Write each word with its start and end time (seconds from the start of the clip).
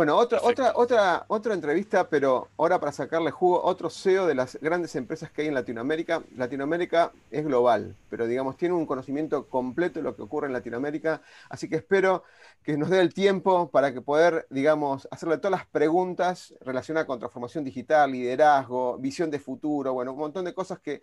Bueno, 0.00 0.16
otra, 0.16 0.40
otra, 0.42 0.72
otra, 0.76 1.24
otra 1.28 1.52
entrevista, 1.52 2.08
pero 2.08 2.48
ahora 2.56 2.80
para 2.80 2.90
sacarle 2.90 3.30
jugo, 3.30 3.62
otro 3.62 3.90
CEO 3.90 4.26
de 4.26 4.34
las 4.34 4.58
grandes 4.62 4.96
empresas 4.96 5.30
que 5.30 5.42
hay 5.42 5.48
en 5.48 5.54
Latinoamérica. 5.54 6.22
Latinoamérica 6.38 7.12
es 7.30 7.44
global, 7.44 7.94
pero 8.08 8.26
digamos, 8.26 8.56
tiene 8.56 8.74
un 8.74 8.86
conocimiento 8.86 9.46
completo 9.46 9.98
de 9.98 10.04
lo 10.04 10.16
que 10.16 10.22
ocurre 10.22 10.46
en 10.46 10.54
Latinoamérica, 10.54 11.20
así 11.50 11.68
que 11.68 11.76
espero 11.76 12.24
que 12.62 12.76
nos 12.76 12.90
dé 12.90 13.00
el 13.00 13.14
tiempo 13.14 13.70
para 13.70 13.92
que 13.92 14.00
poder, 14.00 14.46
digamos, 14.50 15.08
hacerle 15.10 15.38
todas 15.38 15.52
las 15.52 15.66
preguntas 15.66 16.54
relacionadas 16.60 17.06
con 17.06 17.18
transformación 17.18 17.64
digital, 17.64 18.12
liderazgo, 18.12 18.98
visión 18.98 19.30
de 19.30 19.38
futuro, 19.38 19.92
bueno, 19.92 20.12
un 20.12 20.18
montón 20.18 20.44
de 20.44 20.52
cosas 20.52 20.78
que 20.80 21.02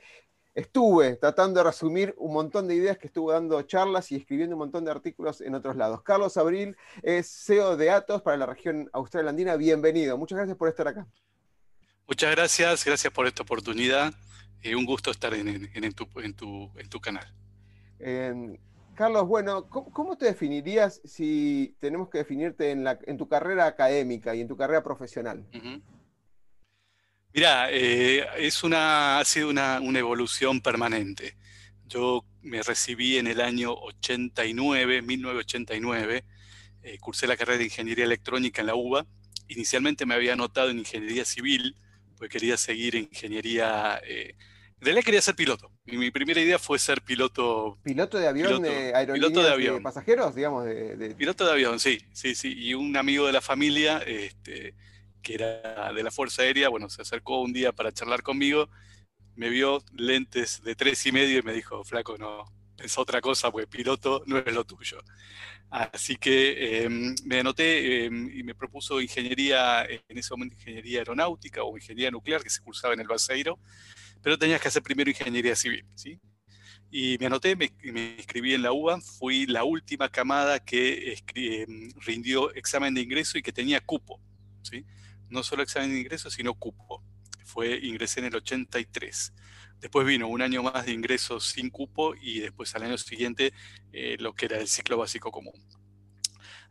estuve 0.54 1.18
tratando 1.18 1.60
de 1.60 1.66
resumir 1.66 2.16
un 2.18 2.34
montón 2.34 2.68
de 2.68 2.76
ideas 2.76 2.98
que 2.98 3.08
estuve 3.08 3.34
dando 3.34 3.62
charlas 3.62 4.12
y 4.12 4.16
escribiendo 4.16 4.56
un 4.56 4.60
montón 4.60 4.86
de 4.86 4.92
artículos 4.92 5.42
en 5.42 5.54
otros 5.54 5.76
lados. 5.76 6.02
Carlos 6.02 6.36
Abril 6.38 6.76
es 7.04 7.28
CEO 7.28 7.78
de 7.78 7.92
Atos 7.92 8.24
para 8.24 8.38
la 8.38 8.48
región 8.48 8.90
austral 8.92 9.28
andina. 9.28 9.56
Bienvenido. 9.56 10.18
Muchas 10.18 10.38
gracias 10.38 10.58
por 10.58 10.68
estar 10.68 10.88
acá. 10.88 11.08
Muchas 12.08 12.32
gracias, 12.32 12.86
gracias 12.86 13.14
por 13.14 13.28
esta 13.28 13.44
oportunidad. 13.44 14.14
Eh, 14.64 14.76
un 14.76 14.86
gusto 14.86 15.12
estar 15.12 15.34
en, 15.34 15.70
tu, 15.94 17.00
canal. 17.02 17.32
Carlos, 18.98 19.28
bueno, 19.28 19.70
¿cómo, 19.70 20.18
te 20.18 20.26
definirías 20.26 21.02
si 21.06 21.76
tenemos 21.80 22.10
que 22.10 22.18
definirte 22.18 22.72
en, 22.72 23.18
tu 23.20 23.28
carrera 23.28 23.68
académica 23.68 24.34
y 24.34 24.42
en 24.42 24.48
tu 24.48 24.58
carrera 24.58 24.84
profesional? 24.84 25.46
Mira, 27.32 27.68
eh, 27.70 28.26
es 28.40 28.64
una, 28.64 29.20
ha 29.20 29.26
sido 29.26 29.52
una, 29.52 29.78
evolución 29.78 30.62
permanente. 30.62 31.38
Yo 31.86 32.26
me 32.42 32.64
recibí 32.64 33.20
en 33.20 33.28
el 33.28 33.40
año 33.40 33.72
89, 33.72 35.04
1989, 35.04 36.26
eh, 36.82 36.98
cursé 36.98 37.28
la 37.28 37.38
carrera 37.38 37.60
de 37.60 37.66
Ingeniería 37.66 38.06
Electrónica 38.06 38.62
en 38.62 38.68
la 38.68 38.74
UBA. 38.74 39.06
Inicialmente 39.48 40.08
me 40.08 40.16
había 40.16 40.34
anotado 40.34 40.72
en 40.72 40.80
Ingeniería 40.80 41.24
Civil, 41.24 41.76
porque 42.18 42.40
quería 42.40 42.58
seguir 42.58 42.96
Ingeniería... 42.96 44.02
Eh, 44.04 44.36
en 44.80 44.86
realidad 44.86 45.06
quería 45.06 45.22
ser 45.22 45.36
piloto. 45.36 45.72
mi 45.86 46.12
primera 46.12 46.40
idea 46.40 46.60
fue 46.60 46.78
ser 46.80 47.02
piloto... 47.02 47.78
¿Piloto 47.84 48.18
de 48.18 48.28
avión, 48.28 48.62
de 48.62 48.94
piloto 49.14 49.44
de, 49.44 49.52
avión. 49.52 49.82
pasajeros, 49.82 50.36
digamos? 50.36 50.66
De, 50.66 51.16
Piloto 51.18 51.46
de 51.46 51.52
avión, 51.52 51.80
sí, 51.80 52.00
sí, 52.14 52.36
sí. 52.36 52.54
Y 52.56 52.74
un 52.74 52.96
amigo 52.96 53.26
de 53.26 53.34
la 53.34 53.42
familia... 53.42 54.00
Este, 54.06 54.76
que 55.28 55.34
era 55.34 55.92
de 55.92 56.04
la 56.04 56.12
Fuerza 56.12 56.44
Aérea, 56.44 56.70
bueno, 56.70 56.90
se 56.90 57.02
acercó 57.02 57.42
un 57.42 57.52
día 57.52 57.74
para 57.74 57.92
charlar 57.92 58.24
conmigo, 58.24 58.70
me 59.36 59.50
vio 59.50 59.84
lentes 59.94 60.62
de 60.64 60.74
tres 60.74 61.06
y 61.06 61.12
medio 61.12 61.40
y 61.40 61.42
me 61.42 61.52
dijo, 61.52 61.84
flaco, 61.84 62.18
no, 62.18 62.46
es 62.78 62.98
otra 62.98 63.20
cosa, 63.20 63.52
pues 63.52 63.68
piloto 63.68 64.24
no 64.26 64.38
es 64.38 64.54
lo 64.54 64.64
tuyo. 64.64 65.00
Así 65.70 66.16
que 66.16 66.84
em, 66.84 67.14
me 67.26 67.42
anoté 67.42 68.06
em, 68.06 68.30
y 68.34 68.44
me 68.44 68.56
propuso 68.56 69.02
ingeniería, 69.02 69.86
en 69.86 70.18
ese 70.18 70.34
momento 70.34 70.56
ingeniería 70.56 71.00
aeronáutica 71.00 71.64
o 71.64 71.76
ingeniería 71.76 72.10
nuclear 72.10 72.42
que 72.42 72.50
se 72.50 72.62
cursaba 72.62 72.94
en 72.94 73.02
el 73.02 73.08
Baseiro, 73.08 73.60
pero 74.22 74.38
tenías 74.38 74.62
que 74.62 74.68
hacer 74.68 74.84
primero 74.84 75.10
ingeniería 75.10 75.56
civil, 75.56 75.86
¿sí? 75.96 76.20
Y 76.90 77.18
me 77.20 77.26
anoté, 77.26 77.56
me, 77.56 77.74
me 77.84 78.16
inscribí 78.18 78.54
en 78.54 78.62
la 78.62 78.72
UBA, 78.72 79.02
fui 79.02 79.46
la 79.46 79.64
última 79.64 80.10
camada 80.10 80.60
que 80.60 81.18
em, 81.36 81.92
rindió 82.06 82.54
examen 82.54 82.94
de 82.94 83.02
ingreso 83.02 83.38
y 83.38 83.42
que 83.42 83.52
tenía 83.52 83.82
cupo, 83.82 84.22
¿sí? 84.62 84.86
no 85.30 85.44
solo 85.44 85.64
examen 85.64 85.92
de 85.92 86.00
ingreso, 86.00 86.30
sino 86.30 86.54
cupo. 86.54 87.04
Fue, 87.44 87.80
ingresé 87.82 88.20
en 88.20 88.28
el 88.28 88.36
83. 88.36 89.34
Después 89.80 90.08
vino 90.08 90.28
un 90.28 90.42
año 90.42 90.64
más 90.64 90.86
de 90.86 90.94
ingresos 90.94 91.46
sin 91.46 91.70
cupo 91.70 92.16
y 92.16 92.40
después 92.40 92.74
al 92.76 92.84
año 92.84 92.98
siguiente 92.98 93.54
eh, 93.92 94.18
lo 94.20 94.34
que 94.34 94.46
era 94.46 94.60
el 94.60 94.68
ciclo 94.68 94.98
básico 94.98 95.32
común. 95.32 95.54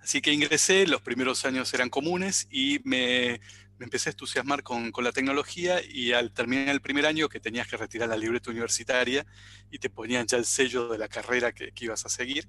Así 0.01 0.21
que 0.21 0.33
ingresé, 0.33 0.87
los 0.87 1.01
primeros 1.01 1.45
años 1.45 1.73
eran 1.73 1.89
comunes 1.89 2.47
y 2.51 2.81
me, 2.85 3.41
empecé 3.81 4.11
a 4.11 4.13
entusiasmar 4.13 4.63
con, 4.63 4.93
la 5.03 5.13
tecnología 5.13 5.81
y 5.85 6.13
al 6.13 6.33
terminar 6.33 6.69
el 6.69 6.81
primer 6.81 7.07
año 7.07 7.29
que 7.29 7.41
tenías 7.41 7.69
que 7.69 7.77
retirar 7.77 8.09
la 8.09 8.17
libreta 8.17 8.51
universitaria 8.51 9.27
y 9.71 9.79
te 9.79 9.91
ponían 9.91 10.27
ya 10.27 10.39
el 10.39 10.45
sello 10.45 10.89
de 10.89 10.99
la 10.99 11.09
carrera 11.09 11.53
que, 11.53 11.73
ibas 11.81 12.07
a 12.07 12.09
seguir, 12.09 12.49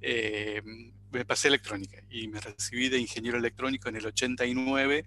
eh, 0.00 0.62
me 1.10 1.24
pasé 1.24 1.48
a 1.48 1.50
electrónica 1.50 2.02
y 2.10 2.28
me 2.28 2.40
recibí 2.40 2.88
de 2.88 2.98
ingeniero 2.98 3.38
electrónico 3.38 3.88
en 3.88 3.96
el 3.96 4.06
89 4.06 5.06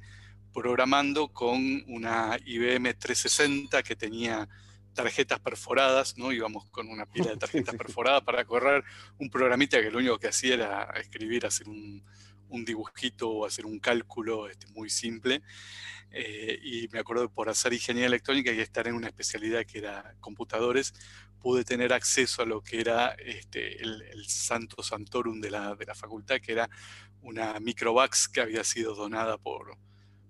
programando 0.53 1.27
con 1.27 1.83
una 1.87 2.37
IBM 2.45 2.93
360 2.95 3.83
que 3.83 3.95
tenía 3.95 4.47
tarjetas 4.93 5.39
perforadas, 5.39 6.17
¿no? 6.17 6.31
Íbamos 6.31 6.65
con 6.71 6.89
una 6.89 7.05
pila 7.05 7.31
de 7.31 7.37
tarjetas 7.37 7.75
perforadas 7.75 8.23
para 8.23 8.43
correr 8.45 8.83
un 9.17 9.29
programita 9.29 9.81
que 9.81 9.91
lo 9.91 9.99
único 9.99 10.17
que 10.17 10.27
hacía 10.27 10.55
era 10.55 10.83
escribir, 10.95 11.45
hacer 11.45 11.67
un, 11.69 12.03
dibujito 12.65 13.29
o 13.29 13.45
hacer 13.45 13.65
un 13.65 13.79
cálculo 13.79 14.49
este, 14.49 14.67
muy 14.67 14.89
simple. 14.89 15.41
Eh, 16.11 16.59
y 16.63 16.87
me 16.89 16.99
acuerdo 16.99 17.29
por 17.29 17.49
hacer 17.49 17.73
ingeniería 17.73 18.07
electrónica 18.07 18.51
y 18.51 18.59
estar 18.59 18.87
en 18.87 18.95
una 18.95 19.07
especialidad 19.07 19.65
que 19.65 19.79
era 19.79 20.15
computadores, 20.19 20.93
pude 21.39 21.63
tener 21.63 21.93
acceso 21.93 22.41
a 22.41 22.45
lo 22.45 22.61
que 22.61 22.81
era 22.81 23.09
este, 23.11 23.81
el, 23.81 24.25
santo 24.27 24.83
santorum 24.83 25.39
de 25.39 25.51
la, 25.51 25.75
de 25.75 25.85
la 25.85 25.95
facultad, 25.95 26.39
que 26.41 26.51
era 26.51 26.69
una 27.21 27.59
microvax 27.59 28.27
que 28.27 28.41
había 28.41 28.63
sido 28.63 28.95
donada 28.95 29.37
por, 29.37 29.77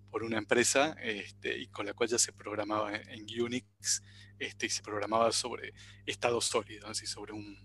por 0.09 0.24
una 0.24 0.38
empresa 0.38 0.96
este, 1.02 1.58
y 1.58 1.68
con 1.68 1.85
la 1.85 1.94
cual 1.94 2.09
ya 2.09 2.18
se 2.18 2.34
programaba 2.34 2.96
en, 2.96 3.25
Unix 3.41 4.03
este, 4.38 4.66
y 4.66 4.69
se 4.69 4.81
programaba 4.81 5.31
sobre 5.31 5.74
estado 6.06 6.41
sólido, 6.41 6.88
así 6.88 7.06
sobre, 7.06 7.34
un, 7.34 7.58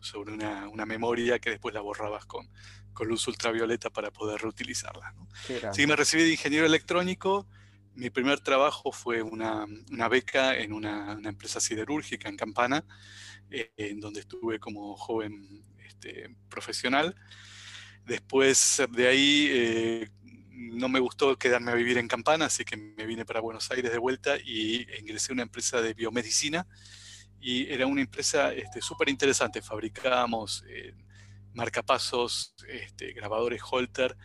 sobre 0.00 0.32
una, 0.32 0.68
una, 0.68 0.86
memoria 0.86 1.38
que 1.38 1.50
después 1.50 1.74
la 1.74 1.80
borrabas 1.80 2.24
con, 2.26 2.48
con 2.92 3.08
luz 3.08 3.26
ultravioleta 3.28 3.90
para 3.90 4.10
poder 4.10 4.40
reutilizarla. 4.40 5.12
¿no? 5.12 5.28
Así 5.68 5.86
me 5.86 5.96
recibí 5.96 6.24
de 6.24 6.30
ingeniero 6.30 6.66
electrónico. 6.66 7.46
Mi 7.94 8.10
primer 8.10 8.40
trabajo 8.40 8.92
fue 8.92 9.22
una, 9.22 9.66
una 9.90 10.08
beca 10.08 10.56
en 10.56 10.72
una, 10.72 11.14
una, 11.16 11.28
empresa 11.28 11.60
siderúrgica 11.60 12.28
en 12.28 12.36
Campana, 12.36 12.84
eh, 13.50 13.72
en 13.76 14.00
donde 14.00 14.20
estuve 14.20 14.58
como 14.58 14.96
joven 14.96 15.64
este, 15.78 16.34
profesional. 16.48 17.14
Después 18.04 18.82
de 18.90 19.08
ahí 19.08 19.48
eh, 19.50 20.10
no 20.52 20.88
me 20.88 21.00
gustó 21.00 21.36
quedarme 21.36 21.72
a 21.72 21.74
vivir 21.74 21.98
en 21.98 22.08
Campana, 22.08 22.46
así 22.46 22.64
que 22.64 22.76
me 22.76 23.06
vine 23.06 23.24
para 23.24 23.40
Buenos 23.40 23.70
Aires 23.70 23.90
de 23.90 23.98
vuelta 23.98 24.36
y 24.38 24.86
ingresé 24.98 25.32
a 25.32 25.34
una 25.34 25.42
empresa 25.42 25.80
de 25.80 25.94
biomedicina. 25.94 26.66
Y 27.40 27.72
era 27.72 27.86
una 27.86 28.00
empresa 28.00 28.50
súper 28.80 29.08
este, 29.08 29.10
interesante. 29.10 29.62
Fabricábamos 29.62 30.64
eh, 30.68 30.94
marcapasos, 31.54 32.54
este, 32.68 33.12
grabadores 33.12 33.62
Holter, 33.70 34.16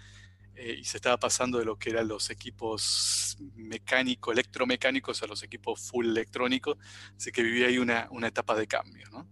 eh, 0.56 0.78
y 0.80 0.84
se 0.84 0.98
estaba 0.98 1.18
pasando 1.18 1.60
de 1.60 1.66
lo 1.66 1.78
que 1.78 1.92
eran 1.92 2.08
los 2.08 2.30
equipos 2.30 3.38
mecánicos, 3.56 4.34
electromecánicos, 4.34 5.24
a 5.24 5.28
los 5.28 5.44
equipos 5.44 5.80
full 5.80 6.08
electrónicos. 6.08 6.78
Así 7.16 7.32
que 7.32 7.44
viví 7.44 7.64
ahí 7.64 7.78
una, 7.78 8.08
una 8.12 8.28
etapa 8.28 8.56
de 8.56 8.68
cambio. 8.68 9.10
¿no? 9.12 9.28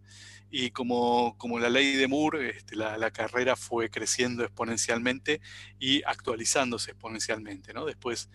y 0.52 0.72
como, 0.72 1.38
como 1.38 1.60
la 1.60 1.70
ley 1.70 1.96
de 1.96 2.08
Moore, 2.08 2.50
este, 2.50 2.76
la, 2.76 3.12
carrera 3.12 3.56
fue 3.56 3.90
creciendo 3.90 4.44
exponencialmente 4.44 5.42
y 5.80 6.04
actualizándose 6.04 6.92
exponencialmente. 6.92 7.74
¿no? 7.74 7.86
Después 7.86 8.30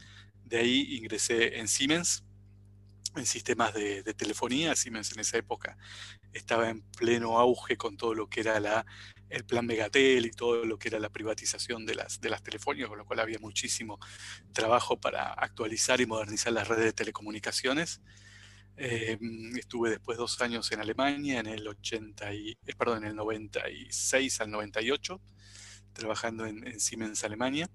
de 0.45 0.59
ahí 0.59 0.97
ingresé 0.97 1.59
en 1.59 1.69
Siemens, 1.69 2.25
en 3.17 3.27
sistemas 3.27 3.75
de, 3.75 4.03
telefonía. 4.15 4.75
Siemens 4.77 5.13
en 5.13 5.21
esa 5.21 5.39
época 5.39 5.77
estaba 6.33 6.69
en 6.69 6.83
pleno 6.83 7.39
auge 7.39 7.77
con 7.77 7.97
todo 7.97 8.15
lo 8.15 8.29
que 8.29 8.41
era 8.41 8.61
la, 8.61 8.85
el 9.29 9.45
plan 9.45 9.67
Megatel 9.67 10.27
y 10.27 10.31
todo 10.31 10.65
lo 10.65 10.79
que 10.79 10.89
era 10.89 10.99
la 10.99 11.11
privatización 11.11 11.87
de 11.87 11.95
las, 11.95 12.21
de 12.21 12.31
las 12.31 12.43
telefónicas, 12.43 12.89
con 12.89 12.99
lo 12.99 13.07
cual 13.07 13.21
había 13.21 13.39
muchísimo 13.39 13.99
trabajo 14.53 14.99
para 15.01 15.33
actualizar 15.33 16.01
y 16.01 16.07
modernizar 16.07 16.53
las 16.53 16.69
redes 16.69 16.85
de 16.85 16.93
telecomunicaciones. 16.93 18.01
Eh, 18.77 19.19
estuve 19.57 19.91
después 19.91 20.19
dos 20.19 20.41
años 20.41 20.71
en 20.73 20.81
Alemania, 20.81 21.39
en 21.41 21.47
el 21.47 21.67
80 21.67 22.35
y, 22.35 22.51
eh, 22.67 22.75
perdón, 22.77 23.05
en 23.05 23.11
el 23.11 23.17
96 23.17 24.41
al 24.41 24.51
98, 24.51 25.21
trabajando 25.93 26.45
en, 26.47 26.81
Siemens 26.81 27.23
Alemania. 27.25 27.71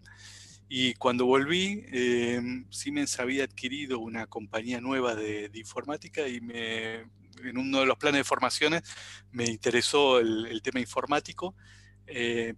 Y 0.69 0.93
cuando 0.93 1.25
volví, 1.25 1.83
eh, 1.91 2.39
Siemens 2.69 3.19
había 3.19 3.43
adquirido 3.43 3.99
una 3.99 4.27
compañía 4.27 4.79
nueva 4.79 5.15
de, 5.15 5.49
informática 5.55 6.27
y 6.27 6.39
me, 6.39 6.99
en 7.43 7.57
uno 7.57 7.79
de 7.79 7.87
los 7.87 7.97
planes 7.97 8.19
de 8.19 8.23
formaciones 8.23 8.83
me 9.31 9.45
interesó 9.45 10.19
el, 10.19 10.61
tema 10.61 10.79
informático. 10.79 11.55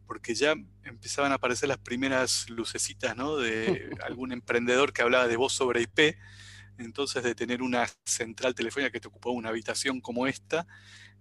porque 0.05 0.35
ya 0.35 0.55
empezaban 0.83 1.31
a 1.31 1.35
aparecer 1.35 1.69
las 1.69 1.77
primeras 1.77 2.49
lucecitas 2.49 3.15
¿no? 3.15 3.37
de 3.37 3.89
algún 4.05 4.31
emprendedor 4.31 4.93
que 4.93 5.01
hablaba 5.01 5.27
de 5.27 5.37
voz 5.37 5.53
sobre 5.53 5.81
IP, 5.81 6.17
entonces 6.77 7.23
de 7.23 7.35
tener 7.35 7.61
una 7.61 7.87
central 8.05 8.55
telefónica 8.55 8.91
que 8.91 8.99
te 8.99 9.07
ocupaba 9.07 9.35
una 9.35 9.49
habitación 9.49 10.01
como 10.01 10.27
esta, 10.27 10.67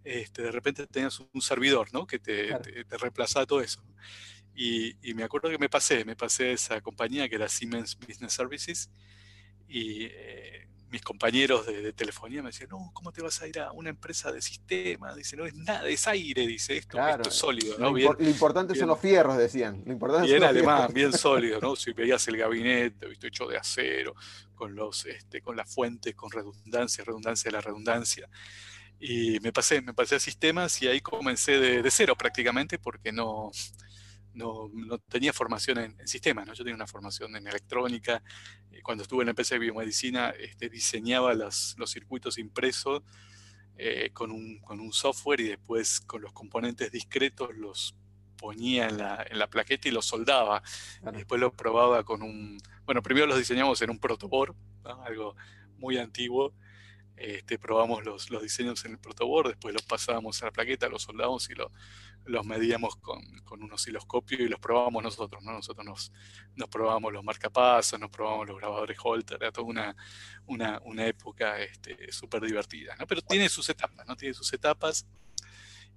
este, 0.04 0.43
de 0.43 0.50
repente 0.50 0.86
tenías 0.86 1.20
un 1.20 1.43
servidor, 1.43 1.93
¿no? 1.93 2.06
Que 2.06 2.19
te, 2.19 2.56
reemplazaba 2.98 3.46
todo 3.46 3.60
eso. 3.60 3.82
Y, 4.55 5.14
me 5.14 5.25
acuerdo 5.25 5.49
que 5.49 5.58
me 5.58 5.69
pasé, 5.69 6.05
me 6.05 6.17
pasé 6.17 6.50
a 6.50 6.52
esa 6.52 6.81
compañía 6.81 7.29
que 7.29 7.37
era 7.37 7.49
Siemens 7.49 7.97
Business 7.99 8.32
Services 8.32 8.91
y 9.69 10.05
eh, 10.05 10.69
mis 10.91 11.02
compañeros 11.02 11.67
de, 11.67 11.93
telefonía 11.93 12.43
me 12.43 12.49
decían, 12.49 12.70
no, 12.70 12.91
¿cómo 12.93 13.12
te 13.12 13.23
vas 13.23 13.41
a 13.41 13.47
ir 13.47 13.61
a 13.61 13.73
una 13.73 13.91
empresa 13.91 14.32
de 14.32 14.43
sistema? 14.43 15.14
Dice, 15.14 15.37
no 15.37 15.47
es 15.47 15.55
nada, 15.55 15.88
es 15.88 16.06
aire, 16.08 16.47
dice, 16.47 16.76
esto, 16.76 16.99
es 16.99 17.32
sólido. 17.32 17.79
¿no? 17.79 17.93
Lo, 17.93 18.17
importante 18.20 18.75
son 18.75 18.88
los 18.88 18.99
fierros, 18.99 19.38
decían. 19.38 19.82
Lo 19.87 19.93
importante 19.93 20.26
bien 20.26 20.43
alemán, 20.43 20.93
bien 20.93 21.12
sólido, 21.12 21.61
¿no? 21.61 21.76
Si 21.81 21.93
veías 21.93 22.26
el 22.29 22.37
gabinete, 22.37 23.06
¿viste? 23.06 23.29
hecho 23.29 23.46
de 23.46 23.56
acero, 23.56 24.14
con, 24.55 24.75
los, 24.75 25.06
este, 25.06 25.41
con 25.41 25.56
las 25.56 25.73
fuentes, 25.73 26.14
con 26.14 26.31
redundancia, 26.31 27.05
redundancia 27.05 27.50
de 27.50 27.56
la 27.56 27.61
redundancia. 27.61 28.29
Y 28.99 29.41
me 29.41 29.53
pasé, 29.53 29.81
me 29.81 29.94
pasé 29.94 30.17
a 30.17 30.20
sistemas 30.20 30.82
y 30.82 30.88
ahí 30.88 31.00
comencé 31.00 31.58
de, 31.58 31.82
de 31.82 31.91
cero 31.91 32.14
prácticamente 32.19 32.79
porque 32.79 33.12
no, 33.12 33.50
no, 34.35 34.71
tenía 35.09 35.32
formación 35.32 35.79
en, 35.79 36.09
sistemas, 36.09 36.47
¿no? 36.47 36.55
yo 36.55 36.65
tenía 36.65 36.75
una 36.75 36.87
formación 36.87 37.37
en 37.37 37.47
electrónica. 37.47 38.23
Eh, 38.71 38.81
cuando 38.82 39.03
estuve 39.03 39.23
en 39.23 39.27
la 39.27 39.31
empresa 39.31 39.55
de 39.55 39.61
biomedicina, 39.61 40.31
este, 40.31 40.69
diseñaba 40.69 41.35
los 41.35 41.77
circuitos 41.87 42.38
impresos 42.38 43.03
eh, 43.82 44.11
con, 44.12 44.31
un, 44.31 44.93
software 44.93 45.41
y 45.41 45.49
después 45.49 46.00
con 46.00 46.21
los 46.21 46.35
componentes 46.35 46.93
discretos 46.93 47.56
los 47.56 47.94
ponía 48.37 48.87
en 48.88 48.99
la, 48.99 49.49
plaqueta 49.49 49.88
y 49.88 49.91
los 49.91 50.05
soldaba. 50.05 50.62
Después 51.15 51.41
los 51.41 51.55
probaba 51.55 52.05
con 52.05 52.23
un... 52.23 52.59
Bueno, 52.85 53.03
primero 53.03 53.27
los 53.27 53.38
diseñamos 53.38 53.81
en 53.81 53.88
un 53.88 53.99
protoboard, 53.99 54.55
algo 55.06 55.35
muy 55.79 55.97
antiguo. 55.97 56.53
Este, 57.20 57.58
probamos 57.58 58.02
los, 58.02 58.31
diseños 58.43 58.82
en 58.87 58.93
el 58.93 58.99
protoboard, 58.99 59.49
después 59.49 59.75
los 59.75 59.82
pasábamos 59.82 60.40
a 60.43 60.46
la 60.46 60.52
plaqueta, 60.52 60.88
los 60.88 61.02
soldábamos 61.02 61.50
y 61.50 61.55
lo, 61.55 61.70
los 62.25 62.46
medíamos 62.46 62.96
con, 62.96 63.22
con, 63.44 63.62
un 63.62 63.70
osciloscopio 63.72 64.43
y 64.43 64.49
los 64.49 64.58
probábamos 64.58 65.02
nosotros, 65.02 65.43
¿no? 65.43 65.52
Nosotros 65.52 65.84
nos, 66.56 66.70
probábamos 66.70 67.12
los 67.12 67.22
marcapasos, 67.22 68.00
nos 68.00 68.08
probábamos 68.08 68.49
los 68.49 68.56
grabadores 68.56 68.96
Holter, 69.02 69.37
era 69.38 69.52
toda 69.52 69.67
una, 69.67 69.96
una, 70.46 70.81
una 70.84 71.06
época 71.06 71.56
súper 72.08 72.43
este, 72.43 72.46
divertida. 72.46 72.96
Pero 73.06 73.20
tiene 73.20 73.50
sus 73.50 73.69
etapas, 73.69 74.06
¿no? 74.06 74.17
Tiene 74.17 74.32
sus 74.32 74.50
etapas 74.55 75.06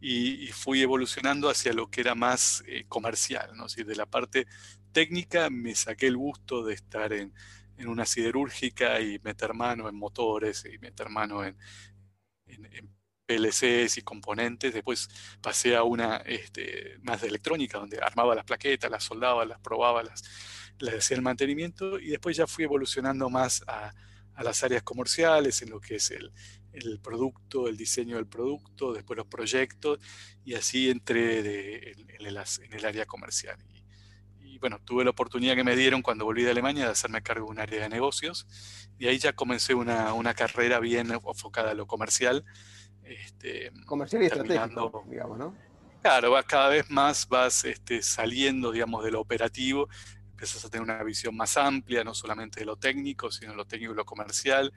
y, 0.02 0.48
fui 0.48 0.82
evolucionando 0.82 1.50
hacia 1.50 1.72
lo 1.72 1.90
que 1.90 2.02
era 2.02 2.16
más 2.16 2.66
eh, 2.68 2.84
comercial, 2.90 3.52
¿no? 3.56 3.68
de 3.68 3.96
la 3.96 4.06
parte 4.06 4.46
técnica 4.92 5.50
me 5.50 5.74
saqué 5.74 6.08
el 6.08 6.18
gusto 6.18 6.64
de 6.66 6.74
estar 6.74 7.14
en, 7.14 7.34
en 7.78 7.88
una 7.88 8.06
siderúrgica 8.06 9.00
y 9.02 9.20
meter 9.20 9.54
mano 9.54 9.90
en 9.90 9.96
motores 9.96 10.66
y 10.66 10.78
meter 10.80 11.10
mano 11.10 11.44
en, 11.44 11.58
en 12.48 12.94
PLCs 13.26 13.98
y 13.98 14.02
componentes, 14.02 14.74
después 14.74 15.10
pasé 15.42 15.76
a 15.76 15.84
una 15.84 16.18
este, 16.18 16.98
más 17.02 17.22
de 17.22 17.28
electrónica, 17.28 17.80
donde 17.80 18.00
armaba 18.02 18.36
las 18.36 18.46
plaquetas, 18.46 18.92
las 18.92 19.04
soldaba, 19.04 19.46
las 19.46 19.60
probaba, 19.60 20.04
las, 20.04 20.24
les 20.80 20.96
hacía 20.96 21.18
el 21.18 21.24
mantenimiento, 21.24 22.00
y 22.00 22.10
después 22.10 22.36
ya 22.36 22.48
fui 22.48 22.66
evolucionando 22.66 23.30
más 23.30 23.64
a, 23.68 23.94
las 24.44 24.64
áreas 24.64 24.82
comerciales, 24.84 25.62
en 25.62 25.70
lo 25.70 25.80
que 25.80 25.96
es 25.96 26.12
el, 26.12 26.32
producto, 27.02 27.68
el 27.68 27.78
diseño 27.78 28.16
del 28.16 28.26
producto, 28.26 28.92
después 28.92 29.16
los 29.16 29.28
proyectos, 29.28 30.00
y 30.44 30.56
así 30.56 30.90
entré 30.90 31.92
en, 31.92 32.10
el, 32.20 32.86
área 32.86 33.06
comercial. 33.06 33.58
Bueno, 34.64 34.80
tuve 34.86 35.04
la 35.04 35.10
oportunidad 35.10 35.56
que 35.56 35.66
me 35.66 35.76
dieron 35.76 36.02
cuando 36.02 36.24
volví 36.24 36.42
de 36.42 36.52
Alemania 36.52 36.86
de 36.86 36.92
hacerme 36.92 37.22
cargo 37.22 37.48
de 37.48 37.52
un 37.52 37.60
área 37.60 37.82
de 37.82 37.90
negocios, 37.90 38.48
y 38.98 39.08
ahí 39.08 39.18
ya 39.18 39.34
comencé 39.34 39.74
una, 39.74 40.14
una 40.14 40.34
carrera 40.34 40.80
bien 40.80 41.12
enfocada 41.12 41.72
a 41.72 41.74
lo 41.74 41.86
comercial, 41.86 42.46
este, 43.04 43.74
Comercial 43.86 44.24
y 44.24 44.28
estratégico, 44.28 45.04
digamos, 45.10 45.38
¿no? 45.38 45.54
Claro, 46.02 46.34
cada 46.48 46.70
vez 46.70 46.90
más 46.90 47.28
vas 47.28 47.66
este, 47.66 48.02
saliendo, 48.02 48.72
digamos, 48.72 49.04
de 49.04 49.12
lo 49.12 49.20
operativo, 49.20 49.90
empiezas 50.32 50.64
a 50.64 50.70
tener 50.70 50.84
una 50.84 51.04
visión 51.04 51.36
más 51.36 51.58
amplia, 51.58 52.06
no 52.06 52.14
solamente 52.14 52.62
de 52.62 52.66
lo 52.66 52.78
técnico, 52.78 53.34
sino 53.34 53.52
de 53.52 53.58
lo 53.58 53.66
técnico 53.66 53.92
y 53.92 53.98
lo 53.98 54.06
comercial, 54.06 54.72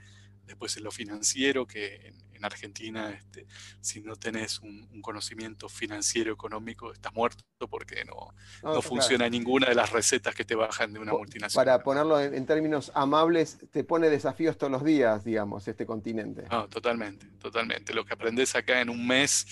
después 0.46 0.76
en 0.78 0.82
lo 0.82 0.90
financiero, 0.90 1.64
que 1.64 2.08
en 2.08 2.18
Argentina, 2.46 3.10
este, 3.10 3.46
si 3.80 4.00
no 4.00 4.16
tenés 4.16 4.60
un, 4.60 4.86
conocimiento 5.02 5.68
financiero 5.68 6.32
económico, 6.32 6.92
estás 6.92 7.12
muerto 7.14 7.44
porque 7.68 8.04
no, 8.04 8.34
no, 8.62 8.82
funciona 8.82 9.28
ninguna 9.28 9.68
de 9.68 9.74
las 9.74 9.90
recetas 9.92 10.34
que 10.34 10.44
te 10.44 10.54
bajan 10.54 10.92
de 10.92 10.98
una 10.98 11.12
multinacional. 11.12 11.64
Para 11.64 11.82
ponerlo 11.82 12.20
en, 12.20 12.44
términos 12.44 12.90
amables, 12.94 13.58
te 13.70 13.84
pone 13.84 14.10
desafíos 14.10 14.58
todos 14.58 14.70
los 14.72 14.84
días, 14.84 15.24
digamos, 15.24 15.68
este 15.68 15.86
continente. 15.86 16.44
No, 16.50 16.68
totalmente, 16.68 17.26
totalmente. 17.38 17.94
Lo 17.94 18.04
que 18.04 18.14
aprendes 18.14 18.56
acá 18.56 18.80
en 18.80 18.90
un 18.90 19.06
mes 19.06 19.46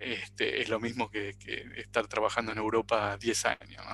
este, 0.00 0.60
es 0.60 0.68
lo 0.68 0.80
mismo 0.80 1.10
que, 1.10 1.36
estar 1.76 2.06
trabajando 2.08 2.52
en 2.52 2.58
Europa 2.58 3.16
10 3.16 3.44
años. 3.46 3.84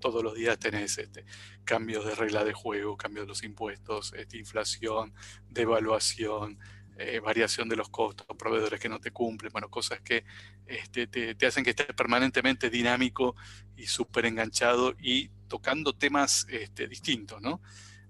todos 0.00 0.22
los 0.22 0.34
días 0.34 0.58
tenés 0.58 0.98
este, 0.98 1.24
cambios 1.64 2.04
de 2.04 2.14
regla 2.14 2.44
de 2.44 2.52
juego, 2.52 2.96
cambios 2.96 3.24
de 3.24 3.28
los 3.28 3.42
impuestos, 3.42 4.12
este, 4.16 4.38
inflación, 4.38 5.14
devaluación. 5.48 6.58
Eh, 6.98 7.20
variación 7.20 7.70
de 7.70 7.76
los 7.76 7.88
costos, 7.88 8.26
proveedores 8.38 8.78
que 8.78 8.88
no 8.88 9.00
te 9.00 9.10
cumplen, 9.10 9.50
bueno, 9.50 9.70
cosas 9.70 10.00
que 10.02 10.24
este, 10.66 11.06
te, 11.06 11.46
hacen 11.46 11.64
que 11.64 11.70
estés 11.70 11.86
permanentemente 11.86 12.68
dinámico 12.68 13.34
y 13.76 13.86
súper 13.86 14.26
enganchado 14.26 14.94
y 15.00 15.30
tocando 15.48 15.94
temas 15.94 16.46
este, 16.50 16.86
distintos, 16.88 17.40
¿no? 17.40 17.62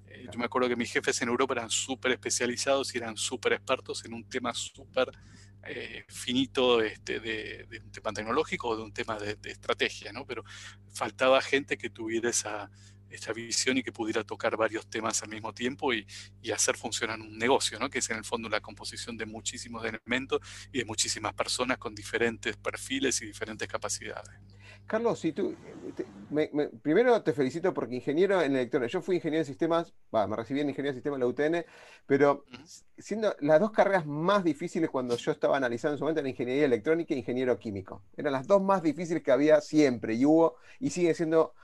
Eh, 0.09 0.27
yo 0.33 0.39
me 0.39 0.47
acuerdo 0.47 0.69
que 0.69 0.75
mis 0.75 0.93
jefes 0.93 1.23
en 1.23 1.29
Europa 1.29 1.55
eran 1.55 1.71
súper 1.71 2.11
especializados 2.13 2.93
y 2.95 2.99
eran 2.99 3.17
súper 3.17 3.53
expertos 3.53 4.05
en 4.05 4.15
un 4.15 4.29
tema 4.29 4.53
súper 4.53 5.13
eh, 5.65 6.05
finito 6.09 6.83
este, 6.83 7.21
de, 7.21 7.81
un 7.85 7.93
tema 7.93 8.13
tecnológico 8.13 8.71
o 8.71 8.77
de 8.77 8.83
un 8.83 8.93
tema 8.93 9.17
de, 9.17 9.37
de, 9.37 9.53
estrategia, 9.53 10.13
¿no? 10.13 10.27
Pero 10.27 10.45
faltaba 10.93 11.41
gente 11.41 11.79
que 11.79 11.89
tuviera 11.89 12.31
esa, 12.31 12.69
esta 13.13 13.33
visión 13.33 13.79
y 13.79 13.83
que 13.83 13.93
pudiera 13.93 14.25
tocar 14.25 14.57
varios 14.57 14.87
temas 14.89 15.23
al 15.23 15.29
mismo 15.29 15.53
tiempo 15.53 15.93
y, 15.93 16.07
hacer 16.53 16.77
funcionar 16.77 17.19
un 17.19 17.39
negocio, 17.39 17.79
¿no? 17.79 17.89
que 17.89 18.01
es 18.01 18.11
en 18.11 18.19
el 18.19 18.25
fondo 18.25 18.49
la 18.49 18.61
composición 18.61 19.17
de 19.17 19.25
muchísimos 19.25 19.85
elementos 19.87 20.41
y 20.71 20.81
de 20.81 20.85
muchísimas 20.85 21.33
personas 21.33 21.79
con 21.79 21.95
diferentes 21.95 22.57
perfiles 22.59 23.23
y 23.23 23.27
diferentes 23.27 23.67
capacidades. 23.67 24.31
Carlos, 24.87 25.21
si 25.21 25.33
tú, 25.33 25.55
primero 26.83 27.23
te 27.23 27.33
felicito 27.33 27.73
porque 27.73 27.95
ingeniero 27.95 28.43
en 28.43 28.53
electrónica, 28.53 28.93
yo 28.93 29.01
fui 29.01 29.17
ingeniero 29.17 29.43
en 29.43 29.47
sistemas, 29.47 29.95
me 30.11 30.37
recibí 30.37 30.61
en 30.61 30.69
ingeniería 30.69 30.93
de 30.93 30.97
sistemas 30.97 31.17
en 31.17 31.21
la 31.21 31.27
UTN, 31.27 31.67
pero 32.07 32.45
siendo 32.99 33.35
las 33.41 33.61
dos 33.61 33.71
carreras 33.71 34.05
más 34.07 34.45
difíciles 34.45 34.91
cuando 34.91 35.17
yo 35.17 35.33
estaba 35.33 35.57
analizando 35.57 35.95
en 35.95 35.99
su 35.99 36.05
momento 36.05 36.21
era 36.21 36.29
ingeniería 36.29 36.67
electrónica 36.67 37.15
e 37.15 37.19
ingeniero 37.19 37.59
químico. 37.59 38.03
Eran 38.17 38.33
las 38.33 38.47
dos 38.47 38.63
más 38.63 38.83
difíciles 38.83 39.23
que 39.23 39.33
había 39.33 39.61
siempre 39.61 40.15
y 40.15 40.27
hubo 40.27 40.57
y 40.79 40.91
sigue 40.91 41.15
siendo 41.15 41.55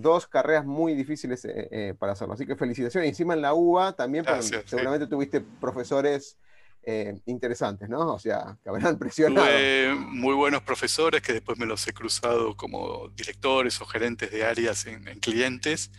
dos 0.00 0.26
carreras 0.26 0.64
muy 0.64 0.94
difíciles 0.94 1.44
eh, 1.44 1.68
eh, 1.70 1.94
para 1.98 2.12
hacerlo. 2.12 2.34
Así 2.34 2.46
que 2.46 2.56
felicitaciones. 2.56 3.06
Y 3.06 3.10
encima 3.10 3.34
en 3.34 3.42
la 3.42 3.54
UBA 3.54 3.94
también, 3.94 4.24
seguramente 4.64 5.06
tuviste 5.06 5.40
profesores 5.40 6.36
eh, 6.82 7.20
interesantes, 7.26 7.88
¿no? 7.88 8.14
O 8.14 8.18
sea, 8.18 8.56
que 8.62 8.68
habrán 8.68 8.98
presionado. 8.98 9.46
Tuve 9.46 9.94
muy 9.94 10.34
buenos 10.34 10.62
profesores 10.62 11.22
que 11.22 11.34
después 11.34 11.58
me 11.58 11.66
los 11.66 11.86
he 11.86 11.92
cruzado 11.92 12.56
como 12.56 13.08
directores 13.14 13.80
o 13.80 13.84
gerentes 13.84 14.30
de 14.30 14.44
áreas 14.44 14.86
en 14.86 15.04
clientes 15.20 15.90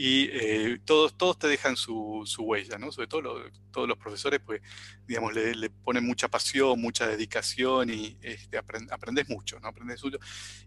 y 0.00 0.30
eh, 0.32 0.78
todos, 0.84 1.18
todos 1.18 1.40
te 1.40 1.48
dejan 1.48 1.74
su, 1.74 2.22
su 2.24 2.44
huella, 2.44 2.78
¿no? 2.78 2.92
Sobre 2.92 3.08
todo 3.08 3.42
todos 3.72 3.88
los 3.88 3.98
profesores, 3.98 4.38
pues, 4.38 4.60
digamos, 5.08 5.34
le, 5.34 5.56
le, 5.56 5.70
ponen 5.70 6.06
mucha 6.06 6.28
pasión, 6.28 6.80
mucha 6.80 7.08
dedicación 7.08 7.90
y 7.90 8.16
este, 8.22 8.58
aprendes 8.58 9.28
mucho, 9.28 9.58
¿no? 9.58 9.66
Aprendes 9.66 10.00
mucho. 10.04 10.18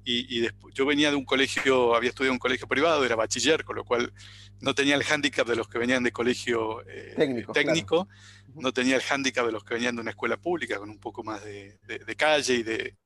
Y, 0.03 0.38
y 0.38 0.41
después, 0.41 0.75
yo 0.75 0.85
venía 0.85 1.11
de 1.11 1.15
un 1.15 1.23
colegio, 1.23 1.95
había 1.95 2.09
estudiado 2.09 2.33
en 2.33 2.35
un 2.35 2.39
colegio 2.39 2.67
privado, 2.67 3.05
era 3.05 3.15
bachiller, 3.15 3.63
con 3.63 3.77
lo 3.77 3.85
cual 3.85 4.11
no 4.59 4.75
tenía 4.75 4.95
el 4.95 5.03
hándicap 5.05 5.47
de 5.47 5.55
los 5.55 5.69
que 5.69 5.77
venían 5.77 6.03
de 6.03 6.11
colegio 6.11 6.83
eh, 6.89 7.45
técnico, 7.53 8.09
no 8.53 8.73
tenía 8.73 8.97
el 8.97 9.01
hándicap 9.01 9.45
de 9.45 9.53
los 9.53 9.63
que 9.63 9.75
venían 9.75 9.95
de 9.95 10.01
una 10.01 10.11
escuela 10.11 10.35
pública, 10.35 10.77
con 10.77 10.89
un 10.89 11.00
poco 11.00 11.23
más 11.23 11.41
de, 11.45 11.79
de 11.88 12.15
calle 12.17 12.55
y 12.55 12.63
de, 12.63 12.97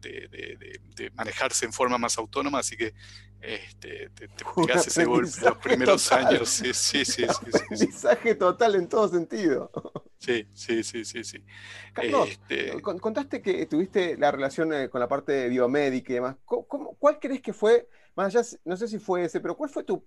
de, 0.00 1.10
manejarse 1.14 1.66
en 1.66 1.72
forma 1.72 1.98
más 1.98 2.18
autónoma, 2.18 2.58
así 2.58 2.76
que 2.76 2.94
este, 3.40 4.10
te, 4.10 4.28
te 4.28 4.44
ese 4.74 5.04
golpe 5.04 5.30
los 5.42 5.58
primeros 5.58 6.10
años. 6.10 6.48
Sí, 6.48 6.74
sí, 6.74 7.04
sí. 7.04 7.24
Aprendizaje 7.24 8.34
total 8.34 8.74
en 8.74 8.88
todo 8.88 9.08
sentido. 9.08 9.70
Sí, 10.18 10.46
sí, 10.52 10.82
sí, 10.82 11.04
sí, 11.04 11.22
sí. 11.22 11.44
Carlos, 11.92 12.28
este 12.28 12.82
contaste 12.82 13.40
que 13.40 13.66
tuviste 13.66 14.16
la 14.16 14.32
relación 14.32 14.72
eh, 14.72 14.88
con 14.90 15.00
la 15.00 15.08
parte 15.08 15.32
de 15.32 15.48
biomédica 15.48 16.12
y 16.12 16.14
demás. 16.16 16.36
¿Cuál 16.44 17.20
crees 17.20 17.40
que 17.40 17.52
fue, 17.52 17.88
más 18.16 18.34
allá, 18.34 18.46
no 18.64 18.76
sé 18.76 18.88
si 18.88 18.98
fue 18.98 19.24
ese, 19.24 19.40
pero 19.40 19.56
cuál 19.56 19.70
fue 19.70 19.84
tu, 19.84 20.02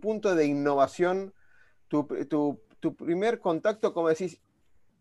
punto 0.00 0.34
de 0.34 0.46
innovación, 0.46 1.34
tu, 1.88 2.06
primer 2.96 3.40
contacto, 3.40 3.92
como 3.92 4.08
decís, 4.08 4.40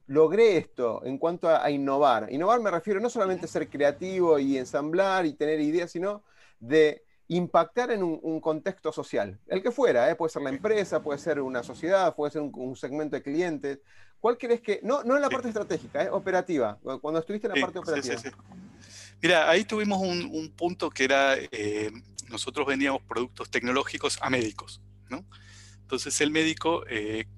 logré 0.08 0.58
esto 0.58 1.02
en 1.04 1.18
cuanto 1.18 1.50
a, 1.50 1.70
innovar? 1.72 2.32
Innovar 2.32 2.60
me 2.60 2.72
refiero 2.72 3.00
no 3.00 3.10
solamente 3.10 3.46
a 3.46 3.50
ser 3.50 3.70
creativo 3.70 4.40
y 4.40 4.58
ensamblar 4.58 5.26
y 5.26 5.34
tener 5.34 5.60
ideas, 5.60 5.92
sino 5.92 6.24
de 6.60 7.04
impactar 7.28 7.92
en 7.92 8.04
un, 8.04 8.40
contexto 8.40 8.92
social, 8.92 9.40
el 9.48 9.64
que 9.64 9.72
fuera, 9.72 10.10
¿eh? 10.10 10.16
puede 10.16 10.32
ser 10.32 10.44
la 10.44 10.52
empresa, 10.52 11.02
puede 11.02 11.18
ser 11.18 11.42
una 11.42 11.64
sociedad, 11.64 12.16
puede 12.16 12.32
ser 12.32 12.42
un, 12.42 12.76
segmento 12.76 13.16
de 13.16 13.24
clientes. 13.24 13.80
¿Cuál 14.20 14.38
crees 14.38 14.62
que, 14.62 14.80
no, 14.84 15.04
no 15.04 15.16
en 15.16 15.22
la 15.22 15.30
parte 15.30 15.48
estratégica, 15.48 16.04
¿eh? 16.04 16.10
operativa, 16.10 16.78
cuando 17.02 17.20
estuviste 17.20 17.48
en 17.48 17.56
la 17.56 17.62
parte 17.62 17.80
operativa? 17.80 18.16
Mira, 19.22 19.50
ahí 19.50 19.66
tuvimos 19.66 20.00
un, 20.02 20.54
punto 20.56 20.92
que 20.92 21.04
era, 21.04 21.36
eh, 21.36 21.92
nosotros 22.30 22.68
vendíamos 22.68 23.02
productos 23.02 23.50
tecnológicos 23.50 24.20
a 24.22 24.30
médicos, 24.30 24.82
¿no? 25.10 25.26
Entonces 25.82 26.20
el 26.22 26.32
médico 26.32 26.84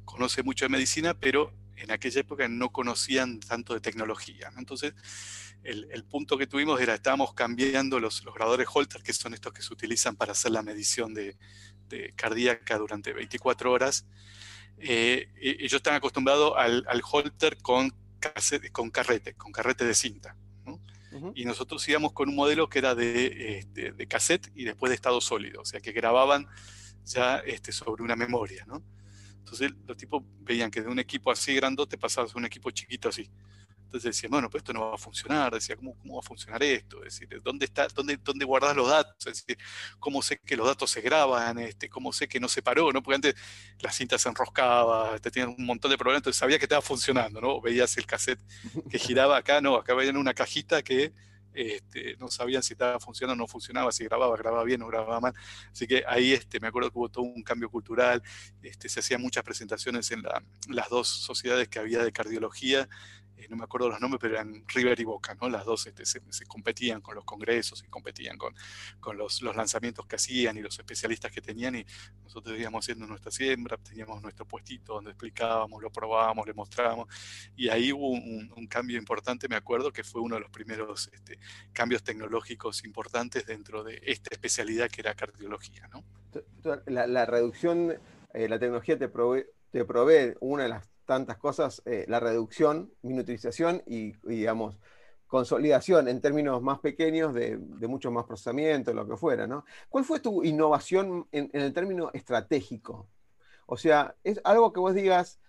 conoce 0.06 0.44
mucho 0.44 0.66
de 0.66 0.70
medicina, 0.70 1.14
pero 1.14 1.52
en 1.78 1.92
aquella 1.92 2.22
época 2.22 2.48
no 2.48 2.72
conocían 2.72 3.40
tanto 3.40 3.74
de 3.74 3.80
tecnología. 3.80 4.52
Entonces, 4.58 4.94
el, 5.64 6.04
punto 6.06 6.38
que 6.38 6.48
tuvimos 6.48 6.80
era, 6.80 6.96
estábamos 6.96 7.34
cambiando 7.34 8.00
los, 8.00 8.24
los 8.24 8.34
grabadores 8.34 8.68
Holter, 8.74 9.04
que 9.04 9.14
son 9.14 9.34
estos 9.34 9.54
que 9.54 9.62
se 9.62 9.74
utilizan 9.74 10.16
para 10.16 10.32
hacer 10.32 10.52
la 10.52 10.62
medición 10.62 11.14
de, 11.14 11.38
cardíaca 12.16 12.78
durante 12.78 13.14
24 13.14 13.72
horas. 13.72 14.06
Eh, 14.80 15.30
ellos 15.40 15.74
están 15.74 15.96
acostumbrados 15.96 16.54
al, 16.56 17.02
Holter 17.10 17.58
con, 17.58 17.94
con 18.72 18.90
carrete, 18.92 19.34
con 19.34 19.52
carrete 19.52 19.86
de 19.86 19.94
cinta. 19.94 20.36
Y 21.34 21.46
nosotros 21.46 21.88
íbamos 21.88 22.14
con 22.14 22.30
un 22.30 22.36
modelo 22.36 22.70
que 22.70 22.80
era 22.80 22.94
de, 22.94 23.60
este, 23.60 23.92
de, 23.92 24.08
cassette 24.08 24.52
y 24.54 24.66
después 24.66 24.90
de 24.90 24.96
estado 24.96 25.20
sólido, 25.20 25.62
o 25.62 25.66
sea 25.66 25.80
que 25.80 25.92
grababan 25.92 26.48
ya 27.06 27.38
este, 27.40 27.72
sobre 27.72 28.04
una 28.04 28.16
memoria. 28.16 28.66
¿no? 28.68 28.84
Entonces 29.48 29.72
los 29.88 29.96
tipos 29.96 30.24
veían 30.42 30.70
que 30.70 30.82
de 30.82 30.90
un 30.90 31.00
equipo 31.00 31.32
así 31.32 31.56
grandote 31.56 31.98
pasabas 31.98 32.36
a 32.36 32.38
un 32.38 32.46
equipo 32.46 32.70
chiquito 32.70 33.08
así. 33.08 33.32
Entonces 33.86 34.16
decía, 34.16 34.28
bueno, 34.30 34.50
pues 34.50 34.60
esto 34.60 34.74
no 34.74 34.82
va 34.82 34.96
a 34.96 34.98
funcionar, 34.98 35.54
decía, 35.54 35.78
¿cómo, 35.78 35.98
cómo 35.98 36.16
va 36.16 36.20
a 36.20 36.28
funcionar 36.28 36.62
esto? 36.62 37.00
¿dónde, 37.42 37.64
está, 37.64 37.88
dónde, 37.96 38.18
dónde 38.18 38.44
guardas 38.44 38.76
los 38.76 38.90
datos? 38.90 39.16
Es 39.26 39.46
decir, 39.46 39.58
¿cómo 39.98 40.22
sé 40.22 40.38
que 40.40 40.58
los 40.58 40.68
datos 40.68 40.92
se 40.92 41.00
graban? 41.00 41.58
Este, 41.60 41.88
¿Cómo 41.88 42.12
sé 42.12 42.28
que 42.28 42.42
no 42.42 42.50
se 42.50 42.62
paró? 42.62 42.92
¿no? 42.92 43.02
Porque 43.02 43.16
antes 43.16 43.36
la 43.80 43.90
cinta 43.94 44.18
se 44.18 44.28
enroscaba, 44.28 45.18
te 45.20 45.32
tenían 45.32 45.56
un 45.58 45.66
montón 45.66 45.90
de 45.92 45.98
problemas, 45.98 46.20
entonces 46.20 46.38
sabía 46.38 46.60
que 46.60 46.66
estaba 46.66 46.82
funcionando, 46.82 47.40
¿no? 47.40 47.62
Veías 47.62 47.96
el 47.96 48.06
cassette 48.06 48.42
que 48.90 49.00
giraba 49.00 49.38
acá, 49.38 49.62
no, 49.62 49.78
acá 49.78 49.94
veían 49.94 50.18
una 50.18 50.34
cajita 50.34 50.84
que 50.84 51.14
este, 51.54 52.16
no 52.18 52.30
sabían 52.30 52.64
si 52.64 52.74
estaba 52.74 53.00
funcionando 53.00 53.44
o 53.44 53.46
no 53.46 53.48
funcionaba, 53.48 53.92
si 53.92 54.04
grababa, 54.04 54.36
grababa 54.38 54.64
bien 54.64 54.82
o 54.82 54.88
grababa 54.88 55.20
mal. 55.20 55.34
Así 55.72 55.88
que 55.88 56.04
ahí 56.08 56.34
este, 56.34 56.60
me 56.60 56.68
acuerdo 56.68 56.92
que 56.92 56.98
hubo 56.98 57.10
todo 57.10 57.24
un 57.24 57.44
cambio 57.44 57.70
cultural, 57.70 58.22
este, 58.62 58.90
se 58.90 59.00
hacían 59.00 59.22
muchas 59.22 59.44
presentaciones 59.44 60.12
en 60.12 60.24
las 60.70 60.90
dos 60.90 61.08
sociedades 61.08 61.68
que 61.68 61.80
había 61.80 62.04
de 62.04 62.12
cardiología 62.12 62.88
eh, 63.38 63.48
no 63.50 63.56
me 63.56 63.64
acuerdo 63.64 63.90
los 63.90 64.00
nombres, 64.02 64.20
pero 64.20 64.34
eran 64.34 64.64
River 64.68 65.00
y 65.00 65.04
Boca, 65.04 65.36
¿no? 65.40 65.48
Las 65.50 65.66
dos 65.66 65.86
este, 65.86 66.06
se, 66.06 66.22
competían 66.48 67.02
con 67.02 67.16
los 67.16 67.24
congresos 67.24 67.84
y 67.84 67.88
competían 67.88 68.38
con, 68.38 68.54
con 69.00 69.18
los, 69.18 69.42
los, 69.42 69.56
lanzamientos 69.56 70.06
que 70.08 70.16
hacían 70.16 70.58
y 70.58 70.62
los 70.62 70.78
especialistas 70.78 71.32
que 71.32 71.42
tenían 71.42 71.76
y 71.76 71.86
nosotros 72.24 72.58
íbamos 72.60 72.86
haciendo 72.86 73.06
nuestra 73.06 73.32
siembra, 73.32 73.78
teníamos 73.78 74.22
nuestro 74.22 74.46
puestito 74.46 74.96
donde 74.96 75.12
explicábamos, 75.12 75.82
lo 75.82 75.92
probábamos, 75.92 76.48
le 76.48 76.54
mostrábamos 76.54 77.08
y 77.56 77.70
ahí 77.70 77.92
hubo 77.94 78.10
un, 78.10 78.68
cambio 78.68 78.98
importante, 78.98 79.48
me 79.48 79.56
acuerdo, 79.56 79.94
que 79.94 80.04
fue 80.04 80.20
uno 80.20 80.36
de 80.36 80.42
los 80.42 80.52
primeros 80.52 81.10
este, 81.14 81.40
cambios 81.72 82.04
tecnológicos 82.04 82.84
importantes 82.84 83.46
dentro 83.46 83.84
de 83.84 84.02
esta 84.04 84.30
especialidad 84.34 84.90
que 84.90 85.02
era 85.02 85.16
cardiología, 85.16 85.88
¿no? 85.88 86.04
La, 86.86 87.26
reducción, 87.26 87.98
eh, 88.34 88.50
la 88.50 88.60
tecnología 88.60 88.98
te 88.98 89.08
provee, 89.08 89.46
te 89.72 89.86
provee 89.86 90.36
una 90.42 90.64
de 90.64 90.70
las 90.70 90.88
tantas 91.08 91.38
cosas, 91.38 91.82
eh, 91.86 92.06
la 92.08 92.20
reducción, 92.20 92.92
miniaturización 93.02 93.82
y, 93.88 94.12
digamos, 94.28 94.78
consolidación 95.26 96.08
en 96.08 96.22
términos 96.22 96.62
más 96.62 96.80
pequeños 96.80 97.34
de, 97.34 97.58
mucho 97.88 98.12
más 98.12 98.26
procesamiento, 98.26 98.94
lo 98.94 99.08
que 99.08 99.18
fuera, 99.18 99.48
¿no? 99.48 99.66
¿Cuál 99.90 100.04
fue 100.06 100.20
tu 100.20 100.44
innovación 100.44 101.28
en, 101.32 101.50
el 101.54 101.74
término 101.74 102.12
estratégico? 102.14 103.08
O 103.66 103.78
sea, 103.78 104.16
es 104.24 104.40
algo 104.44 104.72
que 104.72 104.80
vos 104.80 104.94
digas, 104.94 105.40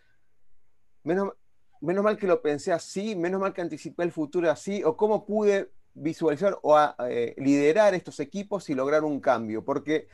menos, 1.03 1.33
menos 1.81 2.05
mal 2.05 2.17
que 2.17 2.27
lo 2.27 2.41
pensé 2.41 2.73
así, 2.73 3.15
menos 3.15 3.41
mal 3.41 3.53
que 3.53 3.61
anticipé 3.61 4.05
el 4.05 4.13
futuro 4.13 4.51
así, 4.51 4.83
o 4.85 4.97
cómo 4.97 5.27
pude 5.27 5.71
visualizar 5.95 6.57
o 6.63 6.79
eh, 7.09 7.35
liderar 7.37 7.95
estos 7.95 8.21
equipos 8.21 8.71
y 8.71 8.75
lograr 8.75 9.05
un 9.05 9.21
cambio, 9.21 9.65
porque 9.65 10.09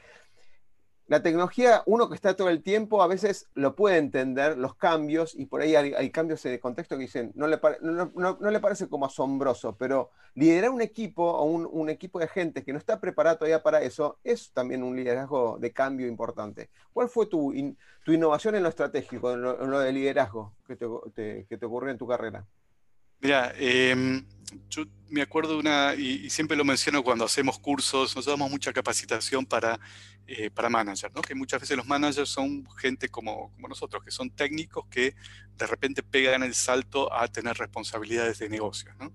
la 1.06 1.22
tecnología, 1.22 1.82
uno 1.84 2.08
que 2.08 2.14
está 2.14 2.34
todo 2.34 2.48
el 2.48 2.62
tiempo, 2.62 3.02
a 3.02 3.06
veces 3.06 3.48
lo 3.54 3.76
puede 3.76 3.98
entender, 3.98 4.56
los 4.56 4.74
cambios, 4.74 5.34
y 5.34 5.44
por 5.44 5.60
ahí 5.60 5.76
hay, 5.76 6.10
cambios 6.10 6.42
de 6.42 6.58
contexto 6.58 6.96
que 6.96 7.02
dicen, 7.02 7.32
no 7.34 7.46
le, 7.46 7.60
no, 7.82 8.50
le, 8.50 8.60
parece 8.60 8.88
como 8.88 9.04
asombroso, 9.04 9.76
pero 9.76 10.10
liderar 10.34 10.70
un 10.70 10.80
equipo 10.80 11.22
o 11.22 11.44
un, 11.44 11.90
equipo 11.90 12.18
de 12.18 12.28
gente 12.28 12.64
que 12.64 12.72
no 12.72 12.78
está 12.78 13.00
preparado 13.00 13.36
todavía 13.36 13.62
para 13.62 13.82
eso 13.82 14.18
es 14.24 14.50
también 14.52 14.82
un 14.82 14.96
liderazgo 14.96 15.58
de 15.60 15.72
cambio 15.72 16.06
importante. 16.06 16.70
¿Cuál 16.92 17.10
fue 17.10 17.26
tu, 17.26 17.52
tu 18.02 18.12
innovación 18.12 18.54
en 18.54 18.62
lo 18.62 18.70
estratégico, 18.70 19.32
en 19.32 19.42
lo, 19.42 19.78
de 19.78 19.92
liderazgo 19.92 20.54
que 20.66 20.76
te, 20.76 21.46
que 21.48 21.58
te 21.58 21.66
ocurrió 21.66 21.90
en 21.90 21.98
tu 21.98 22.06
carrera? 22.06 22.46
Mira, 23.24 23.54
em, 23.56 24.22
yo 24.68 24.84
me 25.08 25.22
acuerdo 25.22 25.58
una, 25.58 25.94
y, 25.94 26.28
siempre 26.28 26.58
lo 26.58 26.64
menciono 26.64 27.02
cuando 27.02 27.24
hacemos 27.24 27.58
cursos, 27.58 28.14
nos 28.14 28.26
damos 28.26 28.50
mucha 28.50 28.70
capacitación 28.70 29.46
para, 29.46 29.80
eh, 30.26 30.50
para 30.50 30.70
managers, 30.70 31.14
¿no? 31.14 31.20
que 31.20 31.34
muchas 31.34 31.60
veces 31.60 31.76
los 31.76 31.86
managers 31.86 32.30
son 32.30 32.66
gente 32.78 33.08
como, 33.08 33.52
como 33.52 33.68
nosotros, 33.68 34.02
que 34.02 34.10
son 34.10 34.30
técnicos 34.30 34.86
que 34.90 35.14
de 35.56 35.66
repente 35.66 36.02
pegan 36.02 36.42
el 36.42 36.54
salto 36.54 37.12
a 37.12 37.28
tener 37.28 37.56
responsabilidades 37.58 38.38
de 38.38 38.48
negocio. 38.48 38.92
¿no? 38.98 39.12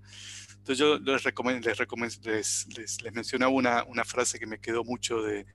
Entonces 0.50 0.78
yo 0.78 0.98
les, 0.98 1.24
les, 1.24 2.66
les, 2.76 3.02
les, 3.02 3.12
mencionaba 3.12 3.50
una, 3.50 3.82
una, 3.84 4.04
frase 4.04 4.38
que 4.38 4.46
me 4.46 4.60
quedó 4.60 4.84
mucho 4.84 5.20
de, 5.22 5.46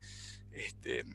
este, 0.51 1.05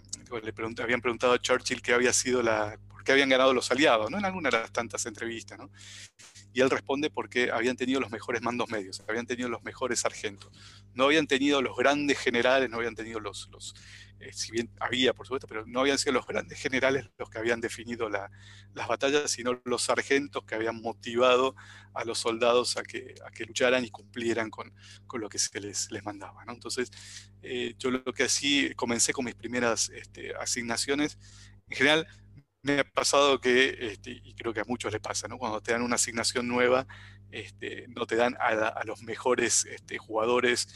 le 0.42 0.82
habían 0.82 1.00
preguntado 1.00 1.32
a 1.32 1.38
Churchill 1.38 1.82
qué 1.82 1.92
había 1.92 2.12
sido 2.12 2.42
la, 2.42 2.78
por 2.88 3.04
qué 3.04 3.12
habían 3.12 3.28
ganado 3.28 3.52
los 3.52 3.70
aliados, 3.70 4.10
¿no? 4.10 4.18
en 4.18 4.24
alguna 4.24 4.48
de 4.48 4.58
las 4.58 4.72
tantas 4.72 5.04
entrevistas. 5.06 5.58
¿no? 5.58 5.70
Y 6.52 6.60
él 6.60 6.70
responde 6.70 7.10
porque 7.10 7.50
habían 7.50 7.76
tenido 7.76 8.00
los 8.00 8.10
mejores 8.10 8.42
mandos 8.42 8.68
medios, 8.70 9.02
habían 9.08 9.26
tenido 9.26 9.48
los 9.48 9.62
mejores 9.62 10.00
sargentos. 10.00 10.50
No 10.94 11.04
habían 11.04 11.26
tenido 11.26 11.62
los 11.62 11.76
grandes 11.76 12.18
generales, 12.18 12.68
no 12.68 12.78
habían 12.78 12.94
tenido 12.94 13.20
los, 13.20 13.48
los 13.52 13.74
eh, 14.20 14.32
si 14.32 14.52
bien 14.52 14.70
había 14.80 15.14
por 15.14 15.26
supuesto, 15.26 15.46
pero 15.46 15.64
no 15.66 15.80
habían 15.80 15.98
sido 15.98 16.12
los 16.12 16.26
grandes 16.26 16.60
generales 16.60 17.08
los 17.18 17.30
que 17.30 17.38
habían 17.38 17.60
definido 17.60 18.08
las 18.10 18.88
batallas, 18.88 19.30
sino 19.30 19.60
los 19.64 19.82
sargentos 19.82 20.44
que 20.44 20.54
habían 20.54 20.80
motivado 20.80 21.54
a 21.94 22.04
los 22.04 22.18
soldados 22.18 22.76
a 22.76 22.82
que, 22.82 23.14
a 23.26 23.30
que 23.30 23.44
lucharan 23.44 23.84
y 23.84 23.90
cumplieran 23.90 24.50
con, 24.50 24.74
con 25.06 25.20
lo 25.20 25.28
que 25.28 25.38
se 25.38 25.58
les, 25.60 25.90
les 25.90 26.04
mandaba. 26.04 26.44
Entonces, 26.48 26.90
eh, 27.42 27.74
yo 27.78 27.90
lo 27.90 28.12
que 28.12 28.24
así 28.24 28.74
comencé 28.74 29.12
con 29.12 29.24
mis 29.24 29.34
primeras 29.34 29.88
este, 29.88 30.34
asignaciones, 30.34 31.18
en 31.68 31.76
general 31.76 32.06
me 32.62 32.80
ha 32.80 32.84
pasado 32.84 33.40
que, 33.40 33.76
este, 33.92 34.10
y 34.22 34.34
creo 34.34 34.52
que 34.52 34.60
a 34.60 34.64
muchos 34.64 34.92
les 34.92 35.00
pasa, 35.00 35.28
¿no? 35.28 35.38
cuando 35.38 35.60
te 35.60 35.72
dan 35.72 35.82
una 35.82 35.96
asignación 35.96 36.46
nueva, 36.48 36.86
este, 37.32 37.86
no 37.88 38.06
te 38.06 38.16
dan 38.16 38.36
a, 38.40 38.84
los 38.84 39.02
mejores 39.02 39.64
este, 39.66 39.98
jugadores, 39.98 40.68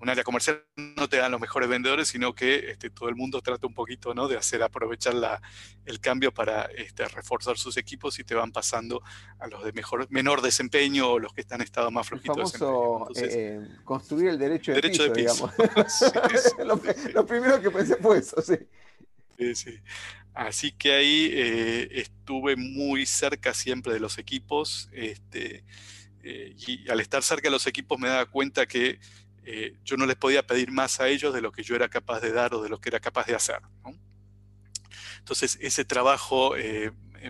un 0.00 0.08
área 0.08 0.24
comercial 0.24 0.64
no 0.96 1.08
te 1.08 1.18
dan 1.18 1.30
los 1.30 1.40
mejores 1.40 1.68
vendedores, 1.68 2.08
sino 2.08 2.34
que 2.34 2.70
este, 2.70 2.90
todo 2.90 3.08
el 3.08 3.14
mundo 3.14 3.40
trata 3.40 3.66
un 3.66 3.74
poquito 3.74 4.14
¿no? 4.14 4.26
de 4.26 4.36
hacer 4.36 4.62
aprovechar 4.62 5.14
la, 5.14 5.40
el 5.84 6.00
cambio 6.00 6.32
para 6.32 6.64
este, 6.64 7.06
reforzar 7.06 7.58
sus 7.58 7.76
equipos 7.76 8.18
y 8.18 8.24
te 8.24 8.34
van 8.34 8.52
pasando 8.52 9.02
a 9.38 9.46
los 9.46 9.62
de 9.64 9.72
mejor, 9.72 10.08
menor 10.10 10.40
desempeño 10.40 11.08
o 11.08 11.18
los 11.18 11.32
que 11.34 11.42
están 11.42 11.60
estado 11.60 11.90
más 11.90 12.08
flojitos. 12.08 12.54
El 12.54 12.58
famoso, 12.58 13.08
eh, 13.16 13.60
construir 13.84 14.30
el 14.30 14.38
derecho 14.38 14.72
de 14.72 14.80
piso, 14.80 15.08
digamos. 15.08 15.52
lo, 17.14 17.26
primero 17.26 17.60
que 17.60 17.70
pensé 17.70 17.96
fue 17.96 18.18
eso, 18.18 18.40
sí. 18.40 18.56
Sí, 19.42 19.54
sí. 19.54 19.80
Así 20.34 20.72
que 20.72 20.92
ahí 20.94 21.30
eh, 21.32 21.88
estuve 21.92 22.56
muy 22.56 23.04
cerca 23.04 23.52
siempre 23.52 23.92
de 23.92 24.00
los 24.00 24.16
equipos 24.18 24.88
este, 24.92 25.64
eh, 26.22 26.54
y 26.66 26.88
al 26.88 27.00
estar 27.00 27.22
cerca 27.22 27.48
de 27.48 27.52
los 27.52 27.66
equipos 27.66 27.98
me 27.98 28.08
daba 28.08 28.26
cuenta 28.26 28.66
que 28.66 28.98
eh, 29.44 29.76
yo 29.84 29.96
no 29.96 30.06
les 30.06 30.16
podía 30.16 30.46
pedir 30.46 30.70
más 30.70 31.00
a 31.00 31.08
ellos 31.08 31.34
de 31.34 31.42
lo 31.42 31.52
que 31.52 31.62
yo 31.62 31.74
era 31.76 31.88
capaz 31.88 32.20
de 32.20 32.32
dar 32.32 32.54
o 32.54 32.62
de 32.62 32.70
lo 32.70 32.80
que 32.80 32.88
era 32.88 33.00
capaz 33.00 33.26
de 33.26 33.34
hacer. 33.34 33.60
Entonces 35.18 35.58
ese 35.60 35.84
trabajo 35.84 36.54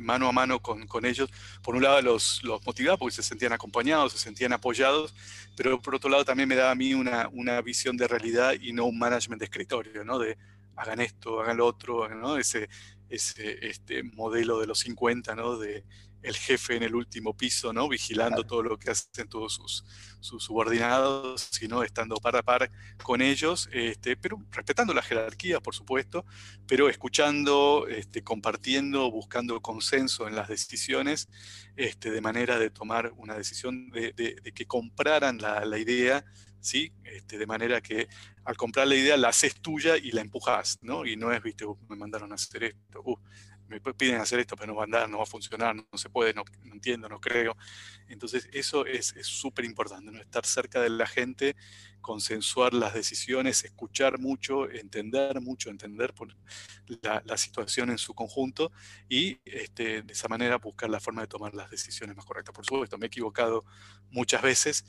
mano 0.01 0.29
a 0.29 0.33
mano 0.33 0.61
con, 0.61 0.87
con, 0.87 1.05
ellos, 1.05 1.29
por 1.63 1.75
un 1.75 1.83
lado 1.83 2.01
los, 2.01 2.43
los 2.45 2.65
motivaba 2.65 2.97
porque 2.97 3.15
se 3.15 3.23
sentían 3.23 3.53
acompañados, 3.53 4.13
se 4.13 4.19
sentían 4.19 4.53
apoyados, 4.53 5.15
pero 5.57 5.83
por 5.83 5.97
otro 5.97 6.09
lado 6.09 6.25
también 6.25 6.49
me 6.49 6.55
daba 6.55 6.71
a 6.71 6.75
mí 6.75 6.95
una, 6.95 7.29
una 7.33 7.61
visión 7.61 7.97
de 7.97 8.09
realidad 8.09 8.55
y 8.59 8.73
no 8.73 8.85
un 8.87 8.99
management 8.99 9.41
de 9.41 9.45
escritorio, 9.47 10.05
¿no? 10.05 10.19
de 10.19 10.39
hagan 10.77 11.01
esto, 11.01 11.41
hagan 11.41 11.59
lo 11.59 11.67
otro, 11.67 12.09
¿no? 12.09 12.37
ese, 12.37 12.69
ese 13.09 13.67
este 13.67 14.03
modelo 14.03 14.59
de 14.61 14.67
los 14.67 14.81
50, 14.81 15.35
¿no? 15.35 15.59
De, 15.59 15.85
el 16.23 16.37
jefe 16.37 16.77
en 16.77 16.83
el 16.83 16.95
último 16.95 17.37
piso, 17.37 17.73
¿no? 17.73 17.89
Vigilando 17.89 18.45
todo 18.45 18.63
lo 18.63 18.79
que 18.79 18.91
hacen 18.91 19.29
todos 19.29 19.55
sus, 19.55 19.85
sus 20.21 20.45
subordinados, 20.45 21.49
sino 21.51 21.83
estando 21.83 22.17
par 22.17 22.37
a 22.37 22.43
par 22.43 22.71
con 23.03 23.21
ellos, 23.21 23.69
este, 23.73 24.17
pero 24.17 24.39
respetando 24.51 24.95
la 24.95 25.03
jerarquía, 25.03 25.61
por 25.61 25.75
supuesto, 25.75 26.25
pero 26.67 26.89
escuchando, 26.89 27.87
este, 27.89 28.23
compartiendo, 28.23 29.11
buscando 29.11 29.61
consenso 29.61 30.29
en 30.29 30.37
las 30.37 30.49
decisiones, 30.49 31.29
este, 31.77 32.11
de 32.11 32.21
manera 32.21 32.59
de 32.59 32.71
tomar 32.71 33.13
una 33.17 33.35
decisión 33.35 33.91
de, 33.91 34.15
que 34.55 34.67
compraran 34.67 35.39
la, 35.39 35.65
la 35.65 35.79
idea 35.79 36.25
¿sí? 36.63 36.93
Este, 37.05 37.37
de 37.37 37.47
manera 37.47 37.83
que 37.83 38.09
al 38.45 38.57
comprar 38.57 38.87
la 38.87 38.95
idea 38.95 39.17
la 39.17 39.29
haces 39.29 39.57
tuya 39.61 39.97
y 39.99 40.13
la 40.13 40.23
empujas, 40.23 40.79
¿no? 40.81 41.05
Y 41.05 41.17
no 41.17 41.33
es, 41.33 41.43
viste, 41.43 41.67
me 41.89 41.97
mandaron 41.97 42.33
a 42.33 42.37
hacer 42.37 42.65
esto, 42.65 43.03
uh, 43.05 43.19
me 43.69 43.81
piden 43.95 44.21
hacer 44.21 44.39
esto, 44.41 44.57
pero 44.57 44.73
no 44.73 44.77
va 44.77 44.83
a 44.83 44.85
andar, 44.85 45.09
no 45.09 45.19
va 45.19 45.23
a 45.23 45.27
funcionar, 45.27 45.75
no, 45.75 45.87
se 45.95 46.11
puede, 46.11 46.35
no, 46.35 46.45
entiendo, 46.65 47.09
no 47.09 47.21
creo. 47.21 47.57
Entonces, 48.09 48.49
eso 48.53 48.85
es 48.87 49.15
súper 49.23 49.65
importante, 49.65 50.11
¿no? 50.11 50.21
estar 50.21 50.45
cerca 50.45 50.81
de 50.81 50.91
la 50.91 51.07
gente, 51.07 51.57
consensuar 52.01 52.75
las 52.75 52.93
decisiones, 52.93 53.65
escuchar 53.65 54.19
mucho, 54.19 54.69
entender 54.71 55.41
mucho, 55.41 55.71
entender 55.71 56.13
la, 57.03 57.23
la, 57.25 57.37
situación 57.39 57.91
en 57.91 57.99
su 57.99 58.13
conjunto 58.13 58.73
y 59.09 59.39
este, 59.45 60.03
de 60.03 60.13
esa 60.13 60.29
manera 60.29 60.59
buscar 60.59 60.91
la 60.91 61.01
forma 61.01 61.23
de 61.23 61.29
tomar 61.29 61.55
las 61.55 61.71
decisiones 61.71 62.15
más 62.15 62.27
correctas. 62.27 62.55
Por 62.55 62.67
supuesto, 62.67 62.99
me 62.99 63.07
he 63.07 63.09
equivocado 63.09 63.65
muchas 64.11 64.43
veces, 64.43 64.85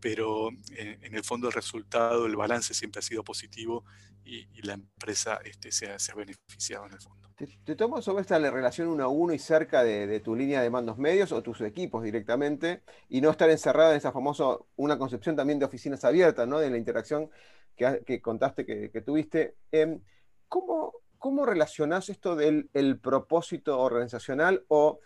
pero 0.00 0.50
en, 0.76 1.14
el 1.14 1.24
fondo 1.24 1.48
el 1.48 1.52
resultado, 1.52 2.26
el 2.26 2.36
balance 2.36 2.74
siempre 2.74 3.00
ha 3.00 3.02
sido 3.02 3.24
positivo 3.24 3.84
y, 4.24 4.46
la 4.62 4.74
empresa 4.74 5.38
este, 5.44 5.70
se, 5.70 5.86
ha, 5.86 6.14
beneficiado 6.14 6.86
en 6.86 6.92
el 6.94 7.00
fondo. 7.00 7.28
¿Te, 7.64 7.76
tomo 7.76 8.02
sobre 8.02 8.22
esta 8.22 8.38
relación 8.38 8.88
uno 8.88 9.04
a 9.04 9.08
uno 9.08 9.32
y 9.32 9.38
cerca 9.38 9.84
de, 9.84 10.20
tu 10.20 10.34
línea 10.34 10.62
de 10.62 10.70
mandos 10.70 10.98
medios 10.98 11.32
o 11.32 11.42
tus 11.42 11.60
equipos 11.60 12.02
directamente 12.02 12.82
y 13.08 13.20
no 13.20 13.30
estar 13.30 13.48
encerrado 13.50 13.92
en 13.92 13.98
esa 13.98 14.10
famosa, 14.10 14.44
una 14.76 14.98
concepción 14.98 15.36
también 15.36 15.58
de 15.58 15.66
oficinas 15.66 16.04
abiertas, 16.04 16.48
¿no? 16.48 16.58
de 16.58 16.70
la 16.70 16.78
interacción 16.78 17.30
que, 17.76 18.20
contaste 18.20 18.64
que, 18.64 19.00
tuviste? 19.02 19.54
Em, 19.70 20.00
¿cómo, 20.48 20.94
¿Cómo 21.18 21.46
relacionás 21.46 22.08
esto 22.08 22.36
del 22.36 22.70
el 22.72 22.98
propósito 22.98 23.78
organizacional 23.78 24.64
o 24.68 25.00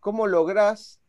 cómo 0.00 0.26
lográs, 0.26 1.00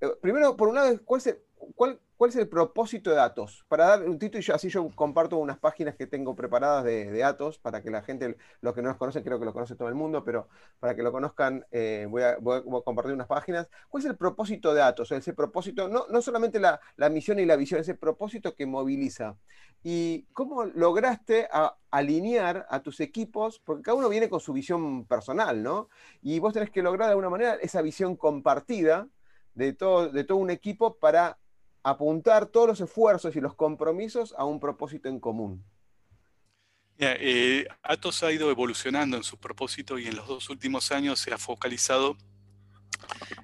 eh, 0.00 0.08
primero, 0.20 0.56
por 0.56 0.68
un 0.68 0.76
lado, 0.76 1.00
¿cuál, 1.04 1.20
es 1.24 1.36
cuál 1.74 2.00
¿Cuál 2.20 2.28
es 2.28 2.36
el 2.36 2.48
propósito 2.50 3.10
de 3.10 3.18
Atos? 3.18 3.64
Para 3.66 3.86
dar 3.86 4.02
un 4.06 4.18
título, 4.18 4.44
y 4.46 4.52
así 4.52 4.68
yo 4.68 4.90
comparto 4.94 5.38
unas 5.38 5.58
páginas 5.58 5.96
que 5.96 6.06
tengo 6.06 6.36
preparadas 6.36 6.84
de, 6.84 7.24
Atos 7.24 7.58
para 7.58 7.82
que 7.82 7.90
la 7.90 8.02
gente, 8.02 8.36
los 8.60 8.74
que 8.74 8.82
no 8.82 8.90
los 8.90 8.98
conocen, 8.98 9.24
creo 9.24 9.38
que 9.38 9.46
lo 9.46 9.54
conoce 9.54 9.74
todo 9.74 9.88
el 9.88 9.94
mundo, 9.94 10.22
pero 10.22 10.46
para 10.80 10.94
que 10.94 11.02
lo 11.02 11.12
conozcan, 11.12 11.64
eh, 11.70 12.06
voy, 12.10 12.22
a, 12.22 12.36
compartir 12.84 13.14
unas 13.14 13.26
páginas. 13.26 13.70
¿Cuál 13.88 14.02
es 14.02 14.10
el 14.10 14.18
propósito 14.18 14.74
de 14.74 14.82
Atos? 14.82 15.10
Ese 15.12 15.32
propósito, 15.32 15.88
no, 15.88 16.04
no 16.10 16.20
solamente 16.20 16.60
la, 16.60 16.78
misión 17.08 17.38
y 17.38 17.46
la 17.46 17.56
visión, 17.56 17.80
ese 17.80 17.94
propósito 17.94 18.54
que 18.54 18.66
moviliza. 18.66 19.38
¿Y 19.82 20.24
cómo 20.34 20.66
lograste 20.66 21.48
alinear 21.90 22.66
a 22.68 22.82
tus 22.82 23.00
equipos? 23.00 23.62
Porque 23.64 23.84
cada 23.84 23.96
uno 23.96 24.10
viene 24.10 24.28
con 24.28 24.40
su 24.40 24.52
visión 24.52 25.06
personal, 25.06 25.62
¿no? 25.62 25.88
Y 26.20 26.38
vos 26.38 26.52
tenés 26.52 26.68
que 26.68 26.82
lograr 26.82 27.06
de 27.06 27.12
alguna 27.12 27.30
manera 27.30 27.54
esa 27.54 27.80
visión 27.80 28.14
compartida 28.14 29.08
de 29.54 29.72
todo, 29.72 30.10
de 30.10 30.24
todo 30.24 30.36
un 30.36 30.50
equipo 30.50 30.98
para 30.98 31.38
apuntar 31.82 32.46
todos 32.46 32.68
los 32.68 32.80
esfuerzos 32.80 33.36
y 33.36 33.40
los 33.40 33.54
compromisos 33.54 34.34
a 34.36 34.44
un 34.44 34.60
propósito 34.60 35.08
en 35.08 35.20
común. 35.20 35.64
Eh, 36.98 37.66
Atos 37.82 38.22
ha 38.22 38.30
ido 38.30 38.50
evolucionando 38.50 39.16
en 39.16 39.22
su 39.22 39.38
propósito 39.38 39.98
y 39.98 40.06
en 40.06 40.16
los 40.16 40.28
dos 40.28 40.50
últimos 40.50 40.92
años 40.92 41.18
se 41.18 41.32
ha 41.32 41.38
focalizado 41.38 42.18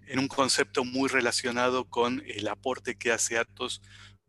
en 0.07 0.19
un 0.19 0.29
concepto 0.29 0.85
muy 0.85 1.09
relacionado 1.09 1.89
con 1.89 2.23
el 2.27 2.49
aporte 2.49 2.99
que 2.99 3.13
hace 3.13 3.39
Atos, 3.39 3.81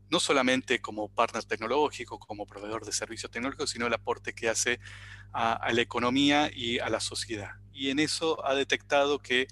no 0.10 0.22
solamente 0.22 0.80
como 0.80 1.10
partner 1.10 1.44
tecnológico, 1.44 2.20
como 2.20 2.46
proveedor 2.46 2.86
de 2.86 2.94
servicios 2.94 3.30
tecnológicos, 3.30 3.72
sino 3.72 3.88
el 3.88 3.94
aporte 3.94 4.34
que 4.34 4.48
hace 4.48 4.80
a 5.34 5.72
la 5.74 5.82
economía 5.82 6.50
y 6.52 6.80
a 6.80 6.90
la 6.90 7.02
sociedad. 7.02 7.52
Y 7.74 7.90
en 7.90 8.00
eso 8.00 8.44
ha 8.46 8.56
detectado 8.56 9.20
que 9.20 9.48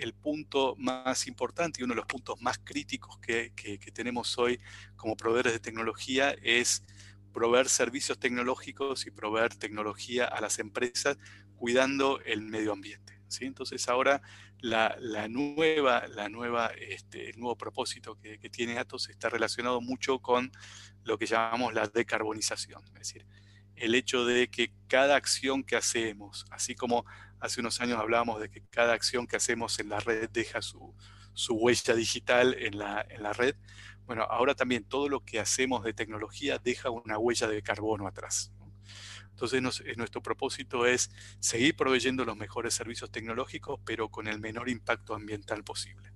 el 0.00 0.14
punto 0.14 0.74
más 0.76 1.26
importante 1.26 1.80
y 1.80 1.84
uno 1.84 1.92
de 1.92 1.98
los 1.98 2.06
puntos 2.06 2.40
más 2.40 2.58
críticos 2.58 3.18
que, 3.18 3.52
tenemos 3.92 4.38
hoy 4.38 4.60
como 4.96 5.16
proveedores 5.16 5.52
de 5.52 5.60
tecnología 5.60 6.34
es 6.42 6.84
proveer 7.32 7.68
servicios 7.68 8.18
tecnológicos 8.18 9.06
y 9.06 9.10
proveer 9.10 9.54
tecnología 9.54 10.24
a 10.24 10.40
las 10.40 10.58
empresas 10.58 11.16
cuidando 11.56 12.20
el 12.24 12.42
medio 12.42 12.72
ambiente. 12.72 13.20
¿sí? 13.28 13.44
Entonces 13.44 13.88
ahora 13.88 14.22
la, 14.58 14.96
nueva, 15.28 16.06
la 16.08 16.28
nueva, 16.28 16.72
este, 16.78 17.30
el 17.30 17.38
nuevo 17.38 17.56
propósito 17.56 18.18
que, 18.18 18.38
que, 18.38 18.50
tiene 18.50 18.78
Atos 18.78 19.08
está 19.08 19.28
relacionado 19.28 19.80
mucho 19.80 20.18
con 20.20 20.50
lo 21.04 21.18
que 21.18 21.26
llamamos 21.26 21.74
la 21.74 21.86
decarbonización. 21.86 22.82
Es 22.88 22.94
decir, 22.94 23.26
el 23.76 23.94
hecho 23.94 24.24
de 24.24 24.48
que 24.48 24.72
cada 24.88 25.16
acción 25.16 25.64
que 25.64 25.76
hacemos, 25.76 26.44
así 26.50 26.74
como 26.74 27.04
hace 27.40 27.60
unos 27.60 27.80
años 27.80 27.98
hablábamos 27.98 28.40
de 28.40 28.50
que 28.50 28.62
cada 28.70 28.92
acción 28.92 29.26
que 29.26 29.36
hacemos 29.36 29.78
en 29.78 29.88
la 29.88 30.00
red 30.00 30.28
deja 30.30 30.62
su, 30.62 30.94
huella 31.50 31.94
digital 31.94 32.54
en 32.58 32.78
la, 32.78 33.04
en 33.08 33.22
la, 33.22 33.32
red, 33.32 33.56
bueno, 34.06 34.22
ahora 34.24 34.54
también 34.54 34.84
todo 34.84 35.08
lo 35.08 35.24
que 35.24 35.40
hacemos 35.40 35.84
de 35.84 35.92
tecnología 35.92 36.58
deja 36.58 36.90
una 36.90 37.18
huella 37.18 37.48
de 37.48 37.62
carbono 37.62 38.06
atrás. 38.06 38.52
Entonces 39.30 39.62
nuestro 39.96 40.22
propósito 40.22 40.84
es 40.84 41.10
seguir 41.38 41.74
proveyendo 41.74 42.26
los 42.26 42.36
mejores 42.36 42.74
servicios 42.74 43.10
tecnológicos, 43.10 43.80
pero 43.86 44.10
con 44.10 44.26
el 44.26 44.38
menor 44.38 44.68
impacto 44.68 45.14
ambiental 45.14 45.64
posible. 45.64 46.12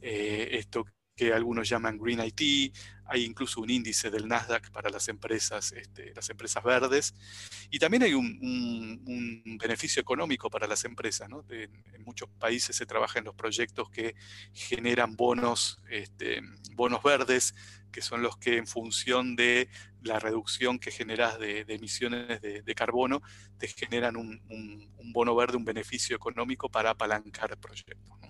Eh, 0.00 0.48
esto 0.52 0.84
que 1.20 1.34
algunos 1.34 1.68
llaman 1.68 1.98
Green 1.98 2.18
IT, 2.24 2.74
hay 3.04 3.24
incluso 3.26 3.60
un 3.60 3.68
índice 3.68 4.10
del 4.10 4.26
Nasdaq 4.26 4.70
para 4.70 4.88
las 4.88 5.06
empresas, 5.08 5.70
este, 5.72 6.14
las 6.14 6.30
empresas 6.30 6.64
verdes, 6.64 7.14
y 7.70 7.78
también 7.78 8.04
hay 8.04 8.14
un, 8.14 9.58
beneficio 9.60 10.00
económico 10.00 10.48
para 10.48 10.66
las 10.66 10.86
empresas. 10.86 11.28
en 11.50 12.04
muchos 12.04 12.30
países 12.38 12.74
se 12.74 12.86
trabaja 12.86 13.18
en 13.18 13.26
los 13.26 13.34
proyectos 13.34 13.90
que 13.90 14.14
generan 14.54 15.14
bonos, 15.14 15.78
este, 15.90 16.40
bonos 16.72 17.02
verdes, 17.02 17.54
que 17.92 18.00
son 18.00 18.22
los 18.22 18.38
que 18.38 18.56
en 18.56 18.66
función 18.66 19.36
de 19.36 19.68
la 20.00 20.18
reducción 20.20 20.78
que 20.78 20.90
generas 20.90 21.38
de, 21.38 21.66
emisiones 21.68 22.40
de, 22.40 22.74
carbono, 22.74 23.20
te 23.58 23.68
generan 23.68 24.16
un, 24.16 24.40
un, 24.48 25.12
bono 25.12 25.36
verde, 25.36 25.58
un 25.58 25.66
beneficio 25.66 26.16
económico 26.16 26.70
para 26.70 26.90
apalancar 26.90 27.58
proyectos. 27.58 28.20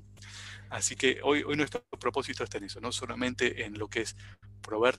Así 0.70 0.96
que 0.96 1.20
hoy, 1.22 1.42
hoy 1.42 1.56
nuestro 1.56 1.84
propósito 1.98 2.44
está 2.44 2.58
en 2.58 2.64
eso, 2.64 2.80
no 2.80 2.92
solamente 2.92 3.64
en 3.64 3.78
lo 3.78 3.88
que 3.88 4.02
es 4.02 4.16
proveer 4.62 4.98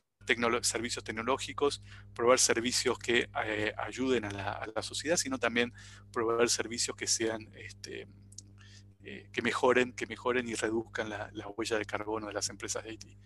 servicios 0.61 1.03
tecnológicos, 1.03 1.81
proveer 2.13 2.39
servicios 2.39 2.99
que 2.99 3.29
eh, 3.45 3.73
ayuden 3.77 4.25
a 4.25 4.31
la, 4.31 4.51
a 4.51 4.67
la, 4.73 4.81
sociedad, 4.81 5.17
sino 5.17 5.39
también 5.39 5.73
proveer 6.11 6.49
servicios 6.49 6.95
que 6.95 7.07
sean 7.07 7.49
este, 7.55 8.07
eh, 9.03 9.29
que, 9.31 9.41
mejoren, 9.41 9.93
que 9.93 10.05
mejoren 10.05 10.47
y 10.47 10.53
reduzcan 10.53 11.09
la, 11.09 11.31
huella 11.57 11.77
de 11.77 11.85
carbono 11.85 12.27
de 12.27 12.33
las 12.33 12.49
empresas 12.49 12.83
de 12.83 12.91
Haití. 12.91 13.17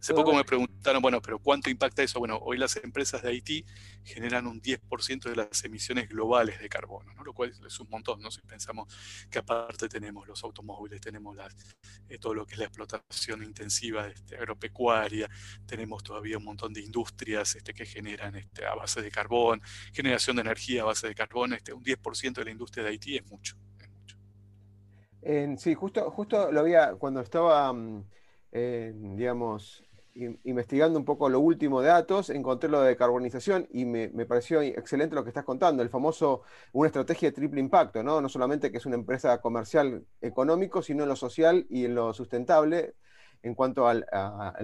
Hace 0.00 0.14
poco 0.14 0.34
me 0.34 0.42
preguntaron, 0.42 1.02
bueno, 1.02 1.20
pero 1.20 1.38
¿cuánto 1.38 1.68
impacta 1.68 2.02
eso? 2.02 2.18
Bueno, 2.18 2.38
hoy 2.38 2.56
las 2.56 2.76
empresas 2.76 3.22
de 3.22 3.28
Haití 3.28 3.64
generan 4.04 4.46
un 4.46 4.60
10% 4.60 5.28
de 5.28 5.36
las 5.36 5.64
emisiones 5.64 6.08
globales 6.08 6.58
de 6.60 6.68
carbono, 6.68 7.12
¿no? 7.14 7.24
lo 7.24 7.34
cual 7.34 7.52
es 7.66 7.80
un 7.80 7.90
montón, 7.90 8.20
¿no? 8.22 8.30
Si 8.30 8.40
pensamos 8.40 8.92
que 9.30 9.38
aparte 9.38 9.88
tenemos 9.88 10.26
los 10.26 10.42
automóviles, 10.44 11.00
tenemos 11.00 11.36
las, 11.36 11.54
eh, 12.08 12.18
todo 12.18 12.32
lo 12.32 12.46
que 12.46 12.54
es 12.54 12.58
la 12.58 12.64
explotación 12.64 13.44
intensiva 13.44 14.08
este, 14.08 14.36
agropecuaria, 14.36 15.28
tenemos 15.66 16.02
todavía 16.02 16.38
un 16.38 16.44
montón 16.44 16.72
de 16.72 16.80
industrias 16.80 17.54
este, 17.54 17.74
que 17.74 17.84
generan 17.84 18.34
este, 18.36 18.64
a 18.64 18.74
base 18.74 19.02
de 19.02 19.10
carbón, 19.10 19.60
generación 19.92 20.36
de 20.36 20.42
energía 20.42 20.82
a 20.82 20.86
base 20.86 21.06
de 21.06 21.14
carbón, 21.14 21.52
este, 21.52 21.74
un 21.74 21.84
10% 21.84 22.32
de 22.32 22.44
la 22.44 22.50
industria 22.50 22.84
de 22.84 22.90
Haití 22.90 23.16
es 23.16 23.26
mucho 23.26 23.56
sí, 25.56 25.74
justo, 25.74 26.10
justo 26.10 26.50
lo 26.52 26.60
había, 26.60 26.94
cuando 26.94 27.20
estaba, 27.20 27.72
mm, 27.72 28.04
digamos, 29.16 29.84
investigando 30.44 30.98
un 30.98 31.04
poco 31.04 31.28
lo 31.28 31.40
último 31.40 31.80
de 31.80 31.88
datos, 31.88 32.30
encontré 32.30 32.68
lo 32.68 32.80
de 32.80 32.96
carbonización 32.96 33.68
y 33.70 33.84
me, 33.84 34.08
pareció 34.26 34.60
excelente 34.60 35.14
lo 35.14 35.22
que 35.22 35.30
estás 35.30 35.44
contando, 35.44 35.82
el 35.82 35.90
famoso, 35.90 36.42
una 36.72 36.88
estrategia 36.88 37.28
de 37.28 37.34
triple 37.34 37.60
impacto, 37.60 38.02
¿no? 38.02 38.20
No 38.20 38.28
solamente 38.28 38.72
que 38.72 38.78
es 38.78 38.86
una 38.86 38.96
empresa 38.96 39.40
comercial 39.40 40.04
económico, 40.20 40.82
sino 40.82 41.04
en 41.04 41.08
lo 41.08 41.16
social 41.16 41.66
y 41.70 41.84
en 41.84 41.94
lo 41.94 42.12
sustentable 42.14 42.94
en 43.42 43.54
cuanto 43.54 43.86
al, 43.86 44.04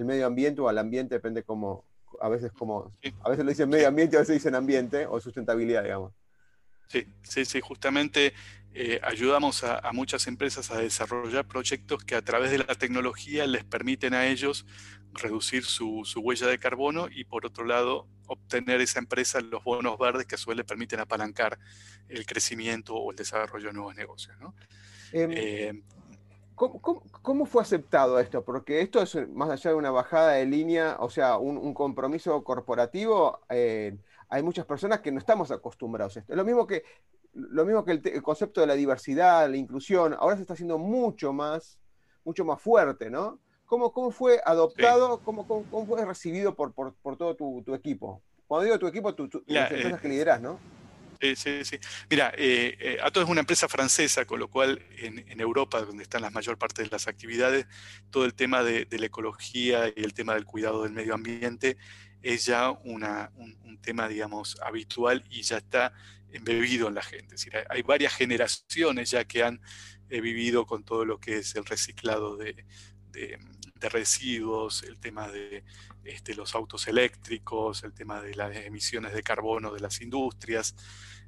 medio 0.04 0.26
ambiente 0.26 0.60
o 0.60 0.68
al 0.68 0.78
ambiente, 0.78 1.14
depende 1.14 1.44
cómo, 1.44 1.84
a 2.20 2.28
veces 2.28 2.50
como, 2.52 2.92
a 3.22 3.28
veces 3.28 3.44
lo 3.44 3.50
dicen 3.50 3.68
medio 3.68 3.86
ambiente, 3.86 4.16
a 4.16 4.20
veces 4.20 4.34
dicen 4.34 4.56
ambiente 4.56 5.06
o 5.06 5.20
sustentabilidad, 5.20 5.84
digamos. 5.84 6.12
Sí, 6.88 7.06
sí, 7.22 7.44
sí, 7.44 7.60
justamente 7.60 8.34
eh, 8.76 9.00
ayudamos 9.04 9.62
a, 9.62 9.80
muchas 9.92 10.26
empresas 10.26 10.72
a 10.72 10.78
desarrollar 10.78 11.46
proyectos 11.46 12.02
que 12.02 12.16
a 12.16 12.22
través 12.22 12.50
de 12.50 12.58
la 12.58 12.74
tecnología 12.74 13.46
les 13.46 13.62
permiten 13.62 14.14
a 14.14 14.26
ellos 14.26 14.66
reducir 15.12 15.64
su, 15.64 16.02
huella 16.16 16.48
de 16.48 16.58
carbono 16.58 17.06
y 17.08 17.22
por 17.22 17.46
otro 17.46 17.64
lado 17.64 18.08
obtener 18.26 18.80
esa 18.80 18.98
empresa 18.98 19.40
los 19.40 19.62
bonos 19.62 19.96
verdes 19.96 20.26
que 20.26 20.34
a 20.34 20.38
su 20.38 20.50
vez 20.50 20.56
le 20.56 20.64
permiten 20.64 20.98
apalancar 20.98 21.56
el 22.08 22.26
crecimiento 22.26 22.96
o 22.96 23.12
el 23.12 23.16
desarrollo 23.16 23.68
de 23.68 23.72
nuevos 23.74 23.94
negocios. 23.94 24.36
Em, 25.12 25.30
eh, 25.32 25.82
¿cómo, 26.56 27.46
fue 27.46 27.62
aceptado 27.62 28.18
esto? 28.18 28.44
Porque 28.44 28.80
esto 28.80 29.00
es 29.02 29.28
más 29.28 29.50
allá 29.50 29.70
de 29.70 29.76
una 29.76 29.92
bajada 29.92 30.32
de 30.32 30.46
línea, 30.46 30.96
o 30.98 31.10
sea, 31.10 31.38
un, 31.38 31.74
compromiso 31.74 32.42
corporativo. 32.42 33.40
Eh, 33.50 33.96
hay 34.28 34.42
muchas 34.42 34.66
personas 34.66 34.98
que 34.98 35.12
no 35.12 35.20
estamos 35.20 35.52
acostumbrados 35.52 36.16
a 36.16 36.20
esto. 36.20 36.32
Es 36.32 36.36
lo 36.36 36.44
mismo 36.44 36.66
que, 36.66 36.82
lo 37.34 37.64
mismo 37.64 37.84
que 37.84 37.92
el, 37.92 38.22
concepto 38.22 38.60
de 38.60 38.66
la 38.66 38.74
diversidad, 38.74 39.48
la 39.48 39.56
inclusión, 39.56 40.14
ahora 40.14 40.36
se 40.36 40.42
está 40.42 40.54
haciendo 40.54 40.78
mucho 40.78 41.32
más, 41.32 41.78
mucho 42.24 42.44
más 42.44 42.60
fuerte, 42.60 43.10
¿no? 43.10 43.40
¿Cómo, 43.66 43.92
cómo 43.92 44.10
fue 44.10 44.40
adoptado, 44.44 45.20
cómo, 45.20 45.46
cómo, 45.46 45.86
fue 45.86 46.04
recibido 46.04 46.54
por, 46.54 46.72
por, 46.74 47.16
todo 47.16 47.34
tu, 47.34 47.74
equipo? 47.74 48.22
Cuando 48.46 48.64
digo 48.64 48.78
tu 48.78 48.86
equipo, 48.86 49.14
tu, 49.14 49.28
las 49.46 49.70
empresas 49.70 49.98
eh, 49.98 50.02
que 50.02 50.08
lideras, 50.08 50.40
¿no? 50.40 50.60
Sí, 51.20 51.36
sí, 51.36 51.64
sí. 51.64 51.78
Mira, 52.10 52.32
eh, 52.36 52.76
eh, 52.78 52.98
Ato 53.02 53.22
es 53.22 53.28
una 53.28 53.40
empresa 53.40 53.68
francesa, 53.68 54.24
con 54.26 54.38
lo 54.38 54.48
cual 54.48 54.82
en, 54.98 55.40
Europa, 55.40 55.80
donde 55.80 56.02
están 56.02 56.22
la 56.22 56.30
mayor 56.30 56.58
parte 56.58 56.82
de 56.82 56.88
las 56.88 57.08
actividades, 57.08 57.66
todo 58.10 58.24
el 58.24 58.34
tema 58.34 58.62
de, 58.62 58.86
la 58.90 59.06
ecología 59.06 59.88
y 59.88 60.04
el 60.04 60.12
tema 60.14 60.34
del 60.34 60.44
cuidado 60.44 60.82
del 60.82 60.92
medio 60.92 61.14
ambiente 61.14 61.76
es 62.22 62.46
ya 62.46 62.70
una, 62.70 63.30
un, 63.36 63.78
tema, 63.80 64.08
digamos, 64.08 64.56
habitual 64.62 65.24
y 65.28 65.42
ya 65.42 65.58
está 65.58 65.92
embebido 66.34 66.88
en 66.88 66.94
la 66.94 67.02
gente. 67.02 67.34
Es 67.34 67.44
decir, 67.44 67.52
hay, 67.68 67.82
varias 67.82 68.14
generaciones 68.14 69.10
ya 69.10 69.24
que 69.24 69.42
han 69.42 69.60
vivido 70.08 70.66
con 70.66 70.84
todo 70.84 71.04
lo 71.04 71.18
que 71.18 71.38
es 71.38 71.54
el 71.56 71.64
reciclado 71.64 72.36
de, 72.36 72.64
de 73.84 73.88
residuos, 73.88 74.82
el 74.82 74.98
tema 74.98 75.28
de 75.28 75.64
este, 76.04 76.34
los 76.34 76.54
autos 76.54 76.86
eléctricos, 76.88 77.84
el 77.84 77.92
tema 77.92 78.20
de 78.20 78.34
las 78.34 78.56
emisiones 78.56 79.12
de 79.12 79.22
carbono 79.22 79.72
de 79.72 79.80
las 79.80 80.00
industrias. 80.00 80.74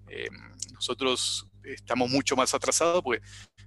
Eh, 0.08 0.28
nosotros 0.72 1.48
estamos 1.62 2.08
mucho 2.10 2.36
más 2.36 2.54
atrasados 2.54 3.02
porque, 3.02 3.22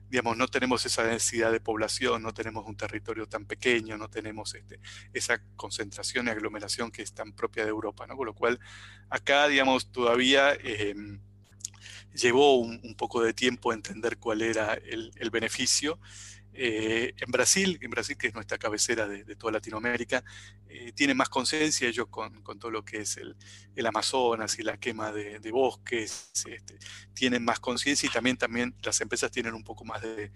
digamos, 0.10 0.38
no 0.38 0.48
tenemos 0.48 0.86
esa 0.86 1.04
densidad 1.04 1.52
de 1.52 1.60
población, 1.60 2.24
no 2.24 2.34
tenemos 2.34 2.66
un 2.66 2.78
territorio 2.78 3.28
tan 3.28 3.46
pequeño, 3.46 3.98
no 3.98 4.10
tenemos 4.10 4.56
este, 4.56 4.80
esa 5.14 5.42
concentración 5.56 6.28
y 6.28 6.30
aglomeración 6.30 6.92
que 6.92 7.02
es 7.02 7.14
tan 7.14 7.34
propia 7.34 7.64
de 7.64 7.70
Europa, 7.70 8.08
¿no? 8.08 8.16
Con 8.16 8.28
lo 8.28 8.34
cual, 8.34 8.60
acá, 9.10 9.48
digamos, 9.48 9.92
todavía... 9.92 10.54
Eh, 10.54 10.96
llevó 12.14 12.58
un, 12.58 12.96
poco 12.96 13.22
de 13.22 13.34
tiempo 13.34 13.74
entender 13.74 14.18
cuál 14.18 14.42
era 14.42 14.74
el, 14.74 15.30
beneficio. 15.32 16.00
Eh, 16.54 17.14
en 17.18 17.32
Brasil, 17.32 17.78
en 17.82 17.92
Brasil, 17.92 18.18
que 18.18 18.28
es 18.28 18.34
nuestra 18.34 18.58
cabecera 18.58 19.08
de, 19.08 19.36
toda 19.36 19.54
Latinoamérica, 19.54 20.24
eh, 20.68 20.92
tienen 20.94 21.16
más 21.16 21.30
conciencia 21.30 21.88
ellos 21.88 22.08
con, 22.10 22.44
todo 22.60 22.72
lo 22.72 22.84
que 22.84 22.98
es 23.02 23.18
el, 23.18 23.36
Amazonas 23.86 24.60
y 24.60 24.64
la 24.64 24.78
quema 24.78 25.12
de, 25.12 25.52
bosques, 25.52 26.32
este, 26.46 26.78
tienen 27.14 27.46
más 27.46 27.60
conciencia 27.60 28.08
y 28.08 28.12
también, 28.12 28.38
también 28.38 28.76
las 28.84 29.00
empresas 29.00 29.32
tienen 29.32 29.54
un 29.54 29.64
poco 29.64 29.86
más 29.86 30.02
de, 30.02 30.32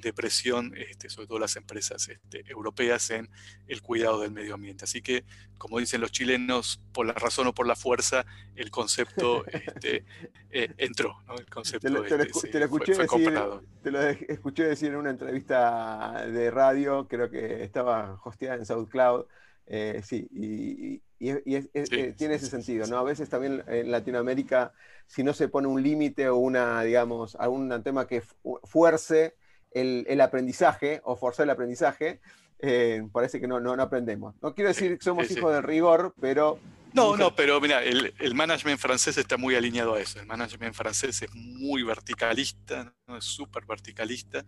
de 0.00 0.12
presión, 0.12 0.72
este, 0.76 1.10
sobre 1.10 1.26
todo 1.26 1.38
las 1.38 1.56
empresas 1.56 2.08
este, 2.08 2.44
europeas, 2.50 3.10
en 3.10 3.28
el 3.66 3.82
cuidado 3.82 4.20
del 4.20 4.30
medio 4.30 4.54
ambiente. 4.54 4.84
Así 4.84 5.02
que, 5.02 5.24
como 5.58 5.78
dicen 5.78 6.00
los 6.00 6.12
chilenos, 6.12 6.80
por 6.92 7.06
la 7.06 7.12
razón 7.14 7.46
o 7.48 7.54
por 7.54 7.66
la 7.66 7.76
fuerza, 7.76 8.24
el 8.54 8.70
concepto 8.70 9.44
este, 9.46 10.04
eh, 10.50 10.72
entró, 10.78 11.20
¿no? 11.26 11.34
El 11.34 11.46
concepto 11.46 11.86
te 11.86 11.90
lo, 11.90 12.04
escuché 12.04 12.16
decir, 12.16 13.34
te 13.82 13.90
lo 13.90 14.00
escuché 14.00 14.64
decir 14.64 14.88
en 14.88 14.96
una 14.96 15.10
entrevista 15.10 16.26
de 16.26 16.50
radio, 16.50 17.06
creo 17.08 17.30
que 17.30 17.62
estaba 17.62 18.20
hosteada 18.24 18.56
en 18.56 18.66
SoundCloud, 18.66 19.26
eh, 19.66 20.00
sí, 20.02 20.28
y, 20.32 21.02
eh, 21.20 22.14
tiene 22.16 22.34
ese 22.34 22.46
sentido, 22.46 22.86
¿no? 22.86 22.96
A 22.96 23.02
veces 23.02 23.28
también 23.28 23.62
en 23.66 23.90
Latinoamérica, 23.90 24.72
si 25.06 25.22
no 25.22 25.32
se 25.34 25.48
pone 25.48 25.66
un 25.66 25.82
límite 25.82 26.28
o 26.28 26.36
una, 26.36 26.82
digamos, 26.82 27.34
algún 27.36 27.82
tema 27.82 28.06
que 28.06 28.22
fuerce 28.64 29.34
el, 29.72 30.20
aprendizaje 30.20 31.00
o 31.04 31.16
forzar 31.16 31.44
el 31.44 31.50
aprendizaje, 31.50 32.20
eh, 32.60 33.02
parece 33.12 33.40
que 33.40 33.46
no, 33.46 33.60
no, 33.60 33.72
aprendemos. 33.72 34.34
No 34.42 34.54
quiero 34.54 34.68
decir 34.68 34.98
que 34.98 35.04
somos 35.04 35.30
hijos 35.30 35.52
del 35.52 35.62
rigor, 35.62 36.14
pero... 36.20 36.58
No, 36.94 37.16
no, 37.16 37.34
pero 37.34 37.60
mira, 37.60 37.82
el, 37.82 38.14
el, 38.18 38.34
management 38.34 38.80
francés 38.80 39.18
está 39.18 39.36
muy 39.36 39.54
alineado 39.54 39.94
a 39.94 40.00
eso. 40.00 40.20
El 40.20 40.26
management 40.26 40.74
francés 40.74 41.20
es 41.20 41.34
muy 41.34 41.82
verticalista, 41.82 42.94
¿no? 43.06 43.18
es 43.18 43.24
súper 43.24 43.66
verticalista. 43.66 44.44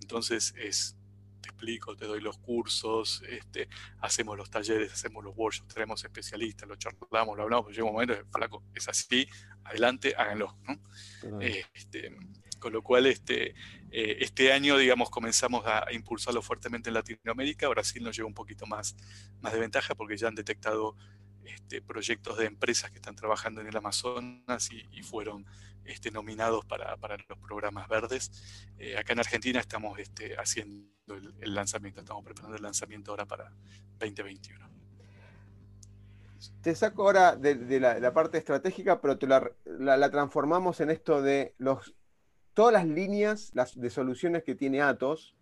Entonces 0.00 0.54
es, 0.56 0.96
te 1.42 1.50
explico, 1.50 1.96
te 1.96 2.06
doy 2.06 2.20
los 2.20 2.38
cursos, 2.38 3.22
este, 3.28 3.68
hacemos 4.00 4.38
los 4.38 4.48
talleres, 4.50 4.92
hacemos 4.92 5.22
los 5.22 5.36
workshops, 5.36 5.74
traemos 5.74 6.02
especialistas, 6.02 6.68
lo 6.68 6.76
charlamos, 6.76 7.36
lo 7.36 7.42
hablamos, 7.42 7.70
llega 7.70 7.84
un 7.84 7.92
momento, 7.92 8.14
flaco, 8.32 8.62
es 8.74 8.88
así, 8.88 9.28
adelante, 9.64 10.14
háganlo. 10.16 10.56
¿no? 10.62 11.40
Este, 11.40 12.16
con 12.62 12.72
lo 12.72 12.80
cual 12.80 13.06
este, 13.06 13.56
eh, 13.90 14.18
este 14.20 14.52
año, 14.52 14.78
digamos, 14.78 15.10
comenzamos 15.10 15.66
a, 15.66 15.84
impulsarlo 15.92 16.42
fuertemente 16.42 16.90
en 16.90 16.94
Latinoamérica. 16.94 17.68
Brasil 17.68 18.04
nos 18.04 18.16
lleva 18.16 18.28
un 18.28 18.34
poquito 18.34 18.66
más, 18.66 18.96
más 19.40 19.52
de 19.52 19.58
ventaja 19.58 19.96
porque 19.96 20.16
ya 20.16 20.28
han 20.28 20.36
detectado 20.36 20.96
este, 21.44 21.82
proyectos 21.82 22.38
de 22.38 22.46
empresas 22.46 22.92
que 22.92 22.98
están 22.98 23.16
trabajando 23.16 23.60
en 23.60 23.66
el 23.66 23.76
Amazonas 23.76 24.70
y, 24.70 25.02
fueron 25.02 25.44
este, 25.84 26.12
nominados 26.12 26.64
para, 26.64 26.96
los 27.28 27.38
programas 27.40 27.88
verdes. 27.88 28.30
Eh, 28.78 28.96
acá 28.96 29.12
en 29.12 29.18
Argentina 29.18 29.58
estamos 29.58 29.98
este, 29.98 30.36
haciendo 30.36 30.86
el, 31.40 31.52
lanzamiento, 31.52 32.00
estamos 32.00 32.24
preparando 32.24 32.56
el 32.56 32.62
lanzamiento 32.62 33.10
ahora 33.10 33.26
para 33.26 33.52
2021. 33.98 34.70
Te 36.60 36.76
saco 36.76 37.02
ahora 37.02 37.34
de, 37.34 37.80
la, 37.80 38.14
parte 38.14 38.38
estratégica, 38.38 39.00
pero 39.00 39.18
te 39.18 39.26
la, 39.26 40.10
transformamos 40.10 40.80
en 40.80 40.90
esto 40.90 41.22
de 41.22 41.54
los 41.58 41.94
todas 42.54 42.72
las 42.72 42.86
líneas 42.86 43.50
las, 43.54 43.78
de 43.78 43.90
soluciones 43.90 44.42
que 44.44 44.54
tiene 44.54 44.82
Atos 44.82 45.34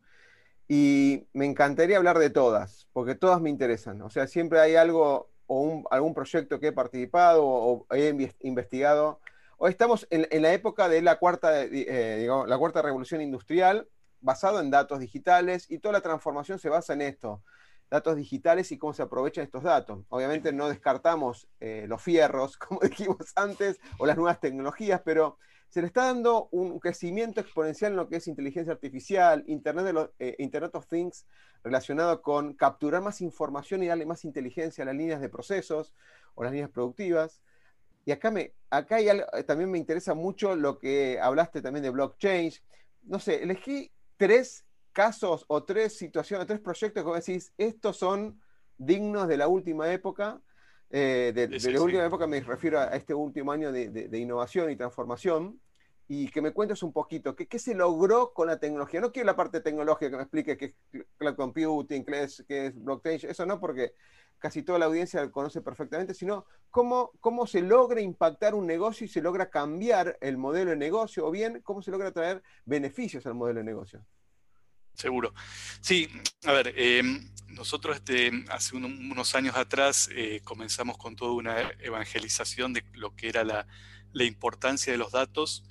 y 0.69 1.27
me 1.33 1.47
encantaría 1.47 1.97
hablar 1.97 2.19
de 2.19 2.31
todas, 2.31 2.89
porque 2.93 3.15
todas 3.15 3.41
me 3.41 3.51
interesan. 3.51 4.01
O 4.03 4.11
sea, 4.11 4.27
siempre 4.27 4.61
hay 4.61 4.77
algo 4.77 5.31
o 5.47 5.83
algún 5.91 6.15
proyecto 6.15 6.61
que 6.61 6.69
he 6.69 6.73
participado 6.73 7.45
o, 7.45 7.87
he 7.91 8.15
investigado. 8.43 9.21
Hoy 9.59 9.71
estamos 9.71 10.07
en, 10.11 10.43
la 10.43 10.53
época 10.53 10.89
de 10.89 11.03
la 11.03 11.19
cuarta, 11.19 11.63
eh, 11.65 12.29
la 12.47 12.59
cuarta 12.59 12.83
revolución 12.83 13.21
industrial, 13.21 13.89
basado 14.21 14.61
en 14.61 14.71
datos 14.71 15.01
digitales 15.01 15.69
y 15.69 15.79
toda 15.79 15.95
la 15.95 16.01
transformación 16.03 16.59
se 16.59 16.69
basa 16.69 16.93
en 16.93 17.03
esto 17.03 17.43
datos 17.91 18.17
digitales 18.17 18.71
y 18.71 18.79
cómo 18.79 18.93
se 18.93 19.03
aprovechan 19.03 19.45
estos 19.45 19.65
datos. 19.65 20.05
Obviamente 20.09 20.53
no 20.53 20.69
descartamos 20.69 21.49
eh, 21.59 21.87
los 21.89 22.01
fierros, 22.01 22.57
como 22.57 22.81
dijimos 22.81 23.33
antes, 23.35 23.79
o 23.99 24.07
las 24.07 24.17
nuevas 24.17 24.41
tecnologías, 24.41 25.03
pero 25.05 25.39
se 25.71 25.81
le 25.81 25.87
está 25.87 26.07
dando 26.07 26.49
un 26.51 26.81
crecimiento 26.81 27.41
exponencial 27.41 27.93
en 27.93 27.97
lo 27.97 28.09
que 28.09 28.17
es 28.17 28.27
inteligencia 28.27 28.73
artificial, 28.73 29.45
Internet, 29.47 29.85
de 29.85 29.93
los, 29.93 30.11
eh, 30.19 30.35
Internet 30.39 30.75
of 30.75 30.89
Things, 30.89 31.27
relacionado 31.63 32.23
con 32.23 32.55
capturar 32.55 33.01
más 33.03 33.21
información 33.21 33.83
y 33.83 33.87
darle 33.87 34.05
más 34.05 34.25
inteligencia 34.25 34.83
a 34.83 34.87
las 34.87 34.97
líneas 34.97 35.21
de 35.21 35.29
procesos 35.29 35.95
o 36.35 36.43
las 36.43 36.53
líneas 36.53 36.71
productivas. 36.71 37.41
Y 38.05 38.11
acá, 38.11 38.33
me, 38.33 38.53
acá 38.69 38.99
eh, 38.99 39.45
también 39.45 39.71
me 39.71 39.79
interesa 39.79 40.13
mucho 40.15 40.57
lo 40.57 40.79
que 40.79 41.21
hablaste 41.21 41.63
también 41.63 41.85
de 41.85 41.91
blockchain. 41.91 42.53
No 43.05 43.21
sé, 43.21 43.43
elegí 43.45 43.93
tres 44.17 44.65
casos 44.93 45.45
o 45.47 45.63
tres 45.63 45.97
situaciones, 45.97 46.49
tres 46.49 46.59
proyectos 46.59 47.05
que 47.05 47.09
vos 47.09 47.25
decís, 47.25 47.53
estos 47.57 47.97
son 47.97 48.41
dignos 48.77 49.29
de 49.29 49.37
la 49.37 49.47
última 49.47 49.93
época. 49.93 50.41
Eh, 50.91 51.33
de, 51.35 51.73
la 51.73 51.81
última 51.81 52.05
época 52.05 52.27
me 52.27 52.41
refiero 52.41 52.81
a 52.81 52.87
este 52.87 53.15
último 53.15 53.53
año 53.53 53.71
de, 53.71 54.19
innovación 54.19 54.71
y 54.71 54.77
transformación. 54.77 55.61
Y 56.13 56.29
que 56.29 56.43
me 56.43 56.51
cuentes 56.51 56.83
un 56.83 56.93
poquito, 56.93 57.37
¿qué, 57.37 57.47
¿qué, 57.47 57.61
se 57.61 57.73
logró 57.73 58.33
con 58.33 58.49
la 58.49 58.59
tecnología? 58.59 59.01
No 59.01 59.13
quiero 59.13 59.27
la 59.27 59.37
parte 59.37 59.61
tecnológica 59.61 60.11
que 60.11 60.17
me 60.17 60.23
explique 60.23 60.57
qué 60.57 60.75
es 60.93 61.07
cloud 61.17 61.37
computing, 61.37 62.05
qué 62.05 62.25
es, 62.25 62.45
qué 62.49 62.67
es 62.67 62.83
blockchain, 62.83 63.21
eso 63.31 63.47
no, 63.47 63.61
porque 63.61 63.95
casi 64.41 64.65
toda 64.65 64.81
la 64.81 64.87
audiencia 64.87 65.23
lo 65.23 65.31
conoce 65.31 65.61
perfectamente, 65.61 66.13
sino 66.13 66.47
cómo, 66.71 67.13
cómo 67.21 67.47
se 67.47 67.61
logra 67.61 68.01
impactar 68.01 68.57
un 68.57 68.67
negocio 68.67 69.05
y 69.05 69.09
se 69.09 69.23
logra 69.23 69.51
cambiar 69.51 70.19
el 70.21 70.37
modelo 70.37 70.71
de 70.71 70.77
negocio, 70.77 71.25
o 71.25 71.31
bien 71.31 71.61
cómo 71.63 71.81
se 71.81 71.93
logra 71.93 72.11
traer 72.11 72.43
beneficios 72.65 73.25
al 73.27 73.35
modelo 73.35 73.61
de 73.61 73.65
negocio. 73.65 74.05
Seguro. 74.95 75.33
Sí, 75.81 76.09
a 76.45 76.53
ver, 76.53 76.75
em, 76.77 77.31
nosotros 77.49 77.97
este, 77.97 78.45
hace 78.49 78.77
unos 78.77 79.35
años 79.35 79.57
atrás 79.57 80.09
eh, 80.15 80.41
comenzamos 80.45 80.99
con 80.99 81.17
toda 81.17 81.33
una 81.33 81.61
evangelización 81.81 82.73
de 82.73 82.85
lo 82.95 83.15
que 83.17 83.29
era 83.29 83.45
la, 83.45 83.67
importancia 84.25 84.93
de 84.93 84.99
los 84.99 85.13
datos 85.13 85.65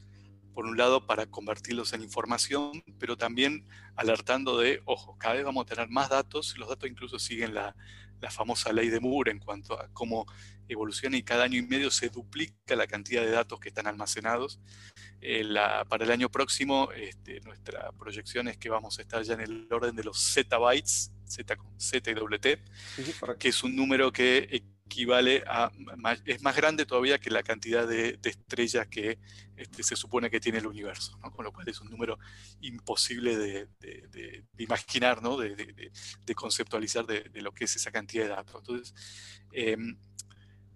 por 0.53 0.65
un 0.65 0.77
lado 0.77 1.05
para 1.05 1.27
convertirlos 1.27 1.93
en 1.93 2.01
información, 2.01 2.83
pero 2.99 3.17
también 3.17 3.65
alertando 3.95 4.57
de, 4.57 4.81
ojo, 4.85 5.17
cada 5.17 5.35
vez 5.35 5.45
vamos 5.45 5.63
a 5.63 5.73
tener 5.73 5.89
más 5.89 6.09
datos, 6.09 6.57
los 6.57 6.67
datos 6.67 6.89
incluso 6.89 7.19
siguen 7.19 7.53
la, 7.53 7.75
la 8.21 8.31
famosa 8.31 8.71
ley 8.73 8.89
de 8.89 8.99
Moore 8.99 9.31
en 9.31 9.39
cuanto 9.39 9.79
a 9.79 9.87
cómo 9.93 10.25
evoluciona 10.67 11.17
y 11.17 11.23
cada 11.23 11.43
año 11.43 11.57
y 11.57 11.63
medio 11.63 11.89
se 11.91 12.09
duplica 12.09 12.75
la 12.75 12.87
cantidad 12.87 13.23
de 13.23 13.31
datos 13.31 13.59
que 13.59 13.69
están 13.69 13.87
almacenados. 13.87 14.59
Eh, 15.21 15.43
para 15.87 16.05
el 16.05 16.11
año 16.11 16.29
próximo, 16.29 16.91
este, 16.91 17.41
nuestra 17.41 17.91
proyección 17.93 18.47
es 18.47 18.57
que 18.57 18.69
vamos 18.69 18.99
a 18.99 19.01
estar 19.01 19.23
ya 19.23 19.33
en 19.33 19.41
el 19.41 19.67
orden 19.71 19.95
de 19.95 20.03
los 20.03 20.33
zettabytes, 20.33 21.11
Z 21.25 21.55
con 21.57 21.79
Z 21.79 22.09
y 22.11 22.13
WT, 22.13 22.59
que 23.37 23.49
es 23.49 23.63
un 23.63 23.75
número 23.75 24.11
que 24.11 24.63
equivale 24.89 25.43
a, 25.45 25.71
es 26.25 26.41
más 26.41 26.55
grande 26.55 26.87
todavía 26.87 27.19
que 27.19 27.29
la 27.29 27.43
cantidad 27.43 27.87
de, 27.87 28.19
estrellas 28.23 28.87
que 28.87 29.19
este, 29.55 29.83
se 29.83 29.95
supone 29.95 30.31
que 30.31 30.39
tiene 30.39 30.57
el 30.57 30.65
universo, 30.65 31.17
con 31.35 31.45
lo 31.45 31.53
cual 31.53 31.69
es 31.69 31.79
un 31.79 31.89
número 31.89 32.17
imposible 32.61 33.37
de, 33.37 33.67
imaginar, 34.57 35.21
¿no? 35.21 35.37
de, 35.37 35.91
conceptualizar 36.35 37.05
de, 37.05 37.41
lo 37.41 37.51
que 37.51 37.65
es 37.65 37.75
esa 37.75 37.91
cantidad 37.91 38.23
de 38.23 38.29
datos. 38.29 38.55
Entonces, 38.55 38.93
em, 39.51 39.95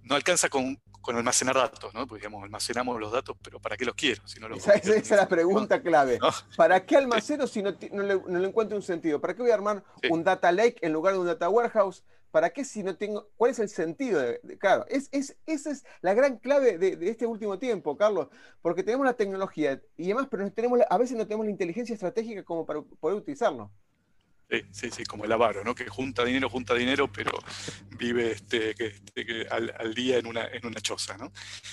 no 0.03 0.15
alcanza 0.15 0.49
con, 0.49 0.79
almacenar 1.07 1.55
datos, 1.55 1.93
¿no? 1.93 2.07
Porque 2.07 2.21
digamos, 2.21 2.43
almacenamos 2.43 2.99
los 2.99 3.11
datos, 3.11 3.35
pero 3.41 3.59
¿para 3.59 3.75
qué 3.75 3.85
los 3.85 3.95
quiero? 3.95 4.25
Si 4.27 4.39
no 4.39 4.53
esa, 4.55 4.73
es 4.75 5.09
la 5.09 5.27
pregunta 5.27 5.81
clave. 5.81 6.19
¿Para 6.55 6.85
qué 6.85 6.97
almaceno 6.97 7.47
si 7.47 7.61
no, 7.63 7.71
le, 7.71 8.47
encuentro 8.47 8.77
un 8.77 8.83
sentido? 8.83 9.19
¿Para 9.19 9.33
qué 9.33 9.41
voy 9.41 9.51
a 9.51 9.55
armar 9.55 9.83
un 10.09 10.23
data 10.23 10.51
lake 10.51 10.77
en 10.81 10.93
lugar 10.93 11.13
de 11.13 11.19
un 11.19 11.25
data 11.25 11.49
warehouse? 11.49 12.03
¿Para 12.33 12.49
qué 12.49 12.65
si 12.65 12.81
no 12.81 12.97
tengo? 12.97 13.29
¿Cuál 13.37 13.51
es 13.51 13.59
el 13.59 13.69
sentido? 13.69 14.19
De, 14.19 14.57
claro, 14.57 14.87
es, 14.89 15.07
esa 15.11 15.69
es 15.69 15.85
la 16.01 16.15
gran 16.15 16.39
clave 16.39 16.79
de, 16.79 16.97
este 17.07 17.27
último 17.27 17.59
tiempo, 17.59 17.95
Carlos, 17.95 18.27
porque 18.59 18.81
tenemos 18.81 19.05
la 19.05 19.13
tecnología 19.13 19.79
y 19.97 20.07
demás, 20.07 20.27
pero 20.31 20.51
tenemos, 20.51 20.79
a 20.89 20.97
veces 20.97 21.15
no 21.15 21.27
tenemos 21.27 21.45
la 21.45 21.51
inteligencia 21.51 21.93
estratégica 21.93 22.41
como 22.43 22.65
para 22.65 22.81
poder 22.81 23.17
utilizarlo. 23.17 23.71
Sí, 24.71 24.89
sí, 24.89 25.03
como 25.03 25.25
el 25.25 25.31
avaro, 25.31 25.63
¿no? 25.63 25.75
Que 25.75 25.87
junta 25.87 26.25
dinero, 26.25 26.49
junta 26.49 26.73
dinero, 26.73 27.07
pero 27.11 27.29
vive 27.99 28.31
este, 28.31 28.73
al, 29.51 29.93
día 29.93 30.17
en 30.17 30.25
una, 30.25 30.47
en 30.47 30.65
una 30.65 30.81
choza, 30.81 31.15
¿no? 31.19 31.31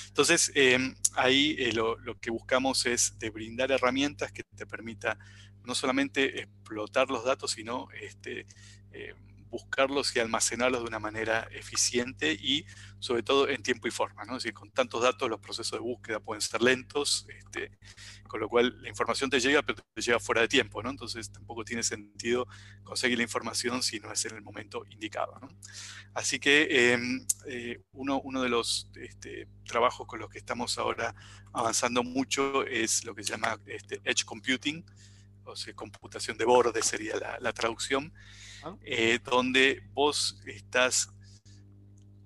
Entonces, 0.08 0.52
em, 0.54 0.94
ahí 1.14 1.56
eh, 1.58 1.72
lo, 1.72 1.96
que 2.20 2.30
buscamos 2.30 2.84
es 2.84 3.18
de 3.18 3.30
brindar 3.30 3.72
herramientas 3.72 4.30
que 4.30 4.42
te 4.42 4.66
permita 4.66 5.16
no 5.64 5.74
solamente 5.74 6.42
explotar 6.42 7.08
los 7.08 7.24
datos, 7.24 7.52
sino 7.52 7.88
este, 7.92 8.46
em, 8.92 9.29
buscarlos 9.50 10.14
y 10.14 10.20
almacenarlos 10.20 10.82
de 10.82 10.88
una 10.88 10.98
manera 10.98 11.48
eficiente 11.50 12.32
y 12.32 12.64
sobre 12.98 13.22
todo 13.22 13.48
en 13.48 13.62
tiempo 13.62 13.88
y 13.88 13.90
forma. 13.90 14.24
¿no? 14.24 14.36
Es 14.36 14.44
decir, 14.44 14.54
con 14.54 14.70
tantos 14.70 15.02
datos 15.02 15.28
los 15.28 15.40
procesos 15.40 15.72
de 15.72 15.80
búsqueda 15.80 16.20
pueden 16.20 16.40
ser 16.40 16.62
lentos, 16.62 17.26
este, 17.28 17.78
con 18.28 18.40
lo 18.40 18.48
cual 18.48 18.80
la 18.80 18.88
información 18.88 19.28
te 19.28 19.40
llega, 19.40 19.62
pero 19.62 19.82
te 19.92 20.00
llega 20.00 20.20
fuera 20.20 20.42
de 20.42 20.48
tiempo. 20.48 20.82
¿no? 20.82 20.90
Entonces 20.90 21.30
tampoco 21.30 21.64
tiene 21.64 21.82
sentido 21.82 22.46
conseguir 22.84 23.18
la 23.18 23.24
información 23.24 23.82
si 23.82 23.98
no 24.00 24.12
es 24.12 24.24
en 24.24 24.36
el 24.36 24.42
momento 24.42 24.84
indicado. 24.88 25.38
¿no? 25.40 25.48
Así 26.14 26.38
que 26.38 26.92
em, 26.92 27.26
eh, 27.46 27.82
uno, 27.92 28.20
uno, 28.22 28.42
de 28.42 28.48
los 28.48 28.90
este, 28.94 29.48
trabajos 29.64 30.06
con 30.06 30.20
los 30.20 30.30
que 30.30 30.38
estamos 30.38 30.78
ahora 30.78 31.14
avanzando 31.52 32.02
mucho 32.02 32.64
es 32.64 33.04
lo 33.04 33.14
que 33.14 33.24
se 33.24 33.32
llama 33.32 33.58
este, 33.66 34.00
Edge 34.04 34.24
Computing, 34.24 34.84
o 35.44 35.56
sea, 35.56 35.74
computación 35.74 36.36
de 36.38 36.44
borde 36.44 36.82
sería 36.82 37.16
la, 37.16 37.38
la 37.40 37.52
traducción. 37.52 38.12
Eh, 38.82 39.18
donde 39.24 39.82
vos 39.92 40.40
estás 40.46 41.10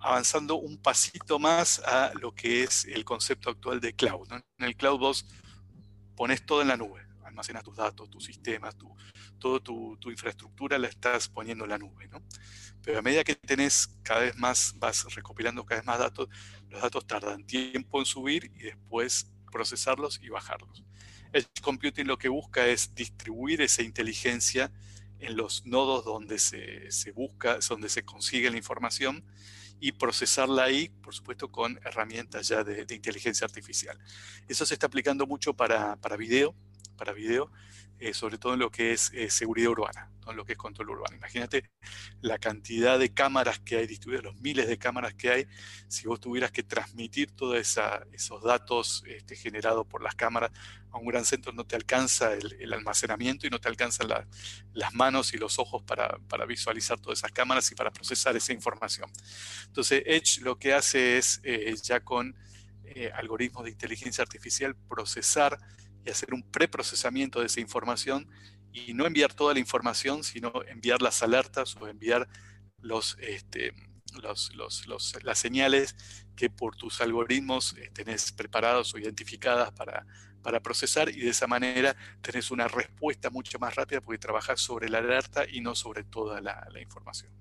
avanzando 0.01 0.57
un 0.57 0.77
pasito 0.77 1.38
más 1.38 1.79
a 1.81 2.12
lo 2.20 2.35
que 2.35 2.62
es 2.62 2.85
el 2.85 3.05
concepto 3.05 3.51
actual 3.51 3.81
de 3.81 3.94
cloud. 3.94 4.29
En 4.33 4.64
el 4.66 4.77
cloud 4.77 4.99
vos 4.99 5.27
pones 6.14 6.44
todo 6.44 6.62
en 6.62 6.68
la 6.68 6.77
nube, 6.77 7.07
almacenas 7.25 7.62
tus 7.62 7.77
datos, 7.77 8.11
tus 8.11 8.25
sistemas, 8.25 8.77
tu, 8.77 8.94
toda 9.38 9.61
tu, 9.61 9.99
infraestructura 10.11 10.79
la 10.79 10.88
estás 10.88 11.29
poniendo 11.29 11.64
en 11.64 11.70
la 11.70 11.79
nube. 11.79 12.09
Pero 12.83 12.99
a 12.99 13.03
medida 13.03 13.25
que 13.25 13.35
tenés 13.35 13.88
cada 14.03 14.20
vez 14.20 14.37
más, 14.37 14.75
vas 14.77 15.05
recopilando 15.14 15.64
cada 15.64 15.81
vez 15.81 15.87
más 15.87 15.99
datos, 15.99 16.29
los 16.68 16.83
datos 16.83 17.07
tardan 17.07 17.44
tiempo 17.44 17.99
en 17.99 18.07
subir 18.07 18.53
y 18.55 18.64
después 18.64 19.31
procesarlos 19.51 20.20
y 20.23 20.29
bajarlos. 20.29 20.85
El 21.33 21.47
computing 21.62 22.07
lo 22.07 22.18
que 22.18 22.29
busca 22.29 22.66
es 22.66 22.94
distribuir 22.94 23.62
esa 23.62 23.83
inteligencia 23.83 24.70
en 25.25 25.37
los 25.37 25.65
nodos 25.67 26.05
donde 26.05 26.39
se, 26.39 27.13
busca, 27.13 27.59
donde 27.69 27.89
se 27.89 28.05
consigue 28.05 28.51
la 28.51 28.57
información 28.57 29.25
y 29.81 29.93
procesarla 29.93 30.65
ahí, 30.65 30.89
por 30.89 31.15
supuesto, 31.15 31.51
con 31.51 31.79
herramientas 31.85 32.49
ya 32.49 32.63
de, 32.63 32.87
inteligencia 32.95 33.45
artificial. 33.45 33.99
Eso 34.49 34.65
se 34.67 34.75
está 34.75 34.87
aplicando 34.87 35.27
mucho 35.27 35.55
para, 35.55 35.97
para 35.97 36.17
video, 36.17 36.55
para 36.97 37.13
video 37.13 37.51
eh, 38.00 38.12
sobre 38.12 38.38
todo 38.38 38.54
en 38.54 38.59
lo 38.59 38.70
que 38.70 38.92
es 38.92 39.12
eh, 39.14 39.30
seguridad 39.30 39.70
urbana, 39.70 40.11
en 40.26 40.37
lo 40.37 40.44
que 40.44 40.52
es 40.52 40.59
control 40.59 40.90
urbano. 40.90 41.16
Imagínate 41.16 41.70
la 42.22 42.38
cantidad 42.38 42.98
de 42.98 43.14
cámaras 43.14 43.61
que 43.61 43.76
hay 43.76 43.87
distribuidas, 43.87 44.24
los 44.24 44.40
miles 44.40 44.66
de 44.66 44.78
cámaras 44.78 45.14
que 45.14 45.30
hay, 45.30 45.46
si 45.87 46.09
vos 46.09 46.18
tuvieras 46.20 46.50
que 46.50 46.64
transmitir 46.64 47.30
todos 47.30 47.57
esos 47.57 48.42
datos 48.42 49.04
este, 49.07 49.37
generados 49.37 49.87
por 49.87 50.02
las 50.02 50.16
cámaras 50.16 50.50
a 50.90 50.98
un 50.98 51.07
gran 51.07 51.24
centro, 51.24 51.52
no 51.52 51.64
te 51.64 51.76
alcanza 51.76 52.35
el, 52.35 52.72
almacenamiento 52.72 53.46
y 53.46 53.50
no 53.50 53.61
te 53.61 53.68
alcanzan 53.68 54.09
las 54.72 54.94
manos 54.94 55.33
y 55.33 55.38
los 55.38 55.61
ojos 55.61 55.83
para, 55.85 56.18
visualizar 56.46 56.98
todas 57.00 57.20
esas 57.20 57.30
cámaras 57.30 57.70
y 57.70 57.76
para 57.76 57.92
procesar 57.92 58.37
esa 58.37 58.52
información. 58.52 59.09
Entonces, 59.66 60.02
Edge 60.04 60.40
lo 60.40 60.59
que 60.59 60.74
hace 60.74 61.16
es 61.16 61.40
eh, 61.44 61.74
ya 61.83 62.00
con 62.00 62.37
algoritmos 63.14 63.64
de 63.64 63.70
inteligencia 63.70 64.22
artificial 64.22 64.76
procesar 64.76 65.59
y 66.05 66.11
hacer 66.11 66.35
un 66.35 66.43
preprocesamiento 66.43 67.40
de 67.40 67.47
esa 67.47 67.61
información 67.61 68.29
y 68.73 68.93
no 68.93 69.07
enviar 69.07 69.33
toda 69.33 69.55
la 69.55 69.61
información, 69.61 70.25
sino 70.25 70.53
enviar 70.69 71.01
las 71.01 71.23
alertas 71.23 71.77
o 71.77 71.87
enviar 71.87 72.29
los, 72.81 73.17
este, 73.21 73.73
las 75.23 75.38
señales 75.38 75.97
que 76.37 76.51
por 76.51 76.77
tus 76.77 77.01
algoritmos 77.01 77.77
eh, 77.79 77.90
tenés 77.93 78.33
preparados 78.33 78.93
o 78.95 78.99
identificadas 78.99 79.71
para, 79.73 80.05
para 80.45 80.61
procesar 80.61 81.09
y 81.09 81.21
de 81.21 81.31
esa 81.31 81.47
manera 81.47 81.97
tenés 82.21 82.51
una 82.51 82.69
respuesta 82.69 83.31
mucho 83.31 83.59
más 83.59 83.75
rápida 83.75 84.01
porque 84.01 84.19
trabajas 84.19 84.61
sobre 84.61 84.88
la 84.88 84.99
alerta 84.99 85.45
y 85.49 85.61
no 85.61 85.75
sobre 85.75 86.05
toda 86.05 86.40
la, 86.40 86.69
información. 86.81 87.33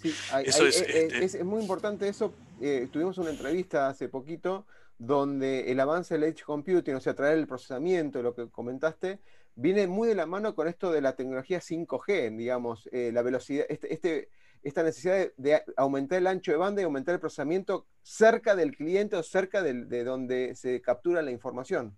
Sí, 0.00 0.14
eso 0.44 0.66
es, 0.66 0.80
eh, 0.80 1.08
este 1.12 1.24
es, 1.38 1.44
muy 1.44 1.60
importante 1.60 2.08
eso. 2.08 2.32
Eh, 2.60 2.88
tuvimos 2.90 3.18
una 3.18 3.30
entrevista 3.30 3.88
hace 3.88 4.08
poquito 4.08 4.66
donde 5.00 5.72
el 5.72 5.80
avance 5.80 6.12
del 6.12 6.24
edge 6.24 6.44
computing, 6.44 6.94
o 6.94 7.00
sea, 7.00 7.14
traer 7.14 7.38
el 7.38 7.46
procesamiento, 7.46 8.22
lo 8.22 8.34
que 8.34 8.50
comentaste, 8.50 9.18
viene 9.54 9.86
muy 9.86 10.06
de 10.06 10.14
la 10.14 10.26
mano 10.26 10.54
con 10.54 10.68
esto 10.68 10.92
de 10.92 11.00
la 11.00 11.16
tecnología 11.16 11.60
5G, 11.60 12.36
digamos, 12.36 12.86
eh, 12.92 13.10
la 13.10 13.22
velocidad, 13.22 13.64
este, 13.70 13.94
este, 13.94 14.28
esta 14.62 14.82
necesidad 14.82 15.28
de, 15.38 15.62
aumentar 15.78 16.18
el 16.18 16.26
ancho 16.26 16.52
de 16.52 16.58
banda 16.58 16.82
y 16.82 16.84
aumentar 16.84 17.14
el 17.14 17.20
procesamiento 17.20 17.86
cerca 18.02 18.54
del 18.54 18.76
cliente 18.76 19.16
o 19.16 19.22
cerca 19.22 19.62
de, 19.62 20.04
donde 20.04 20.54
se 20.54 20.82
captura 20.82 21.22
la 21.22 21.30
información. 21.30 21.96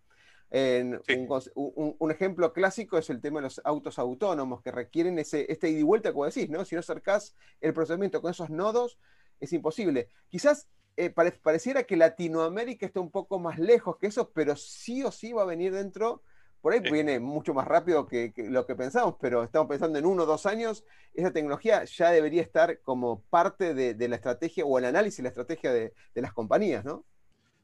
un, 0.52 2.10
ejemplo 2.12 2.52
clásico 2.52 2.98
es 2.98 3.10
el 3.10 3.20
tema 3.20 3.40
de 3.40 3.46
los 3.46 3.60
autos 3.64 3.98
autónomos 3.98 4.62
que 4.62 4.70
requieren 4.70 5.18
ese, 5.18 5.50
este 5.50 5.68
ida 5.70 5.80
y 5.80 5.82
vuelta, 5.82 6.12
como 6.12 6.26
decís, 6.26 6.48
¿no? 6.48 6.64
Si 6.64 6.76
no 6.76 6.80
acercás 6.80 7.34
el 7.60 7.74
procesamiento 7.74 8.22
con 8.22 8.30
esos 8.30 8.48
nodos, 8.48 8.96
es 9.40 9.52
imposible. 9.52 10.06
Quizás 10.28 10.68
eh, 10.96 11.10
pareciera 11.10 11.84
que 11.84 11.96
Latinoamérica 11.96 12.86
está 12.86 13.00
un 13.00 13.10
poco 13.10 13.38
más 13.38 13.58
lejos 13.58 13.96
que 13.96 14.08
eso, 14.08 14.30
pero 14.32 14.56
sí 14.56 15.02
o 15.02 15.10
sí 15.10 15.32
va 15.32 15.42
a 15.42 15.46
venir 15.46 15.72
dentro. 15.72 16.22
Por 16.60 16.72
ahí 16.72 16.80
viene 16.80 17.18
mucho 17.18 17.54
más 17.54 17.66
rápido 17.66 18.06
que, 18.06 18.32
lo 18.36 18.66
que 18.66 18.76
pensamos, 18.76 19.16
pero 19.20 19.42
estamos 19.42 19.68
pensando 19.68 19.98
en 19.98 20.06
uno 20.06 20.22
o 20.22 20.26
dos 20.26 20.46
años, 20.46 20.84
esa 21.12 21.32
tecnología 21.32 21.82
ya 21.84 22.10
debería 22.10 22.40
estar 22.40 22.80
como 22.82 23.22
parte 23.22 23.74
de, 23.74 24.08
la 24.08 24.14
estrategia 24.14 24.64
o 24.64 24.78
el 24.78 24.84
análisis 24.84 25.16
de 25.16 25.22
la 25.24 25.28
estrategia 25.30 25.72
de, 25.72 25.92
las 26.14 26.32
compañías, 26.32 26.84
¿no? 26.84 27.04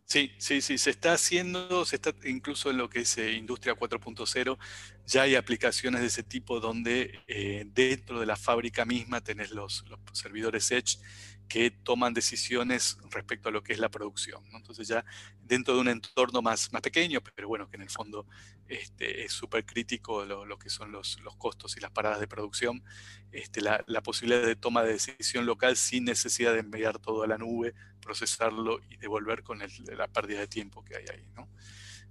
Sí, 0.04 0.32
sí, 0.38 0.62
sí, 0.62 0.78
se 0.78 0.90
está 0.90 1.12
haciendo, 1.12 1.84
se 1.84 1.96
está 1.96 2.12
incluso 2.24 2.70
en 2.70 2.78
lo 2.78 2.88
que 2.88 3.00
es 3.00 3.18
eh, 3.18 3.32
Industria 3.32 3.74
4.0, 3.74 4.58
ya 5.06 5.22
hay 5.22 5.36
aplicaciones 5.36 6.00
de 6.00 6.06
ese 6.06 6.22
tipo 6.22 6.60
donde 6.60 7.20
eh, 7.28 7.64
dentro 7.66 8.18
de 8.18 8.26
la 8.26 8.34
fábrica 8.34 8.86
misma 8.86 9.20
tenés 9.20 9.50
los, 9.50 9.84
los 9.86 10.00
servidores 10.12 10.72
Edge 10.72 10.98
que 11.48 11.70
toman 11.70 12.12
decisiones 12.12 12.98
respecto 13.10 13.48
a 13.48 13.52
lo 13.52 13.62
que 13.62 13.72
es 13.72 13.78
la 13.78 13.88
producción. 13.88 14.44
Entonces 14.52 14.86
ya 14.86 15.04
dentro 15.42 15.74
de 15.74 15.80
un 15.80 15.88
entorno 15.88 16.42
más, 16.42 16.72
más 16.72 16.82
pequeño, 16.82 17.20
pero 17.34 17.48
bueno, 17.48 17.68
que 17.68 17.76
en 17.76 17.82
el 17.82 17.90
fondo 17.90 18.26
este, 18.68 19.24
es 19.24 19.32
súper 19.32 19.64
crítico 19.64 20.24
lo, 20.24 20.58
que 20.58 20.68
son 20.68 20.92
los, 20.92 21.18
los, 21.20 21.36
costos 21.36 21.76
y 21.76 21.80
las 21.80 21.90
paradas 21.90 22.20
de 22.20 22.28
producción, 22.28 22.84
este, 23.32 23.62
la, 23.62 23.82
la, 23.86 24.02
posibilidad 24.02 24.46
de 24.46 24.56
toma 24.56 24.82
de 24.82 24.92
decisión 24.92 25.46
local 25.46 25.76
sin 25.76 26.04
necesidad 26.04 26.52
de 26.52 26.60
enviar 26.60 26.98
todo 26.98 27.22
a 27.22 27.26
la 27.26 27.38
nube, 27.38 27.74
procesarlo 28.00 28.80
y 28.90 28.96
devolver 28.98 29.42
con 29.42 29.58
la 29.58 30.08
pérdida 30.08 30.40
de 30.40 30.48
tiempo 30.48 30.84
que 30.84 30.96
hay 30.96 31.04
ahí. 31.10 31.24
¿no? 31.34 31.48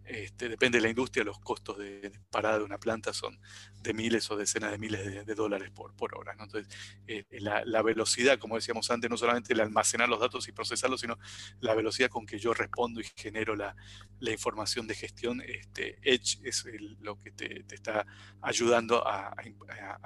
Este, 0.08 0.50
depende 0.50 0.78
de 0.78 0.84
la 0.84 0.89
industria, 0.89 1.24
los 1.24 1.39
costos 1.39 1.78
de, 1.78 2.12
parada 2.30 2.60
de 2.60 2.63
una 2.63 2.78
planta 2.78 3.13
son 3.13 3.39
de 3.82 3.93
miles 3.93 4.30
o 4.32 4.38
decenas 4.38 4.72
de 4.72 4.78
miles 4.78 5.26
de, 5.26 5.36
dólares 5.36 5.70
por, 5.72 5.93
por 5.96 6.17
hora. 6.17 6.32
Entonces, 6.32 6.67
eh, 7.08 7.26
la, 7.39 7.82
velocidad, 7.82 8.39
como 8.39 8.56
decíamos 8.56 8.89
antes, 8.89 9.10
no 9.10 9.17
solamente 9.17 9.54
el 9.54 9.60
almacenar 9.60 10.10
los 10.10 10.20
datos 10.20 10.48
y 10.48 10.52
procesarlos, 10.52 11.02
sino 11.02 11.17
la 11.60 11.76
velocidad 11.76 12.10
con 12.10 12.26
que 12.26 12.39
yo 12.39 12.54
respondo 12.54 13.02
y 13.02 13.06
genero 13.15 13.56
la, 13.56 13.76
información 14.20 14.88
de 14.88 14.96
gestión, 14.96 15.41
este, 15.41 15.98
Edge 16.02 16.39
es 16.43 16.65
lo 17.00 17.20
que 17.22 17.32
te, 17.32 17.65
está 17.74 18.06
ayudando 18.41 19.08
a, 19.08 19.36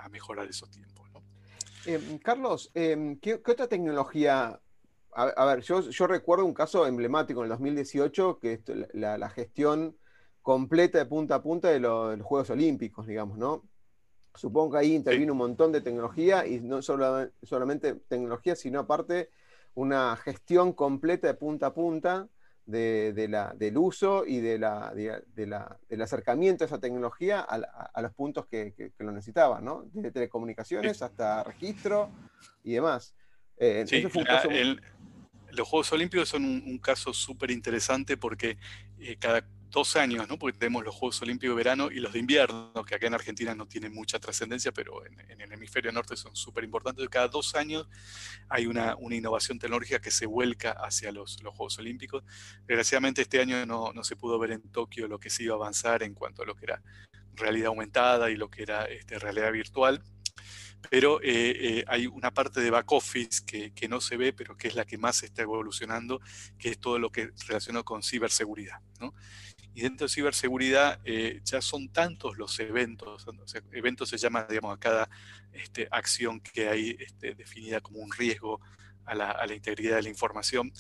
mejorar 0.10 0.48
esos 0.48 0.70
tiempos. 0.70 1.02
Em, 1.86 2.20
Carlos, 2.20 2.70
em, 2.76 3.18
¿qué, 3.20 3.36
otra 3.36 3.68
tecnología 3.68 4.60
a, 5.14 5.46
ver, 5.46 5.62
yo, 5.62 5.82
yo, 5.82 6.08
recuerdo 6.08 6.46
un 6.46 6.54
caso 6.54 6.88
emblemático 6.88 7.42
en 7.42 7.46
el 7.46 7.50
2018, 7.50 8.40
que 8.40 8.54
es 8.54 8.62
la, 8.94 9.30
gestión 9.30 9.98
completa 10.42 10.98
de 10.98 11.06
punta 11.06 11.36
a 11.36 11.44
punta 11.44 11.70
de, 11.70 11.80
los 11.80 12.22
Juegos 12.22 12.50
Olímpicos, 12.50 13.08
digamos, 13.08 13.38
¿no? 13.38 13.64
Supongo 14.34 14.72
que 14.72 14.78
ahí 14.78 14.96
intervino 14.96 15.34
un 15.34 15.40
montón 15.40 15.74
de 15.74 15.82
tecnología 15.82 16.48
y 16.48 16.62
no 16.62 16.82
solo, 16.82 17.30
solamente 17.44 17.96
tecnología, 18.08 18.56
sino 18.56 18.80
aparte 18.80 19.30
una 19.74 20.16
gestión 20.16 20.72
completa 20.74 21.28
de 21.28 21.34
punta 21.34 21.68
a 21.68 21.74
punta 21.74 22.30
de, 22.66 23.28
la, 23.30 23.54
del 23.56 23.78
uso 23.78 24.26
y 24.26 24.40
de 24.40 24.58
la, 24.58 24.94
del 24.94 26.02
acercamiento 26.02 26.64
a 26.64 26.68
esa 26.68 26.80
tecnología 26.80 27.42
a, 27.42 28.02
los 28.02 28.14
puntos 28.14 28.46
que, 28.46 28.94
lo 29.00 29.12
necesitaban, 29.12 29.66
¿no? 29.66 29.84
Desde 29.92 30.12
telecomunicaciones 30.12 31.02
hasta 31.02 31.44
registro 31.44 32.10
y 32.64 32.74
demás. 32.74 33.14
Eh, 33.58 33.86
los 35.52 35.68
Juegos 35.68 35.92
Olímpicos 35.94 36.30
son 36.30 36.46
un, 36.46 36.78
caso 36.80 37.14
súper 37.14 37.52
interesante 37.52 38.18
porque 38.18 38.58
eh, 39.00 39.18
cada 39.20 39.46
dos 39.72 39.96
años, 39.96 40.28
¿no? 40.28 40.38
porque 40.38 40.58
tenemos 40.58 40.84
los 40.84 40.94
Juegos 40.94 41.22
Olímpicos 41.22 41.56
de 41.56 41.64
verano 41.64 41.90
y 41.90 42.00
los 42.00 42.14
de 42.14 42.20
invierno, 42.20 42.74
que 42.86 42.96
acá 42.96 43.08
en 43.08 43.14
Argentina 43.14 43.56
no 43.56 43.68
tienen 43.68 43.94
mucha 43.94 44.20
trascendencia, 44.20 44.72
pero 44.72 45.06
en, 45.06 45.42
el 45.42 45.52
hemisferio 45.52 45.92
norte 45.92 46.16
son 46.18 46.36
súper 46.36 46.64
importantes. 46.64 47.08
Cada 47.10 47.30
dos 47.30 47.56
años 47.56 47.88
hay 48.50 48.68
una, 48.68 48.98
innovación 49.10 49.60
tecnológica 49.60 50.00
que 50.00 50.12
se 50.12 50.26
vuelca 50.26 50.72
hacia 50.72 51.12
los, 51.12 51.38
Juegos 51.38 51.80
Olímpicos. 51.80 52.24
Desgraciadamente 52.68 53.22
este 53.22 53.40
año 53.40 53.66
no, 53.66 53.94
no, 53.94 54.04
se 54.04 54.16
pudo 54.16 54.38
ver 54.38 54.52
en 54.52 54.62
Tokio 54.72 55.08
lo 55.08 55.20
que 55.20 55.30
se 55.30 55.44
iba 55.44 55.54
a 55.54 55.58
avanzar 55.58 56.04
en 56.04 56.14
cuanto 56.14 56.44
a 56.44 56.46
lo 56.46 56.56
que 56.56 56.66
era 56.66 56.82
realidad 57.34 57.68
aumentada 57.68 58.30
y 58.30 58.36
lo 58.36 58.50
que 58.50 58.64
era 58.64 58.86
este, 58.86 59.18
realidad 59.20 59.52
virtual 59.52 60.04
pero 60.90 61.22
eh, 61.22 61.80
eh, 61.80 61.84
hay 61.88 62.08
una 62.08 62.32
parte 62.32 62.60
de 62.60 62.70
back 62.70 62.92
office 62.92 63.44
que, 63.46 63.88
no 63.88 64.02
se 64.02 64.18
ve, 64.18 64.34
pero 64.34 64.58
que 64.58 64.68
es 64.68 64.76
la 64.76 64.86
que 64.86 64.98
más 64.98 65.24
está 65.24 65.42
evolucionando, 65.42 66.22
que 66.58 66.70
es 66.70 66.80
todo 66.80 67.00
lo 67.00 67.12
que 67.12 67.32
relaciona 67.48 67.84
con 67.84 68.04
ciberseguridad. 68.04 68.80
Y 69.74 69.82
dentro 69.82 70.08
de 70.08 70.14
ciberseguridad 70.14 71.00
eh, 71.06 71.42
ya 71.44 71.62
son 71.62 71.90
tantos 71.90 72.38
los 72.38 72.60
eventos, 72.60 73.26
o 73.28 73.48
sea, 73.48 73.62
eventos 73.72 74.10
se 74.10 74.18
llama, 74.18 74.46
digamos, 74.50 74.76
a 74.76 74.80
cada 74.80 75.10
este, 75.54 75.88
acción 75.92 76.40
que 76.40 76.68
hay 76.68 76.98
este, 77.00 77.36
definida 77.36 77.80
como 77.80 78.00
un 78.00 78.12
riesgo 78.12 78.60
a 79.06 79.16
la, 79.16 79.32
a 79.32 79.46
la, 79.48 79.56
integridad 79.56 79.96
de 79.96 80.04
la 80.04 80.10
información, 80.10 80.72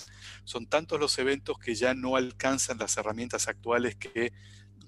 son 0.43 0.67
tantos 0.67 0.99
los 0.99 1.17
eventos 1.19 1.57
que 1.57 1.73
ya 1.73 1.93
no 1.93 2.15
alcanzan 2.15 2.77
las 2.77 2.97
herramientas 2.97 3.47
actuales 3.47 3.95
que 3.95 4.31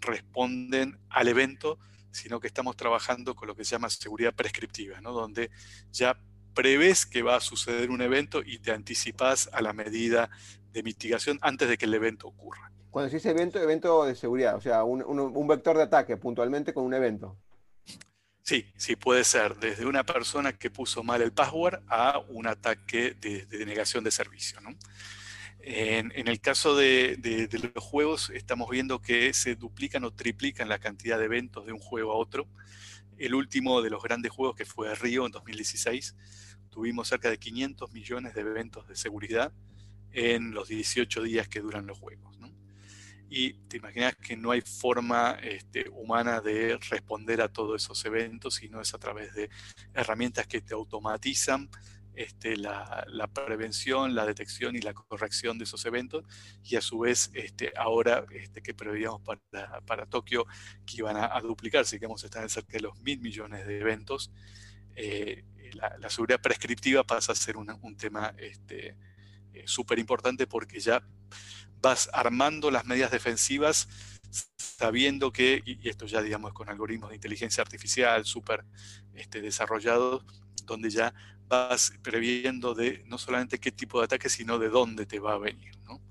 responden 0.01 0.99
al 1.09 1.27
evento, 1.27 1.79
sino 2.13 2.39
que 2.39 2.47
estamos 2.47 2.77
trabajando 2.77 3.35
con 3.35 3.47
lo 3.47 3.55
que 3.55 3.65
se 3.65 3.71
llama 3.71 3.89
seguridad 3.89 4.33
prescriptiva, 4.33 5.01
¿no? 5.01 5.11
donde 5.11 5.51
ya 5.91 6.17
prevés 6.53 7.05
que 7.05 7.23
va 7.23 7.35
a 7.35 7.41
suceder 7.41 7.89
un 7.89 8.01
evento 8.01 8.41
y 8.45 8.59
te 8.59 8.71
anticipas 8.71 9.49
a 9.51 9.61
la 9.61 9.73
medida 9.73 10.29
de 10.71 10.83
mitigación 10.83 11.39
antes 11.41 11.67
de 11.67 11.77
que 11.77 11.85
el 11.85 11.93
evento 11.93 12.27
ocurra. 12.27 12.71
Cuando 12.91 13.09
se 13.09 13.17
dice 13.17 13.31
evento, 13.31 13.59
evento 13.59 14.05
de 14.05 14.15
seguridad, 14.15 14.55
o 14.55 14.61
sea, 14.61 14.83
un, 14.83 15.47
vector 15.47 15.75
de 15.75 15.83
ataque 15.83 16.15
puntualmente 16.15 16.73
con 16.73 16.85
un 16.85 16.93
evento. 16.93 17.37
Sí, 18.43 18.71
sí, 18.77 18.95
puede 18.95 19.23
ser 19.23 19.55
desde 19.55 19.85
una 19.85 20.03
persona 20.03 20.53
que 20.53 20.69
puso 20.69 21.03
mal 21.03 21.21
el 21.21 21.31
password 21.31 21.81
a 21.87 22.19
un 22.29 22.45
ataque 22.45 23.15
de, 23.19 23.45
de 23.45 23.65
negación 23.65 24.03
de 24.03 24.11
servicio. 24.11 24.61
¿no? 24.61 24.75
En, 25.65 26.27
el 26.27 26.41
caso 26.41 26.75
de, 26.75 27.49
los 27.73 27.83
juegos, 27.83 28.29
estamos 28.31 28.69
viendo 28.69 29.01
que 29.01 29.33
se 29.33 29.55
duplican 29.55 30.03
o 30.03 30.11
triplican 30.11 30.67
la 30.67 30.77
cantidad 30.77 31.17
de 31.17 31.25
eventos 31.25 31.65
de 31.65 31.71
un 31.71 31.79
juego 31.79 32.11
a 32.11 32.15
otro. 32.15 32.49
El 33.17 33.33
último 33.33 33.81
de 33.81 33.89
los 33.89 34.03
grandes 34.03 34.33
juegos, 34.33 34.57
que 34.57 34.65
fue 34.65 34.93
Río 34.93 35.25
en 35.25 35.31
2016, 35.31 36.15
tuvimos 36.69 37.07
cerca 37.07 37.29
de 37.29 37.37
500 37.37 37.93
millones 37.93 38.33
de 38.33 38.41
eventos 38.41 38.89
de 38.89 38.97
seguridad 38.97 39.53
en 40.11 40.51
los 40.51 40.67
18 40.67 41.23
días 41.23 41.47
que 41.47 41.61
duran 41.61 41.87
los 41.87 41.97
juegos. 41.97 42.33
Y 43.29 43.53
te 43.67 43.77
imaginas 43.77 44.15
que 44.17 44.35
no 44.35 44.51
hay 44.51 44.61
forma 44.61 45.39
este, 45.41 45.89
humana 45.89 46.41
de 46.41 46.77
responder 46.89 47.41
a 47.41 47.51
todos 47.51 47.81
esos 47.81 48.03
eventos, 48.05 48.55
sino 48.55 48.79
es 48.79 48.93
a 48.93 48.99
través 48.99 49.33
de 49.33 49.49
herramientas 49.93 50.45
que 50.45 50.61
te 50.61 50.75
automatizan 50.75 51.67
este, 52.15 52.57
la, 52.57 53.05
prevención, 53.33 54.15
la 54.15 54.25
detección 54.25 54.75
y 54.75 54.79
la 54.79 54.93
corrección 54.93 55.57
de 55.57 55.63
esos 55.63 55.85
eventos 55.85 56.25
y 56.63 56.75
a 56.75 56.81
su 56.81 56.99
vez 56.99 57.31
este, 57.33 57.71
ahora 57.75 58.25
este, 58.31 58.61
que 58.61 58.73
preveíamos 58.73 59.21
para, 59.85 60.05
Tokio 60.05 60.45
que 60.85 60.97
iban 60.97 61.17
a, 61.17 61.39
duplicarse, 61.41 61.99
que 61.99 62.05
vamos 62.05 62.23
a 62.23 62.27
estar 62.27 62.47
cerca 62.49 62.73
de 62.73 62.81
los 62.81 62.99
mil 63.01 63.19
millones 63.19 63.65
de 63.65 63.79
eventos, 63.79 64.31
eh, 64.95 65.43
la, 65.73 66.09
seguridad 66.09 66.39
prescriptiva 66.39 67.03
pasa 67.03 67.31
a 67.31 67.35
ser 67.35 67.57
un 67.57 67.97
tema 67.97 68.33
este, 68.37 68.95
eh, 69.53 69.63
súper 69.67 69.99
importante 69.99 70.47
porque 70.47 70.79
ya 70.79 71.03
vas 71.79 72.09
armando 72.11 72.71
las 72.71 72.85
medidas 72.85 73.11
defensivas 73.11 73.87
sabiendo 74.57 75.31
que, 75.31 75.61
y 75.63 75.87
esto 75.87 76.07
ya 76.07 76.21
digamos 76.23 76.53
con 76.53 76.69
algoritmos 76.69 77.09
de 77.11 77.17
inteligencia 77.17 77.61
artificial 77.61 78.25
súper 78.25 78.65
este, 79.13 79.41
desarrollados, 79.41 80.25
donde 80.65 80.89
ya 80.89 81.13
vas 81.53 81.93
previendo 82.01 82.73
de 82.73 83.03
no 83.07 83.17
solamente 83.17 83.59
qué 83.59 83.71
tipo 83.71 83.99
de 83.99 84.05
ataque, 84.05 84.29
sino 84.29 84.59
de 84.59 84.69
dónde 84.69 85.05
te 85.05 85.19
va 85.19 85.33
a 85.33 85.37
venir. 85.37 85.71
¿no? 85.85 86.01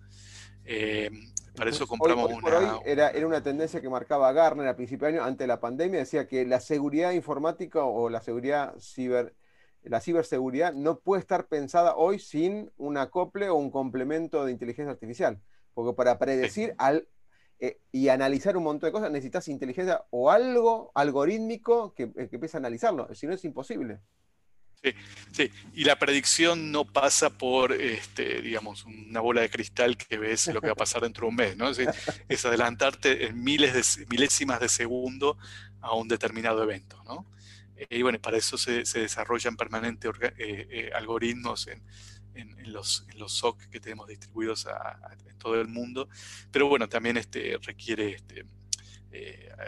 Eh, 0.64 1.10
para 1.56 1.70
eso 1.70 1.86
compramos 1.86 2.32
una... 2.32 2.80
era, 2.84 3.10
era, 3.10 3.26
una 3.26 3.42
tendencia 3.42 3.80
que 3.80 3.88
marcaba 3.88 4.32
Garner 4.32 4.68
a 4.68 4.76
principios 4.76 5.12
de 5.12 5.18
año, 5.18 5.26
ante 5.26 5.46
la 5.46 5.60
pandemia, 5.60 6.00
decía 6.00 6.26
que 6.26 6.46
la 6.46 6.60
seguridad 6.60 7.12
informática 7.12 7.84
o 7.84 8.08
la 8.08 8.20
seguridad 8.20 8.74
ciber, 8.78 9.34
la 9.82 10.00
ciberseguridad 10.00 10.72
no 10.72 11.00
puede 11.00 11.20
estar 11.20 11.48
pensada 11.48 11.96
hoy 11.96 12.18
sin 12.18 12.70
un 12.76 12.96
acople 12.96 13.48
o 13.48 13.56
un 13.56 13.70
complemento 13.70 14.44
de 14.44 14.52
inteligencia 14.52 14.92
artificial. 14.92 15.40
Porque 15.74 15.94
para 15.94 16.18
predecir 16.18 16.74
al, 16.78 17.08
eh, 17.58 17.80
y 17.90 18.08
analizar 18.08 18.56
un 18.56 18.64
montón 18.64 18.88
de 18.88 18.92
cosas 18.92 19.10
necesitas 19.10 19.48
inteligencia 19.48 20.04
o 20.10 20.30
algo 20.30 20.92
algorítmico 20.94 21.94
que, 21.94 22.12
que 22.12 22.28
empiece 22.32 22.56
a 22.56 22.60
analizarlo, 22.60 23.12
si 23.14 23.26
no 23.26 23.34
es 23.34 23.44
imposible. 23.44 24.00
Sí, 24.82 24.94
sí, 25.30 25.50
y 25.74 25.84
la 25.84 25.96
predicción 25.96 26.72
no 26.72 26.84
pasa 26.84 27.30
por, 27.30 27.72
este, 27.72 28.42
digamos, 28.42 28.84
una 28.84 29.20
bola 29.20 29.42
de 29.42 29.48
cristal 29.48 29.96
que 29.96 30.18
ves 30.18 30.48
lo 30.48 30.60
que 30.60 30.66
va 30.66 30.72
a 30.72 30.76
pasar 30.76 31.02
dentro 31.02 31.26
de 31.26 31.28
un 31.28 31.36
mes, 31.36 31.56
¿no? 31.56 31.70
Es, 31.70 32.44
adelantarte 32.44 33.26
en 33.26 33.44
miles 33.44 33.74
de, 33.74 34.06
milésimas 34.06 34.58
de 34.58 34.68
segundo 34.68 35.38
a 35.80 35.94
un 35.94 36.08
determinado 36.08 36.64
evento, 36.64 37.00
¿no? 37.04 37.26
Eh, 37.76 37.86
y 37.90 38.02
bueno, 38.02 38.20
para 38.20 38.38
eso 38.38 38.58
se, 38.58 38.82
desarrollan 38.82 39.56
permanentes 39.56 40.10
eh, 40.20 40.32
eh, 40.36 40.90
algoritmos 40.92 41.68
en, 41.68 41.80
los, 42.72 43.06
SOC 43.28 43.68
que 43.68 43.78
tenemos 43.78 44.08
distribuidos 44.08 44.66
en 45.28 45.38
todo 45.38 45.60
el 45.60 45.68
mundo, 45.68 46.08
pero 46.50 46.66
bueno, 46.66 46.88
también 46.88 47.18
este, 47.18 47.56
requiere 47.62 48.14
este, 48.14 48.46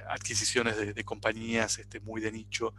adquisiciones 0.09 0.77
de, 0.77 0.92
de 0.92 1.05
compañías 1.05 1.79
este, 1.79 2.00
muy 2.00 2.20
de 2.20 2.33
nicho 2.33 2.74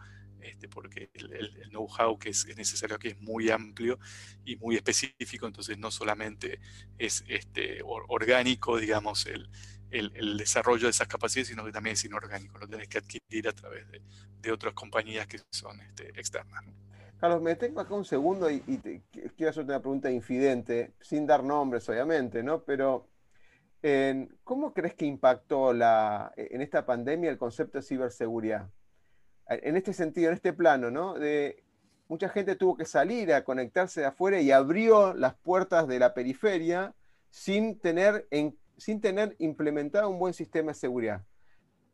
este, 0.50 0.68
porque 0.68 1.10
el, 1.14 1.70
know-how 1.70 2.18
que 2.18 2.30
es, 2.30 2.46
necesario 2.56 2.96
aquí 2.96 3.10
es 3.10 3.20
muy 3.20 3.50
amplio 3.50 4.00
y 4.44 4.56
muy 4.58 4.76
específico, 4.76 5.48
entonces 5.48 5.78
no 5.78 5.92
solamente 5.92 6.60
es 6.98 7.24
este, 7.28 7.80
orgánico, 7.84 8.78
digamos, 8.78 9.26
el, 9.26 9.50
desarrollo 10.38 10.86
de 10.86 10.90
esas 10.90 11.08
capacidades, 11.08 11.48
sino 11.48 11.64
que 11.64 11.72
también 11.72 11.94
es 11.94 12.04
inorgánico, 12.04 12.58
lo 12.58 12.68
tenés 12.68 12.90
que 12.90 12.98
adquirir 12.98 13.48
a 13.48 13.54
través 13.54 13.86
de, 13.90 14.52
otras 14.52 14.74
compañías 14.74 15.26
que 15.26 15.40
son 15.50 15.80
este, 15.82 16.10
externas. 16.10 16.64
Carlos, 17.18 17.42
me 17.42 17.56
tengo 17.56 17.80
acá 17.80 17.96
un 17.96 18.06
segundo 18.06 18.52
y, 18.52 18.60
quiero 19.12 19.50
hacerte 19.50 19.72
una 19.72 19.80
pregunta 19.80 20.12
infidente, 20.12 20.94
sin 21.02 21.26
dar 21.26 21.44
nombres, 21.44 21.88
obviamente, 21.90 22.44
¿no? 22.44 22.64
Pero, 22.64 23.10
¿cómo 24.44 24.74
crees 24.74 24.94
que 24.94 25.06
impactó 25.06 25.74
la, 25.74 26.32
en 26.36 26.62
esta 26.62 26.86
pandemia 26.86 27.32
el 27.32 27.38
concepto 27.38 27.80
de 27.80 27.84
ciberseguridad? 27.84 28.70
En 29.50 29.78
este 29.78 29.94
sentido, 29.94 30.30
en 30.30 30.36
este 30.36 30.54
plano, 30.54 30.92
¿no? 30.92 31.14
De, 31.16 31.64
mucha 32.08 32.30
gente 32.30 32.56
tuvo 32.56 32.76
que 32.76 32.86
salir 32.86 33.34
a 33.34 33.44
conectarse 33.44 34.02
de 34.02 34.08
afuera 34.08 34.40
y 34.42 34.52
abrió 34.52 35.14
las 35.14 35.36
puertas 35.36 35.88
de 35.88 36.00
la 36.00 36.14
periferia 36.14 36.94
sin 37.30 37.80
tener, 37.80 38.28
sin 38.78 39.02
tener 39.02 39.36
implementado 39.40 40.10
un 40.10 40.20
buen 40.20 40.34
sistema 40.34 40.72
de 40.72 40.76
seguridad. 40.76 41.24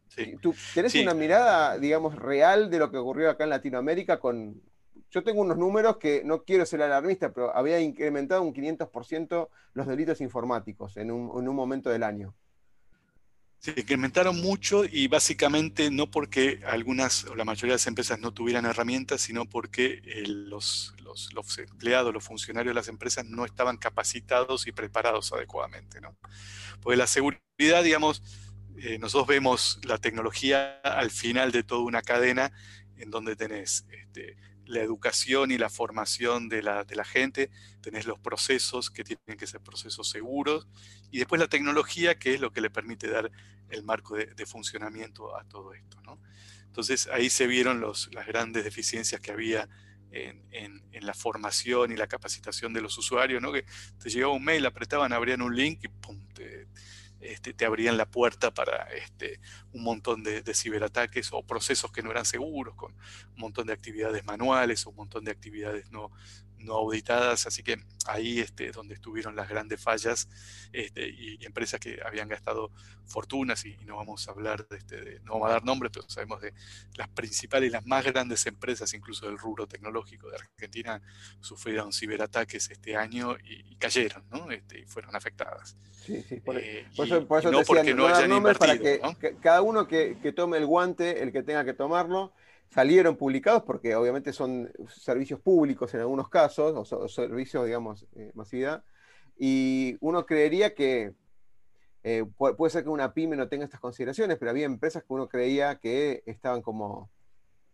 Sí. 0.08 0.36
¿Tú 0.42 0.54
tenés 0.74 0.94
una 0.96 1.14
mirada, 1.14 1.78
digamos, 1.78 2.16
real 2.16 2.70
de 2.70 2.80
lo 2.80 2.92
que 2.92 2.98
ocurrió 2.98 3.30
acá 3.30 3.46
en 3.46 3.52
Latinoamérica 3.52 4.20
con... 4.20 4.62
Yo 5.10 5.24
tengo 5.24 5.42
unos 5.42 5.58
números 5.58 5.98
que 5.98 6.22
no 6.24 6.44
quiero 6.44 6.66
ser 6.66 6.82
alarmista, 6.82 7.34
pero 7.34 7.56
había 7.56 7.80
incrementado 7.80 8.44
un 8.44 8.54
500% 8.54 9.50
los 9.74 9.88
delitos 9.88 10.22
informáticos 10.22 10.98
en 10.98 11.12
un, 11.12 11.40
en 11.40 11.48
un 11.48 11.56
momento 11.56 11.90
del 11.90 12.04
año. 12.04 12.34
Se 13.62 13.76
incrementaron 13.78 14.42
mucho 14.42 14.86
y 14.86 15.08
básicamente 15.08 15.92
no 15.92 16.10
porque 16.10 16.62
algunas 16.66 17.26
o 17.26 17.36
la 17.36 17.46
mayoría 17.46 17.74
de 17.74 17.76
las 17.76 17.86
empresas 17.86 18.18
no 18.20 18.34
tuvieran 18.34 18.66
herramientas, 18.66 19.22
sino 19.22 19.46
porque 19.46 20.02
eh, 20.04 20.24
los, 20.26 20.96
los, 21.04 21.58
empleados, 21.60 22.12
los 22.12 22.24
funcionarios 22.24 22.72
de 22.72 22.80
las 22.80 22.88
empresas 22.88 23.24
no 23.24 23.46
estaban 23.46 23.78
capacitados 23.78 24.66
y 24.66 24.72
preparados 24.72 25.32
adecuadamente. 25.32 26.02
¿no? 26.02 26.18
Porque 26.82 26.98
la 26.98 27.06
seguridad, 27.06 27.84
digamos, 27.84 28.24
eh, 28.78 28.98
nosotros 28.98 29.28
vemos 29.28 29.80
la 29.84 30.00
tecnología 30.00 30.80
al 30.84 31.12
final 31.12 31.52
de 31.52 31.62
toda 31.62 31.82
una 31.82 32.02
cadena 32.02 32.52
en 32.98 33.12
donde 33.12 33.36
tenés 33.36 33.86
este, 33.92 34.38
la 34.66 34.82
educación 34.82 35.52
y 35.52 35.58
la 35.58 35.70
formación 35.70 36.50
de 36.50 36.62
la, 36.62 37.06
gente, 37.06 37.50
tenés 37.82 38.06
los 38.06 38.20
procesos 38.20 38.90
que 38.90 39.04
tienen 39.04 39.38
que 39.38 39.48
ser 39.48 39.62
procesos 39.62 40.10
seguros, 40.10 40.68
y 41.12 41.20
después 41.20 41.40
la 41.40 41.48
tecnología 41.48 42.18
que 42.18 42.34
es 42.34 42.42
lo 42.42 42.52
que 42.52 42.62
le 42.62 42.70
permite 42.70 43.10
dar 43.10 43.32
el 43.70 43.84
marco 43.84 44.16
de, 44.16 44.46
funcionamiento 44.46 45.36
a 45.36 45.44
todo 45.46 45.74
esto. 45.74 46.02
¿no? 46.02 46.20
Entonces 46.66 47.08
ahí 47.08 47.30
se 47.30 47.48
vieron 47.48 47.80
los, 47.80 48.14
las 48.14 48.28
grandes 48.28 48.64
deficiencias 48.64 49.22
que 49.22 49.32
había 49.32 49.68
en, 50.12 50.46
en, 50.52 50.84
en, 50.92 51.06
la 51.06 51.14
formación 51.14 51.92
y 51.92 51.96
la 51.96 52.08
capacitación 52.08 52.74
de 52.74 52.82
los 52.82 52.98
usuarios, 52.98 53.42
¿no? 53.42 53.52
que 53.52 53.66
te 53.98 54.10
llegaba 54.10 54.34
un 54.34 54.44
mail, 54.44 54.66
apretaban, 54.66 55.14
abrían 55.14 55.42
un 55.42 55.56
link 55.56 55.80
y 55.84 55.88
pum, 55.88 56.28
te, 56.34 56.68
este, 57.22 57.54
te 57.54 57.66
abrían 57.66 57.98
la 57.98 58.06
puerta 58.06 58.52
para 58.52 58.88
este, 58.94 59.40
un 59.74 59.84
montón 59.84 60.24
de, 60.24 60.42
ciberataques 60.54 61.30
o 61.32 61.44
procesos 61.44 61.92
que 61.92 62.04
no 62.04 62.12
eran 62.12 62.26
seguros, 62.26 62.76
con 62.76 62.94
un 62.94 63.38
montón 63.38 63.68
de 63.68 63.74
actividades 63.74 64.26
manuales 64.26 64.86
o 64.86 64.90
un 64.90 64.98
montón 64.98 65.24
de 65.24 65.32
actividades 65.32 65.92
no, 65.92 66.12
no 66.64 66.76
auditadas, 66.76 67.48
así 67.48 67.64
que 67.64 67.78
ahí 68.06 68.40
este, 68.40 68.72
donde 68.72 68.96
estuvieron 68.96 69.36
las 69.36 69.50
grandes 69.50 69.82
fallas 69.82 70.28
este, 70.72 71.08
y, 71.08 71.44
empresas 71.46 71.80
que 71.80 72.00
habían 72.06 72.28
gastado 72.28 72.72
fortunas, 73.06 73.66
y, 73.66 73.76
no 73.86 73.98
vamos 73.98 74.28
a 74.28 74.32
hablar 74.32 74.68
de, 74.68 74.78
este, 74.78 75.20
no 75.24 75.34
vamos 75.34 75.50
a 75.50 75.54
dar 75.54 75.64
nombres, 75.64 75.92
pero 75.94 76.10
sabemos 76.10 76.42
de 76.42 76.54
las 76.96 77.10
principales 77.10 77.70
y 77.70 77.72
las 77.72 77.86
más 77.86 78.06
grandes 78.06 78.46
empresas, 78.46 78.94
incluso 78.94 79.28
del 79.28 79.38
rubro 79.38 79.68
tecnológico 79.68 80.30
de 80.30 80.38
Argentina, 80.38 81.02
sufrieron 81.40 81.92
ciberataques 81.92 82.70
este 82.72 82.96
año 82.96 83.36
y, 83.44 83.76
cayeron, 83.76 84.24
¿no? 84.30 84.52
Este, 84.52 84.80
y 84.80 84.86
fueron 84.86 85.16
afectadas. 85.16 85.76
Sí, 86.06 86.24
sí, 86.28 86.36
por, 86.36 86.58
eh, 86.58 86.88
eso, 86.98 87.28
por 87.28 87.40
eso 87.40 87.52
no 87.52 87.64
porque 87.64 87.96
no, 87.96 88.08
hayan 88.08 88.32
invertido. 88.32 88.60
Para 88.60 88.78
que, 88.78 89.36
cada 89.42 89.62
uno 89.62 89.88
que, 89.88 90.18
que 90.22 90.32
tome 90.32 90.58
el 90.58 90.68
guante, 90.68 91.24
el 91.24 91.32
que 91.32 91.42
tenga 91.42 91.66
que 91.66 91.74
tomarlo, 91.74 92.34
salieron 92.72 93.18
publicados 93.18 93.64
porque 93.64 93.96
obviamente 93.96 94.32
son 94.32 94.72
servicios 94.88 95.40
públicos 95.40 95.94
en 95.94 96.00
algunos 96.00 96.30
casos, 96.30 96.92
o, 96.92 97.08
servicios, 97.08 97.66
digamos, 97.66 98.08
eh, 98.16 98.32
masividad, 98.34 98.84
y 99.38 99.98
uno 100.00 100.26
creería 100.26 100.74
que 100.74 101.14
eh, 102.04 102.26
puede, 102.38 102.70
ser 102.72 102.84
que 102.84 102.90
una 102.90 103.14
pyme 103.14 103.36
no 103.36 103.50
tenga 103.50 103.66
estas 103.66 103.80
consideraciones, 103.80 104.38
pero 104.38 104.52
había 104.52 104.66
empresas 104.66 105.04
que 105.04 105.14
uno 105.14 105.28
creía 105.28 105.80
que 105.80 106.24
estaban 106.26 106.62
como 106.62 107.12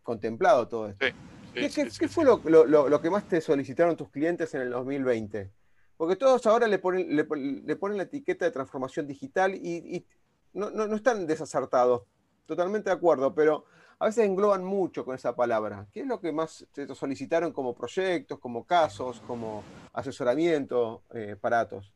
contemplado 0.02 0.68
todo 0.68 0.89
esto. 0.89 1.06
¿Qué, 1.54 2.08
fue 2.08 2.26
lo, 2.26 3.02
que 3.02 3.10
más 3.10 3.28
te 3.28 3.39
solicitaron 3.41 3.95
tus 3.95 4.10
clientes 4.10 4.54
en 4.54 4.62
el 4.62 4.72
2020? 4.72 5.52
Porque 5.95 6.16
todos 6.16 6.45
ahora 6.45 6.68
le 6.68 6.80
ponen, 6.80 7.16
le, 7.16 7.76
ponen 7.76 7.98
la 7.98 8.04
etiqueta 8.04 8.45
de 8.45 8.52
transformación 8.52 9.08
digital 9.08 9.56
y, 9.56 10.06
no, 10.54 10.70
no, 10.72 10.95
están 10.95 11.26
desacertados, 11.28 12.04
totalmente 12.45 12.89
de 12.89 12.95
acuerdo, 12.95 13.34
pero 13.34 13.66
a 14.00 14.06
veces 14.06 14.26
engloban 14.26 14.64
mucho 14.64 15.04
con 15.04 15.16
esa 15.16 15.36
palabra. 15.36 15.88
¿Qué 15.91 16.02
es 16.02 16.08
lo 16.08 16.20
que 16.20 16.32
más 16.32 16.66
te 16.72 16.93
solicitaron 16.93 17.52
como 17.52 17.74
proyectos, 17.74 18.39
como 18.39 18.66
casos, 18.66 19.22
como 19.26 19.64
asesoramiento 19.93 21.04
eh, 21.14 21.36
para 21.39 21.62
Atos? 21.62 21.91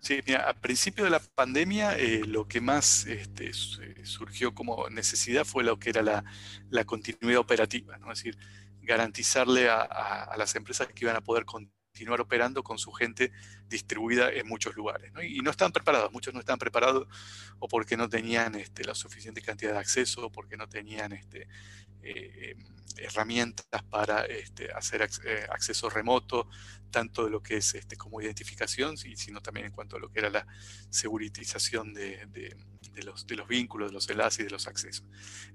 Sí, 0.00 0.20
mira, 0.26 0.48
a 0.48 0.54
principio 0.54 1.04
de 1.04 1.10
la 1.10 1.20
pandemia 1.34 1.98
eh, 1.98 2.22
lo 2.24 2.46
que 2.46 2.60
más 2.60 3.06
este, 3.06 3.52
surgió 3.52 4.54
como 4.54 4.88
necesidad 4.90 5.44
fue 5.44 5.64
lo 5.64 5.78
que 5.78 5.90
era 5.90 6.02
la, 6.02 6.84
continuidad 6.84 7.40
operativa, 7.40 7.98
¿no? 7.98 8.12
es 8.12 8.18
decir, 8.18 8.38
garantizarle 8.82 9.68
a, 9.68 10.32
las 10.36 10.54
empresas 10.54 10.86
que 10.86 11.04
iban 11.04 11.16
a 11.16 11.20
poder 11.20 11.44
continuar 11.44 11.77
continuar 11.98 12.20
operando 12.20 12.62
con 12.62 12.78
su 12.78 12.92
gente 12.92 13.32
distribuida 13.68 14.30
en 14.30 14.46
muchos 14.46 14.76
lugares. 14.76 15.10
Y 15.24 15.40
no 15.40 15.50
estaban 15.50 15.72
preparados, 15.72 16.12
muchos 16.12 16.32
no 16.32 16.38
estaban 16.38 16.60
preparados 16.60 17.08
o 17.58 17.66
porque 17.66 17.96
no 17.96 18.08
tenían 18.08 18.54
este, 18.54 18.84
la 18.84 18.94
suficiente 18.94 19.42
cantidad 19.42 19.72
de 19.72 19.78
acceso, 19.78 20.26
o 20.26 20.30
porque 20.30 20.56
no 20.56 20.68
tenían 20.68 21.10
este, 21.10 21.48
eh, 22.02 22.54
herramientas 22.98 23.82
para 23.90 24.24
este, 24.26 24.70
hacer 24.70 25.02
eh, 25.24 25.46
acceso 25.50 25.90
remoto, 25.90 26.48
tanto 26.92 27.24
de 27.24 27.30
lo 27.30 27.42
que 27.42 27.56
es 27.56 27.74
este, 27.74 27.96
como 27.96 28.22
identificación, 28.22 28.96
sino 28.96 29.40
también 29.40 29.66
en 29.66 29.72
cuanto 29.72 29.96
a 29.96 29.98
lo 29.98 30.08
que 30.08 30.20
era 30.20 30.30
la 30.30 30.46
seguritización 30.90 31.94
de, 31.94 32.28
los, 33.04 33.26
de 33.26 33.34
los, 33.34 33.48
vínculos, 33.48 33.90
de 33.90 33.94
los 33.94 34.08
enlaces 34.08 34.40
y 34.40 34.44
de 34.44 34.50
los 34.50 34.68
accesos. 34.68 35.04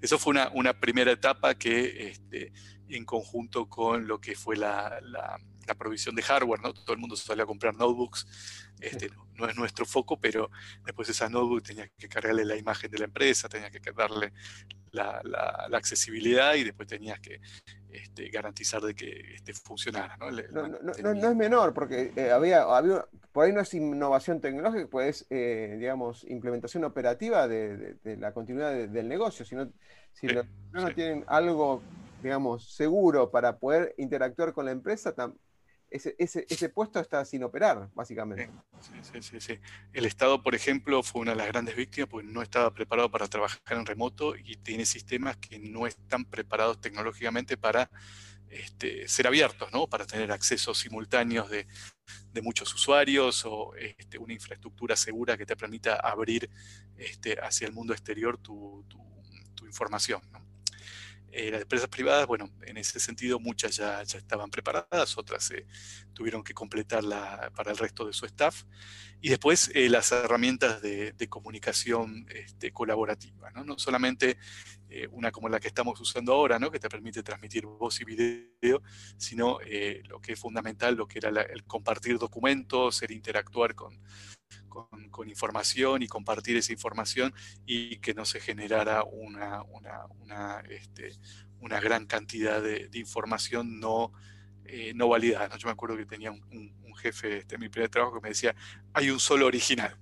Eso 0.02 0.18
fue 0.18 0.32
una, 0.32 0.50
una 0.50 0.78
primera 0.78 1.10
etapa 1.10 1.54
que 1.54 2.08
este, 2.08 2.52
en 2.88 3.04
conjunto 3.04 3.68
con 3.68 4.06
lo 4.06 4.20
que 4.20 4.36
fue 4.36 4.56
la 4.56 5.00
la 5.02 5.40
provisión 5.72 6.14
de 6.14 6.20
hardware, 6.20 6.60
¿no? 6.60 6.74
Todo 6.74 6.92
el 6.92 6.98
mundo 6.98 7.16
se 7.16 7.24
salió 7.24 7.44
a 7.44 7.46
comprar 7.46 7.74
notebooks, 7.74 8.26
este, 8.80 9.08
no, 9.36 9.48
es 9.48 9.56
nuestro 9.56 9.86
foco, 9.86 10.20
pero 10.20 10.50
después 10.84 11.08
esa 11.08 11.30
notebook 11.30 11.62
tenía 11.62 11.88
que 11.96 12.08
cargarle 12.08 12.44
la 12.44 12.56
imagen 12.56 12.90
de 12.90 12.98
la 12.98 13.06
empresa, 13.06 13.48
tenía 13.48 13.70
que 13.70 13.80
darle 13.92 14.34
la, 14.94 15.68
accesibilidad 15.72 16.54
y 16.54 16.64
después 16.64 16.88
tenías 16.88 17.18
que 17.20 17.40
este, 17.90 18.28
garantizar 18.28 18.82
de 18.82 18.94
que 18.94 19.34
este, 19.34 19.52
funcionara. 19.54 20.16
¿no? 20.16 20.30
No, 20.30 21.30
es 21.30 21.36
menor, 21.36 21.74
porque 21.74 22.12
eh, 22.16 22.30
había, 22.30 22.62
había, 22.62 23.06
por 23.32 23.44
ahí 23.44 23.52
no 23.52 23.60
es 23.60 23.74
innovación 23.74 24.40
tecnológica, 24.40 24.86
pues 24.90 25.26
eh, 25.30 25.76
digamos, 25.78 26.24
implementación 26.24 26.84
operativa 26.84 27.48
de, 27.48 27.96
la 28.04 28.32
continuidad 28.32 28.72
del 28.88 29.08
negocio, 29.08 29.44
sino 29.44 29.70
si 30.12 30.26
no, 30.26 30.44
tienen 30.94 31.24
algo 31.26 31.82
digamos, 32.22 32.74
seguro 32.74 33.30
para 33.30 33.58
poder 33.58 33.94
interactuar 33.98 34.54
con 34.54 34.64
la 34.64 34.70
empresa, 34.70 35.14
ese, 35.94 36.68
puesto 36.70 36.98
está 36.98 37.24
sin 37.24 37.44
operar, 37.44 37.88
básicamente. 37.94 38.50
Sí, 38.80 39.22
sí, 39.22 39.40
sí, 39.40 39.58
El 39.92 40.06
Estado, 40.06 40.42
por 40.42 40.54
ejemplo, 40.54 41.02
fue 41.02 41.22
una 41.22 41.32
de 41.32 41.38
las 41.38 41.46
grandes 41.46 41.76
víctimas 41.76 42.08
porque 42.08 42.26
no 42.26 42.42
estaba 42.42 42.72
preparado 42.74 43.10
para 43.10 43.28
trabajar 43.28 43.60
en 43.70 43.86
remoto 43.86 44.34
y 44.36 44.56
tiene 44.56 44.86
sistemas 44.86 45.36
que 45.36 45.58
no 45.58 45.86
están 45.86 46.24
preparados 46.24 46.80
tecnológicamente 46.80 47.56
para 47.56 47.90
este, 48.48 49.08
ser 49.08 49.26
abiertos, 49.26 49.72
¿no? 49.72 49.86
para 49.88 50.06
tener 50.06 50.30
accesos 50.32 50.78
simultáneos 50.78 51.50
de, 51.50 51.66
muchos 52.42 52.74
usuarios 52.74 53.44
o 53.46 53.74
este, 53.76 54.18
una 54.18 54.34
infraestructura 54.34 54.96
segura 54.96 55.36
que 55.36 55.46
te 55.46 55.56
permita 55.56 55.94
abrir 55.96 56.50
este, 56.96 57.38
hacia 57.40 57.66
el 57.66 57.72
mundo 57.72 57.92
exterior 57.92 58.36
tu, 58.38 58.84
información. 59.64 60.20
Eh, 61.36 61.50
las 61.50 61.62
empresas 61.62 61.88
privadas, 61.88 62.28
bueno, 62.28 62.48
en 62.62 62.76
ese 62.76 63.00
sentido 63.00 63.40
muchas 63.40 63.74
ya, 63.74 64.04
ya 64.04 64.18
estaban 64.18 64.50
preparadas, 64.50 65.18
otras 65.18 65.50
eh, 65.50 65.66
tuvieron 66.12 66.44
que 66.44 66.54
completarla 66.54 67.50
para 67.56 67.72
el 67.72 67.76
resto 67.76 68.06
de 68.06 68.12
su 68.12 68.24
staff. 68.24 68.62
Y 69.20 69.30
después 69.30 69.68
eh, 69.74 69.88
las 69.88 70.12
herramientas 70.12 70.80
de, 70.80 71.12
comunicación 71.28 72.26
este, 72.28 72.70
colaborativa, 72.70 73.50
¿no? 73.50 73.64
no 73.64 73.78
solamente 73.78 74.38
una 75.10 75.32
como 75.32 75.48
la 75.48 75.58
que 75.58 75.66
estamos 75.66 75.98
usando 75.98 76.32
ahora, 76.34 76.60
¿no? 76.60 76.70
que 76.70 76.78
te 76.78 76.88
permite 76.88 77.24
transmitir 77.24 77.66
voz 77.66 78.00
y 78.00 78.04
video, 78.04 78.80
sino 79.16 79.58
lo 80.04 80.20
que 80.20 80.34
es 80.34 80.38
fundamental, 80.38 80.94
lo 80.94 81.08
que 81.08 81.18
era 81.18 81.30
el 81.30 81.64
compartir 81.64 82.18
documentos, 82.18 83.02
el 83.02 83.10
interactuar 83.10 83.74
con, 83.74 83.98
con, 84.68 85.28
información 85.28 86.02
y 86.02 86.08
compartir 86.08 86.56
esa 86.56 86.72
información 86.72 87.32
y 87.66 87.96
que 87.98 88.14
no 88.14 88.24
se 88.24 88.40
generara 88.40 89.04
una, 89.04 89.62
una, 89.62 90.62
este, 90.68 91.12
gran 91.60 92.06
cantidad 92.06 92.62
de, 92.62 92.88
información 92.94 93.80
no, 93.80 94.12
eh, 94.64 94.92
no 94.94 95.08
validada. 95.08 95.56
Yo 95.56 95.68
me 95.68 95.72
acuerdo 95.72 95.96
que 95.96 96.06
tenía 96.06 96.30
un, 96.30 96.74
jefe 96.96 97.38
este, 97.38 97.56
en 97.56 97.60
mi 97.60 97.68
primer 97.68 97.90
trabajo 97.90 98.14
que 98.14 98.20
me 98.20 98.28
decía, 98.28 98.54
hay 98.92 99.10
un 99.10 99.18
solo 99.18 99.46
original. 99.46 99.96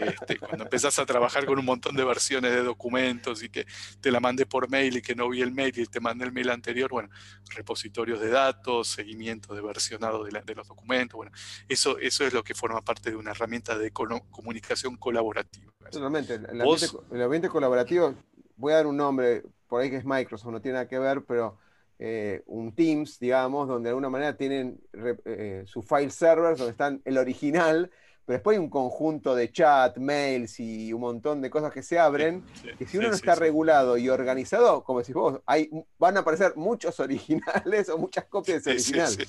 Este, 0.00 0.38
cuando 0.38 0.64
empezás 0.64 0.98
a 0.98 1.06
trabajar 1.06 1.44
con 1.46 1.58
un 1.58 1.64
montón 1.64 1.94
de 1.96 2.04
versiones 2.04 2.52
de 2.52 2.62
documentos 2.62 3.42
y 3.42 3.48
que 3.48 3.66
te 4.00 4.10
la 4.10 4.20
mandé 4.20 4.46
por 4.46 4.70
mail 4.70 4.96
y 4.96 5.02
que 5.02 5.14
no 5.14 5.28
vi 5.28 5.42
el 5.42 5.52
mail 5.52 5.72
y 5.78 5.86
te 5.86 6.00
mandé 6.00 6.24
el 6.24 6.32
mail 6.32 6.50
anterior, 6.50 6.90
bueno, 6.90 7.08
repositorios 7.54 8.20
de 8.20 8.30
datos, 8.30 8.88
seguimiento 8.88 9.54
de 9.54 9.62
versionado 9.62 10.24
de, 10.24 10.54
los 10.54 10.68
documentos, 10.68 11.16
bueno, 11.16 11.32
eso, 11.68 11.98
eso 11.98 12.24
es 12.24 12.32
lo 12.32 12.42
que 12.42 12.54
forma 12.54 12.82
parte 12.82 13.10
de 13.10 13.16
una 13.16 13.30
herramienta 13.30 13.76
de 13.78 13.90
comunicación 13.90 14.96
colaborativa. 14.96 15.72
Totalmente, 15.90 16.34
el 16.34 17.22
ambiente, 17.22 17.48
colaborativo, 17.48 18.14
voy 18.56 18.72
a 18.72 18.76
dar 18.76 18.86
un 18.86 18.96
nombre, 18.96 19.42
por 19.66 19.80
ahí 19.80 19.90
que 19.90 19.96
es 19.96 20.04
Microsoft, 20.04 20.52
no 20.52 20.60
tiene 20.60 20.74
nada 20.74 20.88
que 20.88 20.98
ver, 20.98 21.24
pero... 21.24 21.58
Eh, 22.04 22.42
un 22.46 22.74
Teams, 22.74 23.20
digamos, 23.20 23.68
donde 23.68 23.86
de 23.86 23.90
alguna 23.90 24.10
manera 24.10 24.36
tienen 24.36 24.80
eh, 25.24 25.62
su 25.66 25.82
file 25.82 26.10
server, 26.10 26.56
donde 26.56 26.72
están 26.72 27.00
el 27.04 27.16
original, 27.16 27.92
pero 28.24 28.36
después 28.36 28.56
hay 28.56 28.62
un 28.62 28.70
conjunto 28.70 29.34
de 29.34 29.50
chat, 29.50 29.96
mails 29.98 30.60
y 30.60 30.92
un 30.92 31.00
montón 31.00 31.40
de 31.40 31.50
cosas 31.50 31.72
que 31.72 31.82
se 31.82 31.98
abren, 31.98 32.44
que 32.78 32.86
si 32.86 32.98
uno 32.98 33.08
no 33.08 33.14
está 33.14 33.34
regulado 33.34 33.96
y 33.98 34.08
organizado, 34.08 34.84
como 34.84 35.00
decís 35.00 35.14
vos, 35.14 35.40
hay, 35.46 35.68
van 35.98 36.16
a 36.16 36.20
aparecer 36.20 36.54
muchos 36.56 37.00
originales 37.00 37.88
o 37.88 37.98
muchas 37.98 38.24
copias 38.26 38.64
de 38.64 38.76
ese 38.76 38.92
original. 38.92 39.26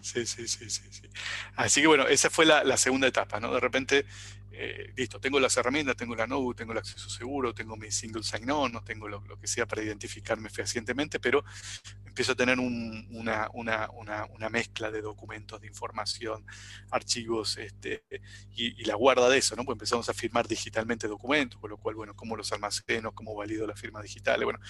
Sí, 0.00 0.26
sí, 0.26 0.46
sí, 0.46 0.68
sí, 0.68 0.82
Así 1.56 1.80
que 1.80 1.86
bueno, 1.86 2.06
esa 2.06 2.28
fue 2.28 2.44
la, 2.44 2.76
segunda 2.76 3.06
etapa, 3.06 3.40
¿no? 3.40 3.54
De 3.54 3.60
repente 3.60 4.04
eh, 4.56 4.92
listo, 4.96 5.20
tengo 5.20 5.40
las 5.40 5.56
herramientas, 5.56 5.96
tengo 5.96 6.14
la 6.14 6.26
node, 6.26 6.54
tengo 6.54 6.72
el 6.72 6.78
acceso 6.78 7.08
seguro, 7.08 7.52
tengo 7.52 7.76
mi 7.76 7.90
single 7.90 8.22
sign-on, 8.22 8.72
no 8.72 8.84
tengo 8.84 9.08
lo, 9.08 9.22
que 9.40 9.48
sea 9.48 9.66
para 9.66 9.82
identificarme 9.82 10.48
fehacientemente, 10.48 11.18
pero 11.18 11.44
empiezo 12.04 12.32
a 12.32 12.34
tener 12.36 12.60
una, 12.60 13.48
una, 13.52 14.48
mezcla 14.48 14.92
de 14.92 15.02
documentos, 15.02 15.60
de 15.60 15.66
información, 15.66 16.46
archivos 16.90 17.56
este, 17.56 18.04
y, 18.52 18.84
la 18.84 18.94
guarda 18.94 19.28
de 19.28 19.38
eso, 19.38 19.56
¿no? 19.56 19.64
Pues 19.64 19.74
empezamos 19.74 20.08
a 20.08 20.14
firmar 20.14 20.46
digitalmente 20.46 21.08
documentos, 21.08 21.58
con 21.60 21.70
lo 21.70 21.78
cual, 21.78 21.96
bueno, 21.96 22.14
cómo 22.14 22.36
los 22.36 22.52
almaceno, 22.52 23.12
cómo 23.12 23.34
valido 23.34 23.66
las 23.66 23.80
firmas 23.80 24.04
digitales, 24.04 24.44
bueno, 24.44 24.60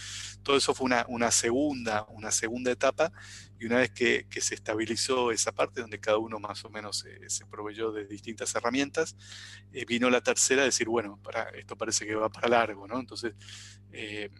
todo 0.42 0.56
eso 0.56 0.74
fue 0.74 0.86
una, 0.86 1.30
segunda, 1.30 2.06
una 2.08 2.30
segunda 2.30 2.70
etapa 2.70 3.12
y 3.58 3.66
una 3.66 3.76
vez 3.76 3.90
que, 3.90 4.26
se 4.40 4.54
estabilizó 4.54 5.30
esa 5.30 5.52
parte 5.52 5.80
donde 5.80 6.00
cada 6.00 6.18
uno 6.18 6.38
más 6.38 6.64
o 6.64 6.70
menos 6.70 7.04
se 7.26 7.46
proveyó 7.46 7.92
de 7.92 8.06
distintas 8.06 8.54
herramientas, 8.54 9.16
vino 9.86 10.08
la 10.10 10.20
tercera 10.20 10.62
a 10.62 10.66
decir, 10.66 10.88
bueno, 10.88 11.20
esto 11.54 11.76
parece 11.76 12.06
que 12.06 12.14
va 12.14 12.28
para 12.28 12.48
largo, 12.48 12.86
¿no? 12.86 13.00
Entonces, 13.00 13.34
eh, 13.92 14.30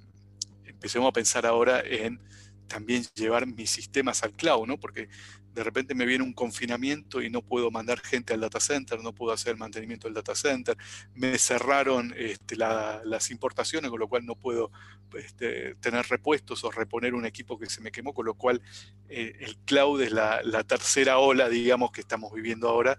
empecemos 0.65 1.09
a 1.09 1.13
pensar 1.13 1.47
ahora 1.47 1.81
en 1.85 2.21
también 2.67 3.05
llevar 3.15 3.47
mis 3.47 3.71
sistemas 3.71 4.23
al 4.23 4.33
cloud, 4.33 4.67
¿no? 4.67 4.79
Porque 4.79 5.09
de 5.55 5.63
repente 5.63 5.95
me 5.95 6.05
viene 6.05 6.25
un 6.25 6.33
confinamiento 6.33 7.23
y 7.23 7.31
no 7.31 7.41
puedo 7.41 7.71
mandar 7.71 8.01
gente 8.01 8.35
al 8.35 8.41
data 8.41 8.59
center, 8.59 9.01
no 9.01 9.15
puedo 9.15 9.33
hacer 9.33 9.53
el 9.53 9.59
mantenimiento 9.59 10.09
del 10.09 10.15
data 10.15 10.35
center, 10.35 10.77
me 11.15 11.39
cerraron 11.39 12.13
este, 12.17 12.57
las 12.57 13.31
importaciones, 13.31 13.91
con 13.91 14.01
lo 14.01 14.09
cual 14.09 14.27
no 14.27 14.35
puedo 14.35 14.73
este, 15.17 15.77
tener 15.77 16.07
repuestos 16.07 16.65
o 16.65 16.73
reponer 16.73 17.15
un 17.15 17.25
equipo 17.25 17.57
que 17.57 17.67
se 17.67 17.81
me 17.81 17.93
quemó, 17.93 18.13
con 18.13 18.27
lo 18.27 18.35
cual 18.35 18.61
eh, 19.09 19.37
el 19.41 19.57
cloud 19.59 20.03
es 20.03 20.11
la, 20.11 20.43
tercera 20.67 21.19
ola, 21.19 21.49
digamos, 21.49 21.93
que 21.93 22.01
estamos 22.01 22.33
viviendo 22.33 22.69
ahora, 22.69 22.99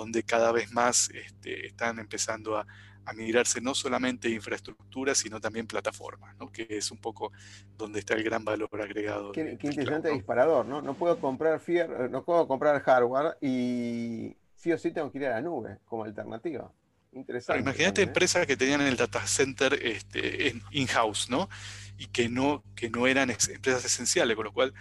donde 0.00 0.22
cada 0.22 0.52
vez 0.52 0.72
más 0.72 1.10
este, 1.10 1.66
están 1.66 1.98
empezando 1.98 2.56
a, 2.56 2.66
a 3.06 3.12
migrarse 3.12 3.60
no 3.60 3.74
solamente 3.74 4.28
infraestructura, 4.28 5.14
sino 5.14 5.40
también 5.40 5.66
plataformas, 5.66 6.36
¿no? 6.38 6.50
que 6.50 6.66
es 6.70 6.90
un 6.90 6.98
poco 6.98 7.32
donde 7.76 8.00
está 8.00 8.14
el 8.14 8.22
gran 8.22 8.44
valor 8.44 8.68
agregado. 8.80 9.32
Qué, 9.32 9.58
interesante 9.60 10.10
disparador, 10.10 10.66
¿no? 10.66 10.80
No 10.80 10.94
puedo 10.94 11.18
comprar 11.18 11.60
eh, 11.66 12.08
no 12.10 12.24
puedo 12.24 12.46
comprar 12.48 12.80
hardware 12.82 13.36
y 13.40 14.36
sí 14.54 14.72
o 14.72 14.78
sí 14.78 14.90
tengo 14.92 15.10
que 15.10 15.18
ir 15.18 15.26
a 15.26 15.30
la 15.30 15.42
nube 15.42 15.78
como 15.84 16.04
alternativa. 16.04 16.70
Interesante. 17.12 17.60
imagínate 17.60 18.00
¿eh? 18.00 18.04
empresas 18.04 18.44
que 18.46 18.56
tenían 18.56 18.80
el 18.80 18.96
data 18.96 19.24
center 19.24 19.74
este, 19.74 20.54
in-house, 20.72 21.30
¿no? 21.30 21.48
Y 21.96 22.06
que 22.06 22.28
no, 22.28 22.64
que 22.74 22.90
no 22.90 23.06
eran 23.06 23.30
empresas 23.30 23.84
esenciales, 23.84 24.36
con 24.36 24.46
lo 24.46 24.52
cual 24.52 24.74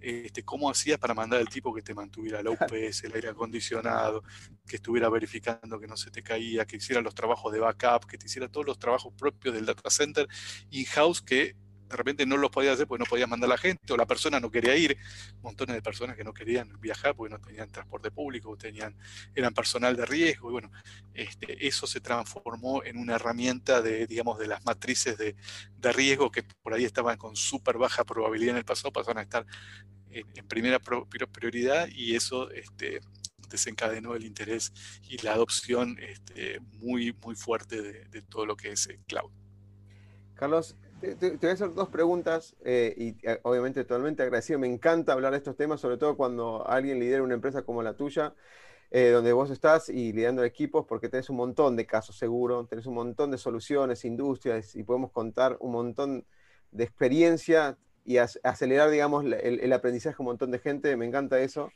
este, 0.00 0.42
cómo 0.44 0.70
hacías 0.70 0.98
para 0.98 1.14
mandar 1.14 1.40
al 1.40 1.48
tipo 1.48 1.74
que 1.74 1.82
te 1.82 1.94
mantuviera 1.94 2.42
la 2.42 2.50
UPS, 2.50 3.04
el 3.04 3.14
aire 3.14 3.28
acondicionado, 3.28 4.22
que 4.66 4.76
estuviera 4.76 5.08
verificando 5.08 5.78
que 5.78 5.86
no 5.86 5.96
se 5.96 6.10
te 6.10 6.22
caía, 6.22 6.64
que 6.64 6.76
hiciera 6.76 7.02
los 7.02 7.14
trabajos 7.14 7.52
de 7.52 7.58
backup, 7.58 8.06
que 8.06 8.16
te 8.16 8.26
hiciera 8.26 8.48
todos 8.48 8.66
los 8.66 8.78
trabajos 8.78 9.12
propios 9.16 9.54
del 9.54 9.66
data 9.66 9.90
center 9.90 10.26
in-house 10.70 11.20
que 11.20 11.56
de 11.90 11.96
repente 11.96 12.24
no 12.24 12.36
los 12.36 12.50
podías 12.50 12.74
hacer 12.74 12.86
porque 12.86 13.04
no 13.04 13.10
podías 13.10 13.28
mandar 13.28 13.48
a 13.48 13.54
la 13.54 13.58
gente 13.58 13.92
o 13.92 13.96
la 13.96 14.06
persona 14.06 14.40
no 14.40 14.50
quería 14.50 14.76
ir. 14.76 14.96
Montones 15.42 15.74
de 15.74 15.82
personas 15.82 16.16
que 16.16 16.24
no 16.24 16.32
querían 16.32 16.80
viajar 16.80 17.14
porque 17.14 17.34
no 17.34 17.40
tenían 17.40 17.70
transporte 17.70 18.10
público, 18.10 18.56
tenían, 18.56 18.96
eran 19.34 19.52
personal 19.52 19.96
de 19.96 20.06
riesgo. 20.06 20.48
Y 20.50 20.52
bueno, 20.52 20.70
este, 21.12 21.66
eso 21.66 21.86
se 21.86 22.00
transformó 22.00 22.84
en 22.84 22.96
una 22.96 23.16
herramienta 23.16 23.82
de, 23.82 24.06
digamos, 24.06 24.38
de 24.38 24.46
las 24.46 24.64
matrices 24.64 25.18
de, 25.18 25.36
de 25.76 25.92
riesgo 25.92 26.30
que 26.30 26.44
por 26.62 26.74
ahí 26.74 26.84
estaban 26.84 27.16
con 27.18 27.36
súper 27.36 27.76
baja 27.76 28.04
probabilidad 28.04 28.52
en 28.52 28.58
el 28.58 28.64
pasado, 28.64 28.92
pasaron 28.92 29.18
a 29.18 29.22
estar 29.22 29.46
en, 30.10 30.48
primera 30.48 30.78
prioridad 30.78 31.88
y 31.92 32.14
eso 32.14 32.50
este, 32.50 33.00
desencadenó 33.48 34.14
el 34.14 34.24
interés 34.24 34.72
y 35.02 35.18
la 35.18 35.34
adopción 35.34 35.98
este, 36.00 36.60
muy, 36.78 37.12
muy 37.24 37.34
fuerte 37.34 37.82
de, 37.82 38.22
todo 38.22 38.46
lo 38.46 38.56
que 38.56 38.72
es 38.72 38.86
el 38.86 38.98
cloud. 39.00 39.30
Carlos, 40.34 40.76
te, 41.00 41.36
voy 41.36 41.48
a 41.48 41.52
hacer 41.52 41.74
dos 41.74 41.88
preguntas 41.88 42.54
eh, 42.64 42.94
y 42.96 43.16
eh, 43.26 43.40
obviamente 43.42 43.84
totalmente 43.84 44.22
agradecido. 44.22 44.58
Me 44.58 44.66
encanta 44.66 45.12
hablar 45.12 45.32
de 45.32 45.38
estos 45.38 45.56
temas, 45.56 45.80
sobre 45.80 45.96
todo 45.96 46.16
cuando 46.16 46.66
alguien 46.68 46.98
lidera 46.98 47.22
una 47.22 47.34
empresa 47.34 47.62
como 47.62 47.82
la 47.82 47.94
tuya, 47.94 48.34
eh, 48.90 49.10
donde 49.10 49.32
vos 49.32 49.50
estás 49.50 49.88
y 49.88 50.12
liderando 50.12 50.44
equipos, 50.44 50.86
porque 50.86 51.08
tenés 51.08 51.30
un 51.30 51.36
montón 51.36 51.76
de 51.76 51.86
casos 51.86 52.16
seguro, 52.16 52.66
tenés 52.66 52.86
un 52.86 52.94
montón 52.94 53.30
de 53.30 53.38
soluciones, 53.38 54.04
industrias 54.04 54.76
y 54.76 54.82
podemos 54.82 55.10
contar 55.12 55.56
un 55.60 55.72
montón 55.72 56.26
de 56.70 56.84
experiencia 56.84 57.78
y 58.04 58.18
acelerar, 58.18 58.90
digamos, 58.90 59.24
el, 59.24 59.72
aprendizaje 59.72 60.16
de 60.16 60.22
un 60.22 60.26
montón 60.26 60.50
de 60.50 60.58
gente. 60.58 60.96
Me 60.96 61.06
encanta 61.06 61.40
eso. 61.40 61.70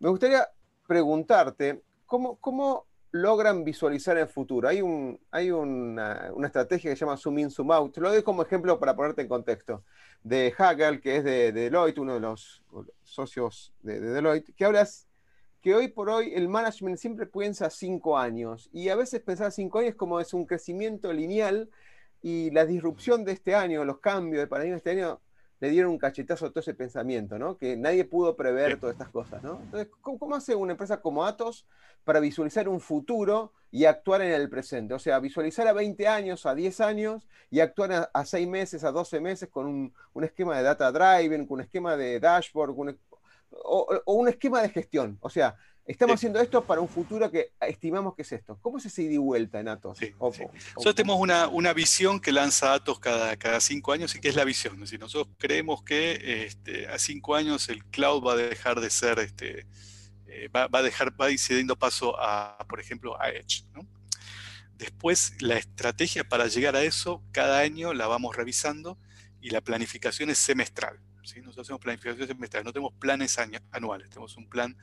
Me 0.00 0.08
gustaría 0.08 0.48
preguntarte, 0.86 1.82
¿cómo, 2.06 2.36
cómo 2.36 2.87
logran 3.10 3.64
visualizar 3.64 4.16
el 4.18 4.28
futuro? 4.28 4.68
Hay, 4.68 4.82
un, 4.82 5.18
hay 5.30 5.50
una, 5.50 6.30
estrategia 6.44 6.90
que 6.90 6.96
se 6.96 7.04
llama 7.04 7.16
Zoom 7.16 7.38
In, 7.38 7.50
Zoom 7.50 7.72
Out. 7.72 7.94
Te 7.94 8.00
lo 8.00 8.10
doy 8.10 8.22
como 8.22 8.42
ejemplo 8.42 8.78
para 8.78 8.94
ponerte 8.94 9.22
en 9.22 9.28
contexto. 9.28 9.84
De 10.22 10.52
Hagel, 10.56 11.00
que 11.00 11.16
es 11.16 11.24
de, 11.24 11.52
Deloitte, 11.52 12.00
uno 12.00 12.14
de 12.14 12.20
los 12.20 12.62
socios 13.04 13.72
de, 13.82 14.00
de 14.00 14.10
Deloitte, 14.10 14.54
que 14.54 14.64
hablas 14.64 15.08
que 15.60 15.74
hoy 15.74 15.88
por 15.88 16.08
hoy 16.08 16.32
el 16.34 16.48
management 16.48 16.98
siempre 16.98 17.26
piensa 17.26 17.68
cinco 17.70 18.16
años 18.16 18.68
y 18.72 18.90
a 18.90 18.96
veces 18.96 19.20
pensar 19.20 19.50
cinco 19.50 19.80
años 19.80 19.96
como 19.96 20.20
es 20.20 20.32
un 20.32 20.46
crecimiento 20.46 21.12
lineal 21.12 21.68
y 22.22 22.50
la 22.50 22.64
disrupción 22.64 23.24
de 23.24 23.32
este 23.32 23.54
año, 23.54 23.84
los 23.84 23.98
cambios 23.98 24.40
de 24.42 24.46
paradigma 24.46 24.74
de 24.74 24.78
este 24.78 24.90
año 24.90 25.20
le 25.60 25.70
dieron 25.70 25.90
un 25.90 25.98
cachetazo 25.98 26.46
a 26.46 26.50
todo 26.50 26.60
ese 26.60 26.74
pensamiento, 26.74 27.38
¿no? 27.38 27.56
Que 27.56 27.76
nadie 27.76 28.04
pudo 28.04 28.36
prever 28.36 28.78
todas 28.78 28.94
estas 28.94 29.08
cosas, 29.08 29.42
¿no? 29.42 29.60
Entonces, 29.62 29.88
¿cómo, 30.00 30.36
hace 30.36 30.54
una 30.54 30.72
empresa 30.72 31.00
como 31.00 31.24
Atos 31.24 31.66
para 32.04 32.20
visualizar 32.20 32.68
un 32.68 32.80
futuro 32.80 33.52
y 33.70 33.84
actuar 33.84 34.22
en 34.22 34.32
el 34.32 34.48
presente? 34.48 34.94
O 34.94 34.98
sea, 34.98 35.18
visualizar 35.18 35.66
a 35.66 35.72
20 35.72 36.06
años, 36.06 36.46
a 36.46 36.54
10 36.54 36.80
años 36.80 37.28
y 37.50 37.60
actuar 37.60 38.10
a, 38.12 38.24
6 38.24 38.48
meses, 38.48 38.84
a 38.84 38.92
12 38.92 39.20
meses 39.20 39.48
con 39.48 39.66
un, 39.66 40.24
esquema 40.24 40.56
de 40.56 40.62
data 40.62 40.92
driving, 40.92 41.46
con 41.46 41.56
un 41.56 41.60
esquema 41.62 41.96
de 41.96 42.20
dashboard, 42.20 42.70
o, 42.70 44.00
o, 44.04 44.14
un 44.14 44.28
esquema 44.28 44.62
de 44.62 44.68
gestión. 44.68 45.18
O 45.20 45.30
sea, 45.30 45.56
Estamos 45.88 46.16
haciendo 46.16 46.38
esto 46.38 46.62
para 46.62 46.82
un 46.82 46.88
futuro 46.88 47.30
que 47.30 47.52
estimamos 47.62 48.14
que 48.14 48.20
es 48.20 48.30
esto. 48.32 48.58
¿Cómo 48.60 48.76
es 48.76 48.84
ese 48.84 49.04
ida 49.04 49.14
y 49.14 49.16
vuelta 49.16 49.58
en 49.58 49.68
Atos? 49.68 49.98
nosotros 50.20 50.94
tenemos 50.94 51.18
una, 51.18 51.48
una, 51.48 51.72
visión 51.72 52.20
que 52.20 52.30
lanza 52.30 52.74
Atos 52.74 53.00
cada, 53.00 53.34
cada 53.38 53.58
cinco 53.58 53.92
años 53.92 54.14
y 54.14 54.20
que 54.20 54.28
es 54.28 54.36
la 54.36 54.44
visión. 54.44 54.74
Es 54.74 54.80
decir, 54.80 55.00
nosotros 55.00 55.34
creemos 55.38 55.82
que 55.82 56.44
este, 56.44 56.86
a 56.88 56.98
cinco 56.98 57.34
años 57.34 57.70
el 57.70 57.86
cloud 57.86 58.22
va 58.22 58.34
a 58.34 58.36
dejar 58.36 58.80
de 58.80 58.90
ser, 58.90 59.18
este, 59.18 59.66
eh, 60.26 60.48
va, 60.48 60.68
a 60.70 60.82
dejar, 60.82 61.18
va 61.18 61.26
a 61.26 61.30
ir 61.30 61.38
cediendo 61.38 61.74
paso 61.74 62.20
a, 62.20 62.58
por 62.68 62.80
ejemplo, 62.80 63.18
a 63.18 63.30
Edge. 63.30 63.64
Después, 64.76 65.40
la 65.40 65.56
estrategia 65.56 66.22
para 66.22 66.48
llegar 66.48 66.76
a 66.76 66.82
eso, 66.82 67.22
cada 67.32 67.60
año 67.60 67.94
la 67.94 68.06
vamos 68.06 68.36
revisando 68.36 68.98
y 69.40 69.48
la 69.48 69.62
planificación 69.62 70.28
es 70.28 70.36
semestral. 70.36 71.00
¿sí? 71.24 71.40
Nosotros 71.40 71.66
hacemos 71.66 71.80
planificación 71.80 72.28
semestral, 72.28 72.64
no 72.64 72.74
tenemos 72.74 72.92
planes 72.92 73.38
anuales, 73.72 74.10
tenemos 74.10 74.36
un 74.36 74.50
plan 74.50 74.76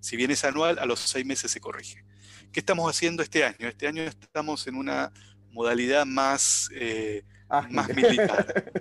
si 0.00 0.16
bien 0.16 0.30
es 0.30 0.44
anual, 0.44 0.78
a 0.78 0.86
los 0.86 1.00
seis 1.00 1.24
meses 1.26 1.50
se 1.50 1.60
corrige. 1.60 2.04
¿Qué 2.52 2.60
estamos 2.60 2.88
haciendo 2.88 3.22
este 3.22 3.44
año? 3.44 3.68
Este 3.68 3.86
año 3.86 4.02
estamos 4.02 4.66
en 4.66 4.74
una 4.74 5.12
modalidad 5.50 6.06
más, 6.06 6.70
eh, 6.74 7.24
más 7.70 7.94
militar. 7.94 8.72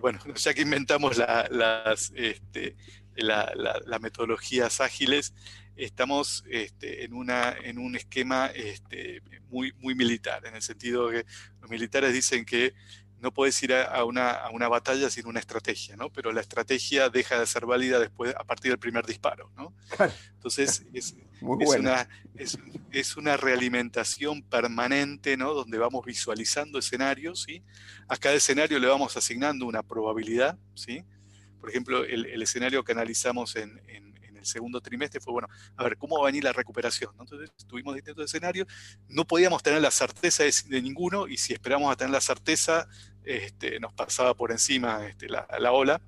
bueno, 0.00 0.18
ya 0.36 0.54
que 0.54 0.62
inventamos 0.62 1.16
las, 1.16 2.12
este, 2.14 2.76
las 3.16 4.00
metodologías 4.00 4.80
ágiles, 4.80 5.34
estamos 5.76 6.44
este, 6.50 7.04
en, 7.04 7.14
una, 7.14 7.52
en 7.62 7.78
un 7.78 7.96
esquema 7.96 8.46
este, 8.48 9.22
muy, 9.48 9.72
muy 9.78 9.94
militar, 9.94 10.44
en 10.46 10.54
el 10.54 10.62
sentido 10.62 11.10
que 11.10 11.24
los 11.60 11.70
militares 11.70 12.12
dicen 12.12 12.44
que 12.44 12.74
no 13.20 13.32
puedes 13.32 13.62
ir 13.62 13.74
a, 13.74 14.04
una, 14.04 14.68
batalla 14.68 15.10
sin 15.10 15.26
una 15.26 15.40
estrategia, 15.40 15.96
¿no? 15.96 16.10
Pero 16.10 16.32
la 16.32 16.40
estrategia 16.40 17.08
deja 17.08 17.38
de 17.38 17.46
ser 17.46 17.66
válida 17.66 17.98
después, 17.98 18.34
a 18.36 18.44
partir 18.44 18.70
del 18.70 18.78
primer 18.78 19.06
disparo, 19.06 19.50
¿no? 19.56 19.74
Entonces, 20.34 20.84
es, 20.92 21.14
una, 21.40 22.08
es, 22.92 23.16
una, 23.16 23.36
realimentación 23.36 24.42
permanente, 24.42 25.36
¿no? 25.36 25.54
Donde 25.54 25.78
vamos 25.78 26.04
visualizando 26.04 26.78
escenarios, 26.78 27.42
¿sí? 27.42 27.62
A 28.08 28.16
cada 28.16 28.34
escenario 28.34 28.78
le 28.78 28.86
vamos 28.86 29.16
asignando 29.16 29.66
una 29.66 29.82
probabilidad, 29.82 30.58
¿sí? 30.74 31.04
Por 31.60 31.68
ejemplo, 31.68 32.04
el, 32.04 32.42
escenario 32.42 32.82
que 32.84 32.92
analizamos 32.92 33.54
en 33.56 33.80
el 34.40 34.46
segundo 34.46 34.80
trimestre 34.80 35.20
fue, 35.20 35.32
bueno, 35.32 35.48
a 35.76 35.84
ver, 35.84 35.96
¿cómo 35.96 36.16
va 36.18 36.24
a 36.24 36.26
venir 36.26 36.44
la 36.44 36.52
recuperación? 36.52 37.12
Entonces 37.18 37.50
tuvimos 37.66 37.94
distintos 37.94 38.24
escenarios, 38.24 38.66
no 39.08 39.24
podíamos 39.24 39.62
tener 39.62 39.80
la 39.80 39.90
certeza 39.90 40.44
de, 40.44 40.82
ninguno 40.82 41.28
y 41.28 41.36
si 41.36 41.52
esperamos 41.52 41.92
a 41.92 41.96
tener 41.96 42.12
la 42.12 42.20
certeza, 42.20 42.88
este, 43.24 43.78
nos 43.80 43.92
pasaba 43.92 44.34
por 44.34 44.50
encima 44.50 45.06
este, 45.06 45.28
la, 45.28 45.72
ola, 45.72 46.00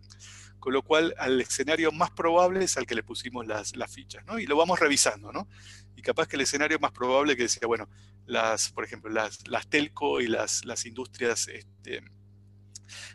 con 0.59 0.73
lo 0.73 0.83
cual 0.83 1.15
al 1.19 1.41
escenario 1.41 1.93
más 1.93 2.11
probable 2.11 2.65
es 2.65 2.77
al 2.77 2.87
que 2.87 2.95
le 2.95 3.03
pusimos 3.03 3.47
las, 3.47 3.73
fichas, 3.89 4.25
¿no? 4.27 4.39
Y 4.39 4.47
lo 4.47 4.57
vamos 4.57 4.79
revisando, 4.79 5.33
¿no? 5.33 5.49
Y 5.97 6.03
capaz 6.03 6.29
que 6.29 6.37
el 6.37 6.43
escenario 6.43 6.79
más 6.79 6.93
probable 6.93 7.37
que 7.37 7.43
decía, 7.45 7.67
bueno, 7.67 7.89
las, 8.27 8.71
por 8.71 8.85
ejemplo, 8.85 9.11
las, 9.11 9.43
telco 9.69 10.21
y 10.21 10.29
las, 10.29 10.63
industrias 10.87 11.49
este, 11.49 12.03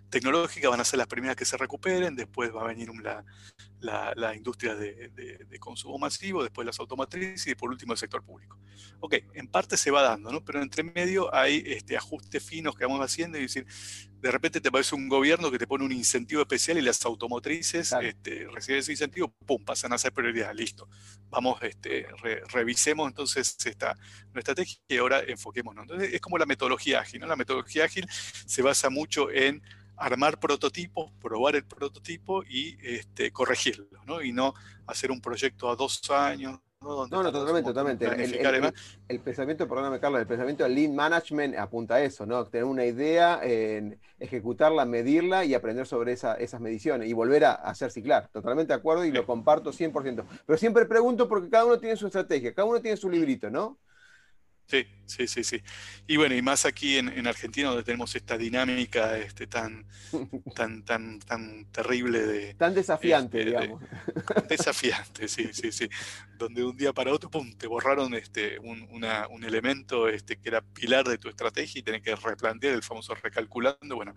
tecnológicas 0.10 0.70
van 0.70 0.82
a 0.82 0.86
ser 0.86 1.00
las 1.00 1.08
primeras 1.08 1.36
que 1.36 1.46
se 1.46 1.58
recuperen, 1.58 2.16
después 2.16 2.54
va 2.56 2.64
a 2.64 2.68
venir 2.68 2.90
la, 3.02 3.24
industria 4.36 4.76
de, 4.76 5.58
consumo 5.60 5.98
masivo, 5.98 6.44
después 6.44 6.66
las 6.66 6.80
automotrices 6.80 7.48
y 7.48 7.56
por 7.56 7.70
último 7.70 7.94
el 7.94 8.00
sector 8.00 8.24
público. 8.24 8.60
Ok, 9.00 9.16
en 9.34 9.48
parte 9.48 9.78
se 9.78 9.92
va 9.92 10.02
dando, 10.02 10.32
¿no? 10.32 10.44
Pero 10.44 10.62
entre 10.62 10.84
medio 10.84 11.34
hay 11.34 11.64
este, 11.66 11.98
ajustes 11.98 12.44
finos 12.44 12.76
que 12.76 12.86
vamos 12.86 13.02
haciendo 13.02 13.38
y 13.38 13.42
decir, 13.42 13.66
de 14.20 14.32
repente 14.32 14.62
te 14.62 14.72
parece 14.72 14.96
un 14.96 15.08
gobierno 15.08 15.52
que 15.52 15.60
te 15.60 15.68
pone 15.68 15.86
un 15.86 15.92
incentivo 15.92 16.42
especial 16.42 16.78
y 16.78 16.82
las 16.82 17.06
automotrices 17.06 17.94
este, 18.02 18.48
reciben 18.52 18.80
ese 18.80 18.92
incentivo, 18.92 19.34
pum, 19.46 19.64
pasan 19.64 19.94
a 19.94 19.98
ser 19.98 20.14
prioridad, 20.14 20.54
listo. 20.54 20.90
Vamos, 21.30 21.60
este, 21.62 22.08
revisemos 22.52 23.08
entonces 23.08 23.56
esta 23.66 23.96
nuestra 24.34 24.54
estrategia 24.54 24.80
y 24.88 24.98
ahora 24.98 25.22
enfoquémonos. 25.22 25.84
Entonces 25.84 26.14
es 26.14 26.22
como 26.22 26.38
la 26.38 26.46
metodología 26.46 27.02
ágil, 27.02 27.22
¿no? 27.22 27.28
La 27.28 27.36
metodología 27.36 27.86
ágil 27.86 28.08
se 28.10 28.62
basa 28.62 28.90
mucho 28.90 29.30
en 29.32 29.62
armar 29.98 30.40
prototipos, 30.40 31.12
probar 31.22 31.56
el 31.56 31.66
prototipo 31.66 32.44
y 32.44 32.78
este, 32.82 33.32
corregirlo, 33.32 33.88
¿no? 34.06 34.22
Y 34.22 34.32
no 34.32 34.54
hacer 34.86 35.12
un 35.12 35.22
proyecto 35.22 35.70
a 35.70 35.76
dos 35.76 36.10
años. 36.10 36.60
No, 36.80 37.08
no, 37.08 37.32
totalmente, 37.32 37.70
totalmente. 37.70 38.06
El, 39.08 39.20
pensamiento, 39.20 39.68
perdóname 39.68 40.00
Carlos, 40.00 40.22
el 40.22 40.28
pensamiento 40.28 40.64
del 40.64 40.76
Lean 40.76 40.96
Management 40.96 41.58
apunta 41.58 41.96
a 41.96 42.02
eso, 42.02 42.26
¿no? 42.28 42.46
Tener 42.46 42.66
una 42.66 42.86
idea, 42.86 43.42
ejecutarla, 44.20 44.86
medirla 44.86 45.44
y 45.44 45.56
aprender 45.56 45.88
sobre 45.88 46.14
esas 46.14 46.62
mediciones 46.62 47.10
y 47.10 47.14
volver 47.14 47.46
a, 47.46 47.54
hacer 47.54 47.92
ciclar. 47.92 48.28
Totalmente 48.28 48.74
de 48.74 48.78
acuerdo 48.78 49.06
y 49.06 49.12
lo 49.12 49.26
comparto 49.26 49.72
100%. 49.72 50.24
Pero 50.46 50.58
siempre 50.58 50.86
pregunto 50.86 51.28
porque 51.28 51.50
cada 51.50 51.66
uno 51.66 51.80
tiene 51.80 51.96
su 51.96 52.06
estrategia, 52.06 52.54
cada 52.54 52.68
uno 52.68 52.80
tiene 52.80 52.96
su 52.96 53.10
librito, 53.10 53.50
¿no? 53.50 53.80
Sí, 54.68 54.86
sí, 55.06 55.28
sí, 55.28 55.44
sí. 55.46 55.62
Y 56.08 56.18
bueno, 56.18 56.36
y 56.36 56.42
más 56.42 56.66
aquí 56.66 56.98
en, 56.98 57.26
Argentina 57.26 57.70
donde 57.70 57.84
tenemos 57.84 58.14
esta 58.16 58.38
dinámica 58.38 59.18
este, 59.18 59.48
tan, 59.48 59.86
tan, 60.56 60.84
tan, 60.84 61.20
tan 61.20 61.66
terrible 61.72 62.20
de... 62.20 62.54
Tan 62.56 62.76
desafiante, 62.76 63.40
este, 63.40 63.50
digamos. 63.50 63.82
desafiante, 64.50 65.30
sí, 65.30 65.54
sí, 65.54 65.72
sí. 65.72 65.90
Donde 66.38 66.66
un 66.66 66.76
día 66.76 66.92
para 66.92 67.14
otro, 67.14 67.30
pum, 67.30 67.54
te 67.54 67.66
borraron 67.66 68.14
este, 68.14 68.60
un, 68.60 68.90
un 68.92 69.44
elemento 69.46 70.10
este, 70.10 70.36
que 70.36 70.50
era 70.50 70.62
pilar 70.62 71.08
de 71.08 71.18
tu 71.18 71.30
estrategia 71.30 71.80
y 71.80 71.84
tenés 71.84 72.02
que 72.02 72.16
replantear 72.16 72.74
el 72.74 72.84
famoso 72.84 73.16
recalculando. 73.16 73.96
Bueno, 73.96 74.16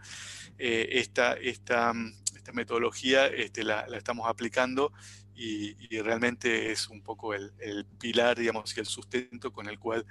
eh, 0.58 0.88
esta, 0.94 1.34
esta, 1.34 1.92
esta 2.34 2.52
metodología 2.52 3.28
este, 3.28 3.62
la, 3.62 3.86
la 3.86 3.98
estamos 3.98 4.28
aplicando 4.28 4.92
y, 5.40 5.74
y, 5.88 6.00
realmente 6.02 6.70
es 6.70 6.88
un 6.88 7.00
poco 7.00 7.32
el, 7.32 7.52
el, 7.60 7.86
pilar, 7.86 8.38
digamos, 8.38 8.76
y 8.76 8.80
el 8.80 8.86
sustento 8.86 9.50
con 9.52 9.68
el 9.68 9.78
cual 9.78 10.04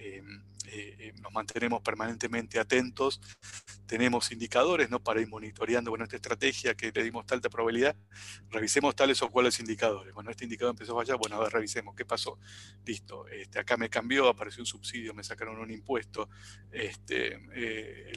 eh, 0.00 0.22
eh, 0.72 1.12
nos 1.20 1.32
mantenemos 1.32 1.82
permanentemente 1.82 2.60
atentos, 2.60 3.20
tenemos 3.86 4.30
indicadores 4.30 4.88
¿no? 4.88 5.02
para 5.02 5.20
ir 5.20 5.28
monitoreando, 5.28 5.90
bueno, 5.90 6.04
esta 6.04 6.16
estrategia 6.16 6.74
que 6.74 6.92
le 6.94 7.02
dimos 7.02 7.26
tanta 7.26 7.48
probabilidad, 7.48 7.96
revisemos 8.50 8.94
tales 8.94 9.20
o 9.22 9.30
cuales 9.30 9.58
indicadores. 9.58 10.14
Bueno, 10.14 10.30
este 10.30 10.44
indicador 10.44 10.74
empezó 10.74 10.92
a 10.92 11.02
fallar, 11.02 11.18
bueno, 11.18 11.36
a 11.36 11.40
ver, 11.40 11.52
revisemos, 11.52 11.94
¿qué 11.96 12.04
pasó? 12.04 12.38
Listo, 12.84 13.26
este, 13.28 13.58
acá 13.58 13.76
me 13.76 13.90
cambió, 13.90 14.28
apareció 14.28 14.62
un 14.62 14.66
subsidio, 14.66 15.12
me 15.12 15.24
sacaron 15.24 15.58
un 15.58 15.70
impuesto, 15.70 16.28
este, 16.70 17.40
eh, 17.54 18.12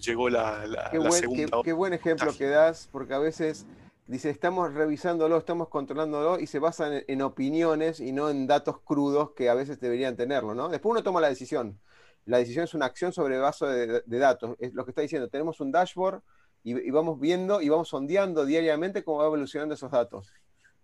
llegó 0.00 0.28
la, 0.28 0.66
la, 0.66 0.90
qué 0.90 0.98
buen, 0.98 1.12
segunda... 1.12 1.58
Qué, 1.62 1.72
buen 1.72 1.92
ejemplo 1.92 2.36
que 2.36 2.46
das, 2.46 2.88
porque 2.90 3.14
a 3.14 3.18
veces 3.18 3.64
dice, 4.06 4.30
estamos 4.30 4.72
revisándolo, 4.72 5.36
estamos 5.36 5.68
controlándolo 5.68 6.38
y 6.38 6.46
se 6.46 6.58
basan 6.58 7.04
en, 7.06 7.22
opiniones 7.22 8.00
y 8.00 8.12
no 8.12 8.30
en 8.30 8.46
datos 8.46 8.80
crudos 8.80 9.32
que 9.32 9.48
a 9.48 9.54
veces 9.54 9.80
deberían 9.80 10.16
tenerlo, 10.16 10.54
¿no? 10.54 10.68
Después 10.68 10.92
uno 10.92 11.02
toma 11.02 11.20
la 11.20 11.28
decisión. 11.28 11.80
La 12.24 12.38
decisión 12.38 12.64
es 12.64 12.74
una 12.74 12.86
acción 12.86 13.12
sobre 13.12 13.38
base 13.38 13.66
de, 13.66 14.18
datos. 14.18 14.56
Es 14.58 14.74
lo 14.74 14.84
que 14.84 14.90
está 14.90 15.02
diciendo. 15.02 15.28
Tenemos 15.28 15.60
un 15.60 15.70
dashboard 15.70 16.22
y, 16.64 16.90
vamos 16.90 17.20
viendo 17.20 17.62
y 17.62 17.68
vamos 17.68 17.88
sondeando 17.88 18.44
diariamente 18.44 19.04
cómo 19.04 19.18
va 19.18 19.26
evolucionando 19.26 19.74
esos 19.74 19.90
datos. 19.90 20.32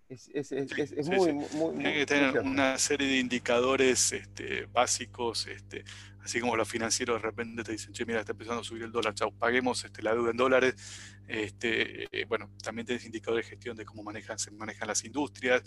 Es, 0.09 0.53
muy, 1.07 1.33
muy, 1.33 1.75
Tiene 1.75 1.95
que 1.95 2.07
tener 2.07 2.39
una 2.41 2.77
serie 2.79 3.09
de 3.09 3.19
indicadores 3.19 4.13
este, 4.13 4.67
básicos, 4.67 5.47
este, 5.47 5.85
así 6.23 6.41
como 6.41 6.57
los 6.57 6.69
financieros 6.69 7.21
de 7.21 7.29
repente 7.29 7.65
te 7.65 7.73
dicen, 7.73 7.93
che, 7.93 8.05
mira, 8.07 8.21
está 8.21 8.33
empezando 8.33 8.61
a 8.61 8.65
subir 8.65 8.83
el 8.85 8.93
dólar, 8.93 9.15
chao, 9.15 9.33
paguemos 9.33 9.85
este, 9.85 10.03
la 10.03 10.15
deuda 10.15 10.31
en 10.31 10.37
dólares. 10.37 10.75
Este, 11.27 12.05
eh, 12.11 12.25
bueno, 12.27 12.51
también 12.63 12.87
tenés 12.87 13.05
indicadores 13.05 13.47
de 13.47 13.51
gestión 13.51 13.77
de 13.77 13.85
cómo 13.85 14.03
manejan, 14.03 14.39
se 14.39 14.51
manejan 14.51 14.89
las 14.89 15.05
industrias 15.05 15.63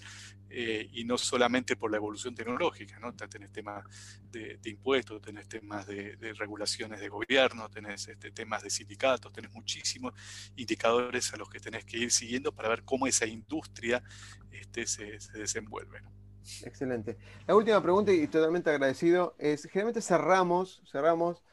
eh, 0.50 0.90
y 0.92 1.04
no 1.04 1.18
solamente 1.18 1.76
por 1.76 1.92
la 1.92 1.98
evolución 1.98 2.36
tecnológica, 2.36 3.00
¿no? 3.00 3.14
Tenés 3.16 3.52
temas 3.52 3.84
de, 4.32 4.60
impuestos, 4.66 5.22
tenés 5.22 5.48
temas 5.48 5.88
de, 5.88 6.16
regulaciones 6.38 7.00
de 7.00 7.10
gobierno, 7.10 7.70
tenés 7.70 8.08
este, 8.08 8.32
temas 8.32 8.64
de 8.64 8.70
sindicatos, 8.70 9.32
tenés 9.32 9.52
muchísimos 9.52 10.14
indicadores 10.56 11.34
a 11.34 11.38
los 11.38 11.50
que 11.50 11.60
tenés 11.60 11.86
que 11.86 11.98
ir 11.98 12.12
siguiendo 12.12 12.54
para 12.54 12.70
ver 12.70 12.84
cómo 12.84 13.08
esa 13.08 13.26
industria 13.26 14.04
este, 14.52 14.86
se, 14.86 15.20
se 15.20 15.38
desenvuelve. 15.38 16.02
Excelente. 16.64 17.18
La 17.48 17.56
última 17.56 17.82
pregunta, 17.82 18.12
y 18.12 18.28
totalmente 18.28 18.70
agradecido, 18.70 19.36
es, 19.38 19.64
generalmente 19.64 20.02
cerramos, 20.02 20.82
cerramos 20.90 21.44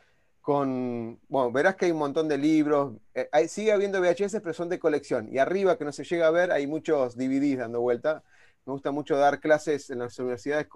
con, 0.41 1.21
bueno, 1.29 1.53
verás 1.53 1.77
que 1.77 1.87
hay 1.87 1.93
un 1.93 1.99
montón 1.99 2.29
de 2.29 2.37
libros, 2.37 2.95
eh, 3.15 3.29
sigue 3.49 3.73
habiendo 3.73 4.01
VHS, 4.01 4.41
pero 4.41 4.53
son 4.53 4.69
de 4.69 4.79
colección, 4.79 5.29
y 5.33 5.39
arriba 5.39 5.79
que 5.79 5.85
no 5.85 5.93
se 5.93 6.05
llega 6.05 6.27
a 6.27 6.31
ver 6.31 6.51
hay 6.53 6.67
muchos 6.67 7.17
DVDs 7.17 7.59
dando 7.59 7.81
vuelta. 7.81 8.23
Me 8.67 8.73
gusta 8.73 8.91
mucho 8.91 9.17
dar 9.17 9.41
clases 9.41 9.91
en 9.91 10.01
las 10.01 10.19
universidades 10.19 10.69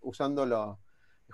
usando 0.00 0.46
lo, 0.46 0.78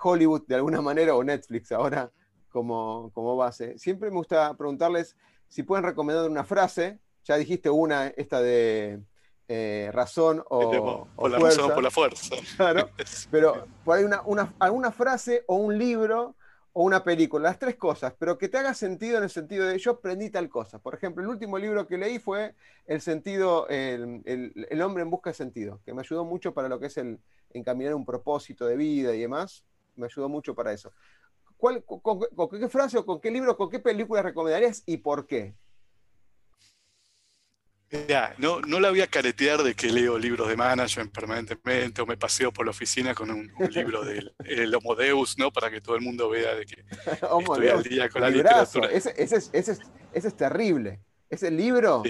Hollywood 0.00 0.46
de 0.46 0.54
alguna 0.54 0.80
manera 0.82 1.14
o 1.14 1.24
Netflix 1.24 1.72
ahora 1.72 2.10
como, 2.48 3.10
como 3.12 3.36
base. 3.36 3.78
Siempre 3.78 4.10
me 4.10 4.16
gusta 4.16 4.54
preguntarles 4.56 5.16
si 5.48 5.62
pueden 5.62 5.84
recomendar 5.84 6.28
una 6.28 6.44
frase, 6.44 6.98
ya 7.24 7.36
dijiste 7.36 7.70
una, 7.70 8.08
esta 8.08 8.40
de 8.40 9.00
eh, 9.48 9.90
razón 9.92 10.44
o, 10.50 11.06
por 11.16 11.30
la 11.30 11.38
fuerza. 11.38 11.58
razón 11.60 11.74
por 11.74 11.82
la 11.82 11.90
fuerza. 11.90 12.36
Claro, 12.56 12.90
pero 13.30 13.66
por 13.84 13.96
ahí 13.96 14.04
una, 14.04 14.54
alguna 14.58 14.92
frase 14.92 15.42
o 15.46 15.56
un 15.56 15.78
libro 15.78 16.34
o 16.74 16.82
una 16.84 17.02
película, 17.02 17.48
las 17.48 17.58
tres 17.58 17.76
cosas, 17.76 18.14
pero 18.18 18.36
que 18.36 18.48
te 18.48 18.58
haga 18.58 18.74
sentido 18.74 19.16
en 19.16 19.24
el 19.24 19.30
sentido 19.30 19.66
de 19.66 19.78
yo 19.78 19.92
aprendí 19.92 20.30
tal 20.30 20.48
cosa. 20.48 20.78
Por 20.78 20.94
ejemplo, 20.94 21.24
el 21.24 21.28
último 21.28 21.58
libro 21.58 21.86
que 21.86 21.98
leí 21.98 22.18
fue 22.18 22.54
El 22.86 23.00
sentido, 23.00 23.66
el, 23.68 24.82
hombre 24.82 25.02
en 25.02 25.10
busca 25.10 25.30
de 25.30 25.34
sentido, 25.34 25.80
que 25.84 25.92
me 25.92 26.02
ayudó 26.02 26.24
mucho 26.24 26.54
para 26.54 26.68
lo 26.68 26.78
que 26.78 26.86
es 26.86 26.96
el 26.98 27.18
encaminar 27.52 27.94
un 27.94 28.04
propósito 28.04 28.66
de 28.66 28.76
vida 28.76 29.14
y 29.14 29.20
demás, 29.20 29.64
me 29.96 30.06
ayudó 30.06 30.28
mucho 30.28 30.54
para 30.54 30.72
eso. 30.72 30.92
¿Cuál, 31.56 31.82
con, 31.82 32.20
qué 32.50 32.68
frase 32.68 32.98
o 32.98 33.04
con 33.04 33.20
qué 33.20 33.30
libro, 33.30 33.56
con 33.56 33.70
qué 33.70 33.80
película 33.80 34.22
recomendarías 34.22 34.82
y 34.86 34.98
por 34.98 35.26
qué? 35.26 35.54
No, 38.36 38.60
no 38.60 38.80
la 38.80 38.90
voy 38.90 39.00
a 39.00 39.06
caretear 39.06 39.62
de 39.62 39.74
que 39.74 39.90
leo 39.90 40.18
libros 40.18 40.48
de 40.48 40.56
management 40.56 41.12
permanentemente 41.12 42.02
o 42.02 42.06
me 42.06 42.16
paseo 42.16 42.52
por 42.52 42.66
la 42.66 42.70
oficina 42.70 43.14
con 43.14 43.30
un, 43.30 43.50
libro 43.70 44.04
del 44.04 44.34
el 44.44 44.74
Homo 44.74 44.94
Deus, 44.94 45.38
¿no? 45.38 45.50
Para 45.50 45.70
que 45.70 45.80
todo 45.80 45.96
el 45.96 46.02
mundo 46.02 46.28
vea 46.28 46.54
de 46.54 46.66
que 46.66 46.84
estoy 47.12 47.68
al 47.68 47.82
día 47.82 48.08
con 48.10 48.22
la 48.22 48.30
literatura. 48.30 48.90
Ese, 48.90 49.14
es, 49.16 50.36
terrible. 50.36 51.00
Ese 51.30 51.50
libro 51.50 52.02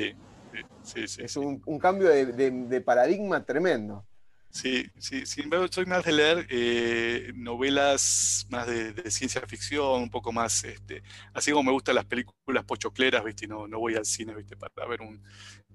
sí, 0.83 1.07
sí, 1.07 1.23
es 1.23 1.37
un, 1.37 1.61
cambio 1.79 2.09
de, 2.09 2.81
paradigma 2.81 3.45
tremendo. 3.45 4.05
Sí, 4.51 4.91
sí, 4.99 5.27
sin 5.27 5.45
embargo, 5.45 5.67
soy 5.71 5.85
más 5.87 6.05
de 6.05 6.13
leer 6.13 6.47
eh, 6.49 7.33
novelas 7.35 8.47
más 8.51 8.67
de, 8.67 9.11
ciencia 9.11 9.43
ficción, 9.47 10.03
un 10.03 10.11
poco 10.11 10.33
más, 10.33 10.65
este, 10.65 11.03
así 11.35 11.51
como 11.51 11.65
me 11.65 11.73
gustan 11.73 11.95
las 11.95 12.07
películas 12.07 12.65
pochocleras, 12.65 13.23
¿viste? 13.25 13.47
No, 13.47 13.69
no 13.69 13.79
voy 13.79 13.95
al 13.95 14.07
cine, 14.07 14.35
¿viste? 14.35 14.57
Para 14.57 14.89
ver 14.89 15.03
un, 15.03 15.23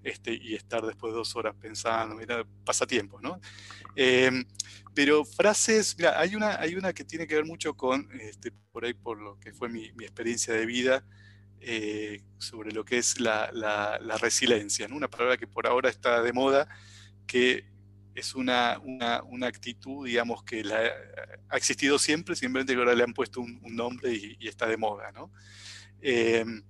este, 0.03 0.33
y 0.33 0.55
estar 0.55 0.81
después 0.81 1.13
de 1.13 1.17
dos 1.17 1.35
horas 1.35 1.55
pensando, 1.59 2.15
mira, 2.15 2.43
pasatiempos, 2.65 3.21
¿no? 3.21 3.39
Em, 3.95 4.43
pero 4.93 5.23
frases, 5.23 5.95
mira, 5.97 6.19
hay 6.19 6.35
una, 6.35 6.59
hay 6.59 6.75
una 6.75 6.93
que 6.93 7.03
tiene 7.05 7.27
que 7.27 7.35
ver 7.35 7.45
mucho 7.45 7.75
con, 7.75 8.09
este, 8.19 8.51
por 8.71 8.85
ahí 8.85 8.93
por 8.93 9.19
lo 9.21 9.39
que 9.39 9.53
fue 9.53 9.69
mi, 9.69 9.85
experiencia 9.85 10.53
de 10.53 10.65
vida, 10.65 11.05
eh, 11.61 12.21
sobre 12.39 12.71
lo 12.71 12.83
que 12.83 12.97
es 12.97 13.19
la, 13.19 13.49
resiliencia, 14.19 14.87
¿no? 14.87 14.95
una 14.95 15.09
palabra 15.09 15.37
que 15.37 15.47
por 15.47 15.67
ahora 15.67 15.89
está 15.89 16.21
de 16.21 16.33
moda, 16.33 16.67
que 17.25 17.72
es 18.15 18.35
una, 18.35 18.79
una, 18.79 19.47
actitud, 19.47 20.05
digamos, 20.05 20.43
que 20.43 20.63
la, 20.63 20.91
ha 21.49 21.57
existido 21.57 21.97
siempre, 21.97 22.35
simplemente 22.35 22.73
que 22.73 22.79
ahora 22.79 22.95
le 22.95 23.03
han 23.03 23.13
puesto 23.13 23.41
un, 23.41 23.59
nombre 23.63 24.13
y, 24.13 24.47
está 24.47 24.67
de 24.67 24.77
moda. 24.77 25.11
¿no? 25.11 25.31
Em, 26.01 26.63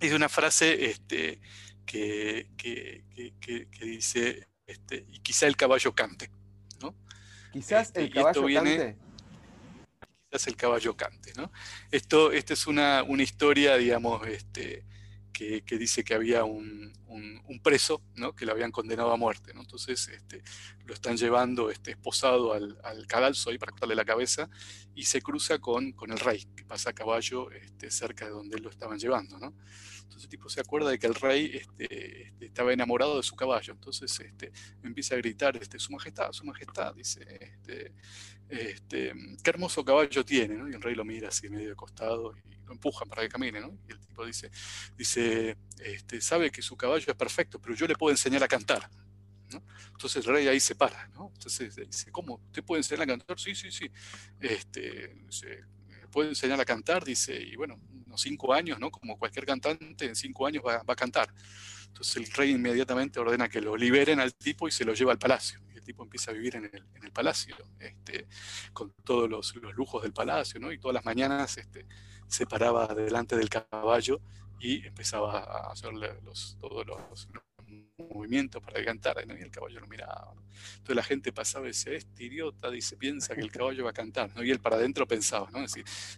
es 0.00 0.12
una 0.12 0.28
frase 0.28 0.86
este, 0.86 1.40
que, 1.84 2.48
dice, 3.80 4.46
este, 4.66 5.04
y 5.08 5.18
quizá 5.20 5.46
el 5.46 5.56
caballo 5.56 5.94
cante. 5.94 6.30
¿no? 6.80 6.94
Quizás 7.52 7.92
el 7.94 8.04
este, 8.04 8.14
caballo 8.14 8.46
cante. 8.46 8.96
Quizás 10.30 10.46
el 10.46 10.56
caballo 10.56 10.96
cante. 10.96 11.32
¿no? 11.36 11.52
Esto, 11.90 12.32
esta 12.32 12.54
es 12.54 12.66
una, 12.66 13.02
una 13.02 13.22
historia, 13.22 13.76
digamos, 13.76 14.26
este, 14.26 14.84
que, 15.32 15.62
dice 15.78 16.04
que 16.04 16.14
había 16.14 16.44
un, 16.44 16.92
preso 17.62 18.02
¿no? 18.14 18.34
que 18.34 18.46
lo 18.46 18.52
habían 18.52 18.70
condenado 18.70 19.12
a 19.12 19.16
muerte. 19.16 19.52
¿no? 19.54 19.60
Entonces 19.60 20.08
este, 20.08 20.42
lo 20.84 20.94
están 20.94 21.16
llevando 21.16 21.70
este, 21.70 21.92
esposado 21.92 22.52
al, 22.52 22.78
al, 22.84 23.06
cadalso 23.06 23.50
ahí 23.50 23.58
para 23.58 23.72
cortarle 23.72 23.94
la 23.94 24.04
cabeza 24.04 24.48
y 24.94 25.04
se 25.04 25.20
cruza 25.20 25.58
con, 25.58 25.92
con 25.92 26.12
el 26.12 26.18
rey, 26.18 26.46
que 26.56 26.64
pasa 26.64 26.90
a 26.90 26.92
caballo 26.92 27.50
este, 27.50 27.90
cerca 27.90 28.26
de 28.26 28.30
donde 28.30 28.58
lo 28.58 28.70
estaban 28.70 28.98
llevando. 28.98 29.38
¿no? 29.38 29.54
Entonces 30.02 30.24
el 30.24 30.30
tipo 30.30 30.48
se 30.48 30.60
acuerda 30.60 30.90
de 30.90 30.98
que 30.98 31.06
el 31.06 31.14
rey 31.14 31.50
este, 31.54 32.28
este, 32.28 32.46
estaba 32.46 32.72
enamorado 32.72 33.16
de 33.16 33.22
su 33.22 33.36
caballo. 33.36 33.74
Entonces 33.74 34.18
este, 34.18 34.52
empieza 34.82 35.14
a 35.14 35.18
gritar, 35.18 35.56
este, 35.56 35.78
Su 35.78 35.92
Majestad, 35.92 36.32
Su 36.32 36.44
Majestad, 36.44 36.94
dice, 36.94 37.20
este, 37.40 37.92
este, 38.48 39.12
qué 39.42 39.50
hermoso 39.50 39.84
caballo 39.84 40.24
tiene. 40.24 40.54
¿no? 40.54 40.68
Y 40.68 40.74
el 40.74 40.82
rey 40.82 40.94
lo 40.94 41.04
mira 41.04 41.28
así 41.28 41.48
medio 41.48 41.68
de 41.68 41.76
costado 41.76 42.34
y 42.36 42.57
lo 42.68 42.74
empujan 42.74 43.08
para 43.08 43.22
que 43.22 43.28
camine. 43.28 43.60
¿no? 43.60 43.76
Y 43.88 43.92
el 43.92 44.00
tipo 44.00 44.24
dice, 44.24 44.50
dice 44.96 45.56
este, 45.80 46.20
sabe 46.20 46.50
que 46.50 46.62
su 46.62 46.76
caballo 46.76 47.06
es 47.08 47.16
perfecto, 47.16 47.60
pero 47.60 47.74
yo 47.74 47.86
le 47.86 47.94
puedo 47.94 48.12
enseñar 48.12 48.42
a 48.42 48.48
cantar. 48.48 48.88
¿no? 49.52 49.62
Entonces 49.90 50.24
el 50.24 50.32
rey 50.32 50.46
ahí 50.46 50.60
se 50.60 50.74
para, 50.74 51.08
¿no? 51.08 51.30
Entonces 51.34 51.74
dice, 51.74 52.12
¿cómo? 52.12 52.40
¿Usted 52.46 52.62
puede 52.62 52.80
enseñar 52.80 53.02
a 53.02 53.06
cantar? 53.06 53.38
Sí, 53.38 53.54
sí, 53.54 53.70
sí. 53.70 53.90
Este, 54.40 55.12
puede 56.10 56.28
enseñar 56.30 56.60
a 56.60 56.64
cantar, 56.64 57.04
dice, 57.04 57.40
y 57.40 57.56
bueno, 57.56 57.80
unos 58.06 58.20
cinco 58.20 58.52
años, 58.52 58.78
¿no? 58.78 58.90
Como 58.90 59.18
cualquier 59.18 59.46
cantante, 59.46 60.06
en 60.06 60.14
cinco 60.14 60.46
años 60.46 60.62
va, 60.66 60.82
a 60.86 60.96
cantar. 60.96 61.32
Entonces 61.86 62.16
el 62.16 62.32
rey 62.32 62.50
inmediatamente 62.50 63.18
ordena 63.18 63.48
que 63.48 63.60
lo 63.60 63.76
liberen 63.76 64.20
al 64.20 64.34
tipo 64.34 64.68
y 64.68 64.70
se 64.70 64.84
lo 64.84 64.94
lleva 64.94 65.12
al 65.12 65.18
palacio. 65.18 65.60
Y 65.74 65.77
tipo 65.88 66.02
empieza 66.02 66.30
a 66.30 66.34
vivir 66.34 66.56
en 66.56 66.66
el, 66.66 66.84
en 66.94 67.04
el 67.04 67.12
palacio, 67.12 67.56
este, 67.80 68.28
con 68.74 68.92
todos 69.04 69.28
los, 69.28 69.54
los, 69.56 69.74
lujos 69.74 70.02
del 70.02 70.12
palacio, 70.12 70.60
¿no? 70.60 70.70
Y 70.70 70.78
todas 70.78 70.94
las 70.94 71.04
mañanas 71.06 71.56
este, 71.56 71.86
se 72.26 72.46
paraba 72.46 72.86
delante 72.88 73.36
del 73.36 73.48
caballo 73.48 74.20
y 74.60 74.86
empezaba 74.86 75.38
a 75.38 75.72
hacerle 75.72 76.20
los, 76.22 76.58
todos 76.60 76.86
los, 76.86 77.28
movimiento 77.98 78.60
para 78.60 78.84
cantar, 78.84 79.16
y 79.26 79.42
el 79.42 79.50
caballo 79.50 79.80
lo 79.80 79.86
miraba. 79.86 80.32
Entonces 80.72 80.96
la 80.96 81.02
gente 81.02 81.32
pasaba 81.32 81.66
y 81.66 81.68
decía, 81.68 81.94
este 81.94 82.24
idiota, 82.24 82.70
dice, 82.70 82.96
piensa 82.96 83.34
que 83.34 83.40
el 83.40 83.50
caballo 83.50 83.84
va 83.84 83.90
a 83.90 83.92
cantar, 83.92 84.34
¿no? 84.34 84.44
Y 84.44 84.50
él 84.50 84.60
para 84.60 84.76
adentro 84.76 85.06
pensaba, 85.06 85.48
¿no? 85.50 85.60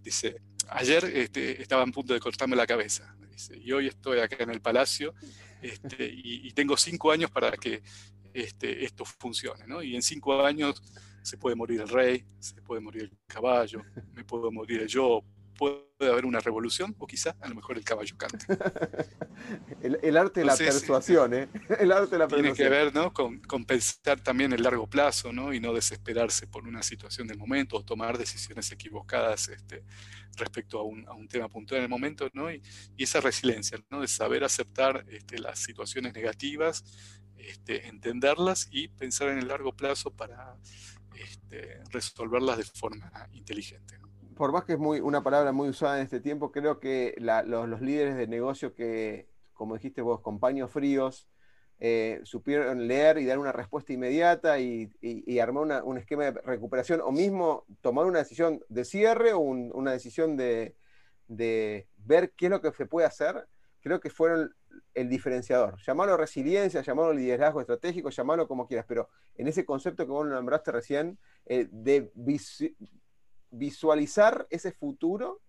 dice, 0.03 0.37
ayer 0.69 1.05
este, 1.05 1.61
estaba 1.63 1.83
a 1.83 1.87
punto 1.87 2.13
de 2.13 2.21
cortarme 2.21 2.57
la 2.57 2.67
cabeza, 2.67 3.15
dice, 3.31 3.57
y 3.57 3.73
hoy 3.73 3.87
estoy 3.87 4.19
acá 4.19 4.43
en 4.45 4.51
el 4.51 4.61
palacio 4.61 5.15
este, 5.63 6.11
y, 6.13 6.51
tengo 6.53 6.77
cinco 6.77 7.11
años 7.11 7.31
para 7.31 7.53
que 7.53 7.83
este, 8.33 8.85
esto 8.85 9.05
funcione, 9.05 9.67
¿no? 9.67 9.83
Y 9.83 9.97
en 9.97 10.03
cinco 10.03 10.45
años 10.45 10.83
se 11.23 11.37
puede 11.37 11.57
morir 11.57 11.81
el 11.81 11.89
rey, 11.89 12.25
se 12.39 12.61
puede 12.63 12.81
morir 12.81 13.03
el 13.03 13.13
caballo, 13.27 13.83
me 14.13 14.25
puedo 14.25 14.51
morir 14.51 14.87
yo, 14.87 15.23
puede 15.61 16.11
haber 16.11 16.25
una 16.25 16.41
revolución 16.41 16.97
o 16.99 17.07
quizá 17.07 17.37
a 17.39 17.49
lo 17.49 17.55
mejor 17.55 17.77
el 17.77 17.85
caballo 17.85 18.17
cante. 18.17 18.47
el, 19.83 20.17
arte 20.17 20.41
de 20.41 20.47
la 20.47 20.57
persuasión, 20.57 21.35
¿eh? 21.35 21.49
El 21.79 21.93
arte 21.93 22.13
de 22.13 22.19
la 22.19 22.29
Tiene 22.29 22.55
que 22.55 22.71
ver 22.71 22.95
¿no? 22.95 23.13
con, 23.13 23.43
pensar 23.67 24.19
también 24.23 24.55
el 24.55 24.63
largo 24.63 24.89
plazo 24.89 25.35
¿no? 25.35 25.53
y 25.53 25.61
no 25.61 25.75
desesperarse 25.75 26.47
por 26.47 26.67
una 26.67 26.83
situación 26.83 27.29
del 27.29 27.37
momento 27.37 27.77
o 27.77 27.85
tomar 27.85 28.17
decisiones 28.17 28.73
equivocadas 28.73 29.49
este, 29.49 29.85
respecto 30.39 30.79
a 30.79 30.85
un, 30.85 31.07
a 31.07 31.13
un, 31.13 31.29
tema 31.29 31.51
puntual 31.51 31.81
en 31.81 31.85
el 31.85 31.91
momento 31.91 32.31
¿no? 32.33 32.51
y, 32.51 32.63
y, 32.97 33.05
esa 33.05 33.21
resiliencia 33.21 33.79
¿no? 33.91 34.01
de 34.01 34.09
saber 34.09 34.45
aceptar 34.45 35.05
este, 35.11 35.39
las 35.39 35.59
situaciones 35.59 36.15
negativas, 36.15 36.83
este, 37.37 37.87
entenderlas 37.87 38.67
y 38.71 38.89
pensar 38.89 39.29
en 39.29 39.37
el 39.37 39.49
largo 39.49 39.77
plazo 39.77 40.11
para 40.11 40.57
este, 41.15 41.81
resolverlas 41.91 42.57
de 42.57 42.65
forma 42.65 43.29
inteligente 43.33 43.99
por 44.41 44.53
más 44.53 44.65
que 44.65 44.73
es 44.73 44.79
muy, 44.79 45.01
una 45.01 45.23
palabra 45.23 45.53
muy 45.53 45.69
usada 45.69 45.99
en 45.99 46.05
este 46.05 46.19
tiempo, 46.19 46.51
creo 46.51 46.81
que 46.81 47.15
los, 47.19 47.83
líderes 47.83 48.17
de 48.17 48.27
negocio 48.27 48.75
que, 48.75 49.29
como 49.53 49.75
dijiste 49.75 50.01
vos, 50.01 50.23
compañeros 50.23 50.71
fríos, 50.71 51.29
eh, 51.79 52.23
supieron 52.25 52.89
leer 52.89 53.19
y 53.19 53.27
dar 53.27 53.39
una 53.39 53.53
respuesta 53.53 53.93
inmediata 53.93 54.59
y, 54.59 54.89
armar 55.39 55.83
un 55.85 55.99
esquema 55.99 56.25
de 56.25 56.41
recuperación, 56.41 57.03
o 57.03 57.13
mismo 57.13 57.67
tomar 57.83 58.07
una 58.07 58.21
decisión 58.21 58.65
de 58.71 58.87
cierre 58.87 59.35
o 59.35 59.41
una 59.41 59.93
decisión 59.93 60.39
de, 60.39 60.75
ver 61.29 62.33
qué 62.35 62.47
es 62.47 62.51
lo 62.51 62.63
que 62.63 62.73
se 62.73 62.87
puede 62.87 63.07
hacer, 63.07 63.47
creo 63.83 64.01
que 64.01 64.09
fueron 64.09 64.57
el 64.95 65.11
diferenciador. 65.11 65.77
Llamarlo 65.87 66.17
resiliencia, 66.17 66.81
llamarlo 66.81 67.13
liderazgo 67.13 67.61
estratégico, 67.61 68.09
llamarlo 68.09 68.49
como 68.49 68.67
quieras, 68.67 68.87
pero 68.89 69.11
en 69.35 69.49
ese 69.49 69.67
concepto 69.67 70.07
que 70.07 70.13
vos 70.13 70.27
nombraste 70.27 70.73
recién, 70.73 71.19
eh, 71.45 71.69
de 71.71 72.11
visualizar 73.51 74.47
ese 74.51 74.73
futuro 74.73 75.41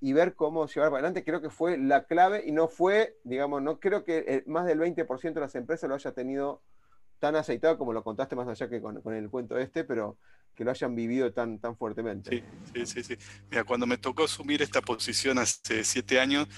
y 0.00 0.12
ver 0.12 0.34
cómo 0.34 0.66
llevar 0.66 0.90
para 0.90 1.00
adelante, 1.00 1.24
creo 1.24 1.42
que 1.42 1.50
fue 1.50 1.76
la 1.76 2.04
clave 2.04 2.42
y 2.46 2.52
no 2.52 2.68
fue, 2.68 3.18
digamos, 3.22 3.62
no 3.62 3.78
creo 3.78 4.04
que 4.04 4.42
más 4.46 4.66
del 4.66 4.78
20% 4.78 5.34
de 5.34 5.40
las 5.40 5.54
empresas 5.54 5.88
lo 5.88 5.94
haya 5.94 6.12
tenido 6.12 6.62
tan 7.18 7.36
aceitado 7.36 7.76
como 7.76 7.92
lo 7.92 8.02
contaste 8.02 8.34
más 8.34 8.48
allá 8.48 8.68
que 8.68 8.80
con, 8.80 9.14
el 9.14 9.28
cuento 9.28 9.58
este, 9.58 9.84
pero 9.84 10.16
que 10.54 10.64
lo 10.64 10.70
hayan 10.70 10.94
vivido 10.94 11.32
tan, 11.32 11.58
tan 11.58 11.76
fuertemente. 11.76 12.30
Sí, 12.30 12.86
sí, 12.86 12.86
sí, 12.86 13.02
sí. 13.02 13.42
Mira, 13.50 13.64
cuando 13.64 13.86
me 13.86 13.98
tocó 13.98 14.24
asumir 14.24 14.62
esta 14.62 14.80
posición 14.80 15.38
hace 15.38 15.84
siete 15.84 16.18
años, 16.18 16.48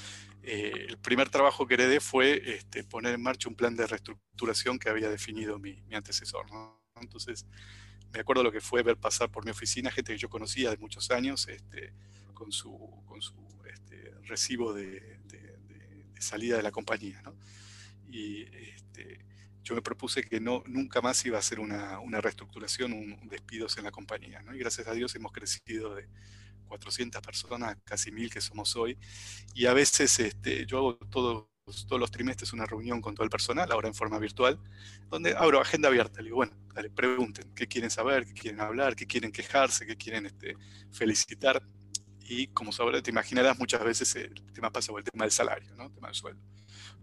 eh, 0.42 0.72
el 0.88 0.98
primer 0.98 1.28
trabajo 1.28 1.66
que 1.66 1.74
heredé 1.74 2.00
fue 2.00 2.42
este, 2.54 2.84
poner 2.84 3.14
en 3.14 3.22
marcha 3.22 3.48
un 3.48 3.56
plan 3.56 3.76
de 3.76 3.86
reestructuración 3.86 4.78
que 4.78 4.88
había 4.88 5.10
definido 5.10 5.58
mi, 5.58 5.82
mi 5.82 5.96
antecesor. 5.96 6.50
¿no? 6.50 6.80
Entonces, 7.00 7.46
me 8.12 8.20
acuerdo 8.20 8.42
lo 8.42 8.52
que 8.52 8.60
fue 8.60 8.82
ver 8.82 8.96
pasar 8.96 9.30
por 9.30 9.44
mi 9.44 9.50
oficina 9.50 9.90
gente 9.90 10.12
que 10.12 10.18
yo 10.18 10.28
conocía 10.28 10.70
de 10.70 10.76
muchos 10.76 11.10
años 11.10 11.48
este, 11.48 11.92
con 12.34 12.52
su, 12.52 13.02
con 13.06 13.22
su 13.22 13.34
este, 13.72 14.12
recibo 14.24 14.72
de, 14.72 15.20
salida 16.18 16.56
de 16.56 16.62
la 16.62 16.70
compañía. 16.70 17.20
¿no? 17.22 17.34
Y 18.08 18.42
este, 18.42 19.24
yo 19.64 19.74
me 19.74 19.82
propuse 19.82 20.22
que 20.22 20.40
no, 20.40 20.62
nunca 20.66 21.00
más 21.00 21.24
iba 21.26 21.36
a 21.36 21.40
hacer 21.40 21.58
una, 21.58 21.98
una 21.98 22.20
reestructuración, 22.20 22.92
un, 22.92 23.28
despidos 23.28 23.76
en 23.78 23.84
la 23.84 23.90
compañía. 23.90 24.40
¿no? 24.42 24.54
Y 24.54 24.58
gracias 24.58 24.86
a 24.86 24.92
Dios 24.92 25.14
hemos 25.16 25.32
crecido 25.32 25.94
de 25.94 26.08
400 26.66 27.20
personas, 27.20 27.76
casi 27.84 28.12
mil 28.12 28.30
que 28.30 28.40
somos 28.40 28.76
hoy. 28.76 28.96
Y 29.54 29.66
a 29.66 29.74
veces 29.74 30.18
este, 30.20 30.64
yo 30.64 30.78
hago 30.78 30.96
todo 30.96 31.51
todos 31.64 32.00
los 32.00 32.10
trimestres 32.10 32.52
una 32.52 32.66
reunión 32.66 33.00
con 33.00 33.14
todo 33.14 33.24
el 33.24 33.30
personal, 33.30 33.70
ahora 33.70 33.88
en 33.88 33.94
forma 33.94 34.18
virtual, 34.18 34.58
donde 35.08 35.34
abro 35.36 35.60
agenda 35.60 35.88
abierta. 35.88 36.20
Le 36.20 36.24
digo, 36.24 36.36
bueno, 36.36 36.52
dale, 36.74 36.90
pregunten 36.90 37.52
qué 37.54 37.66
quieren 37.66 37.90
saber, 37.90 38.26
qué 38.26 38.34
quieren 38.34 38.60
hablar, 38.60 38.96
qué 38.96 39.06
quieren 39.06 39.30
quejarse, 39.30 39.86
qué 39.86 39.96
quieren 39.96 40.26
este, 40.26 40.56
felicitar. 40.90 41.62
Y 42.20 42.48
como 42.48 42.72
sabrás, 42.72 43.02
te 43.02 43.10
imaginarás, 43.10 43.58
muchas 43.58 43.82
veces 43.84 44.14
el 44.16 44.34
tema 44.52 44.70
pasa 44.70 44.90
por 44.90 45.00
el 45.00 45.04
tema 45.04 45.24
del 45.24 45.32
salario, 45.32 45.74
¿no? 45.76 45.86
el 45.86 45.92
tema 45.92 46.08
del 46.08 46.14
sueldo. 46.14 46.42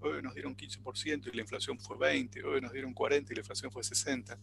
Hoy 0.01 0.21
nos 0.21 0.33
dieron 0.33 0.55
15% 0.55 1.29
y 1.31 1.35
la 1.35 1.41
inflación 1.41 1.79
fue 1.79 1.97
20, 1.97 2.43
hoy 2.43 2.61
nos 2.61 2.71
dieron 2.71 2.93
40 2.93 3.31
y 3.31 3.35
la 3.35 3.41
inflación 3.41 3.71
fue 3.71 3.83
60. 3.83 4.39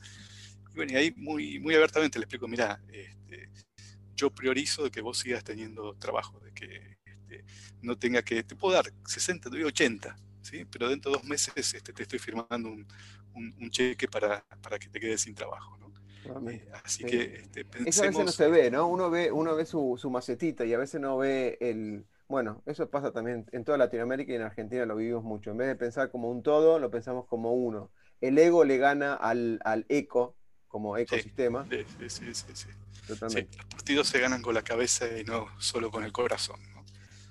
Y 0.72 0.76
bueno, 0.76 0.92
y 0.92 0.96
ahí 0.96 1.14
muy, 1.16 1.58
muy 1.58 1.74
abiertamente 1.74 2.18
le 2.18 2.24
explico, 2.24 2.46
mira, 2.48 2.80
este, 2.90 3.50
yo 4.14 4.30
priorizo 4.30 4.84
de 4.84 4.90
que 4.90 5.00
vos 5.00 5.18
sigas 5.18 5.44
teniendo 5.44 5.94
trabajo, 5.94 6.40
de 6.40 6.52
que 6.52 6.95
este, 7.28 7.44
no 7.82 7.98
tenga 7.98 8.22
que, 8.22 8.42
te 8.42 8.56
puedo 8.56 8.74
dar 8.74 8.92
60, 9.04 9.50
te 9.50 9.56
doy 9.56 9.64
80, 9.64 10.16
¿sí? 10.42 10.64
pero 10.64 10.88
dentro 10.88 11.10
de 11.10 11.18
dos 11.18 11.26
meses 11.26 11.52
este, 11.56 11.92
te 11.92 12.02
estoy 12.02 12.18
firmando 12.18 12.68
un, 12.68 12.86
un, 13.34 13.70
cheque 13.70 14.08
para, 14.08 14.44
para, 14.62 14.78
que 14.78 14.88
te 14.88 15.00
quedes 15.00 15.20
sin 15.20 15.34
trabajo. 15.34 15.76
¿no? 15.78 15.86
Eh, 16.50 16.66
así 16.84 17.04
que 17.04 17.40
este, 17.42 17.64
pensemos... 17.64 17.88
Eso 17.88 18.02
a 18.02 18.06
veces 18.06 18.24
no 18.24 18.32
se 18.32 18.48
ve, 18.48 18.70
¿no? 18.70 18.88
Uno 18.88 19.10
ve, 19.10 19.30
uno 19.30 19.54
ve 19.54 19.66
su, 19.66 19.96
su, 19.98 20.10
macetita 20.10 20.64
y 20.64 20.74
a 20.74 20.78
veces 20.78 21.00
no 21.00 21.18
ve 21.18 21.58
el... 21.60 22.06
Bueno, 22.28 22.62
eso 22.66 22.90
pasa 22.90 23.12
también 23.12 23.46
en 23.52 23.62
toda 23.62 23.78
Latinoamérica 23.78 24.32
y 24.32 24.36
en 24.36 24.42
Argentina 24.42 24.84
lo 24.84 24.96
vivimos 24.96 25.22
mucho. 25.22 25.52
En 25.52 25.58
vez 25.58 25.68
de 25.68 25.76
pensar 25.76 26.10
como 26.10 26.28
un 26.28 26.42
todo, 26.42 26.80
lo 26.80 26.90
pensamos 26.90 27.26
como 27.26 27.52
uno. 27.52 27.92
El 28.20 28.36
ego 28.38 28.64
le 28.64 28.78
gana 28.78 29.14
al, 29.14 29.60
al 29.64 29.86
eco 29.88 30.34
como 30.66 30.96
ecosistema. 30.96 31.66
Sí, 31.70 31.84
sí, 32.08 32.34
sí, 32.34 32.44
sí, 32.52 32.68
Totalmente. 33.06 33.56
los 33.56 33.66
partidos 33.66 34.08
se 34.08 34.18
ganan 34.18 34.42
con 34.42 34.54
la 34.54 34.62
cabeza 34.62 35.06
y 35.18 35.24
no 35.24 35.46
solo 35.58 35.90
con 35.90 36.02
el 36.02 36.12
corazón. 36.12 36.60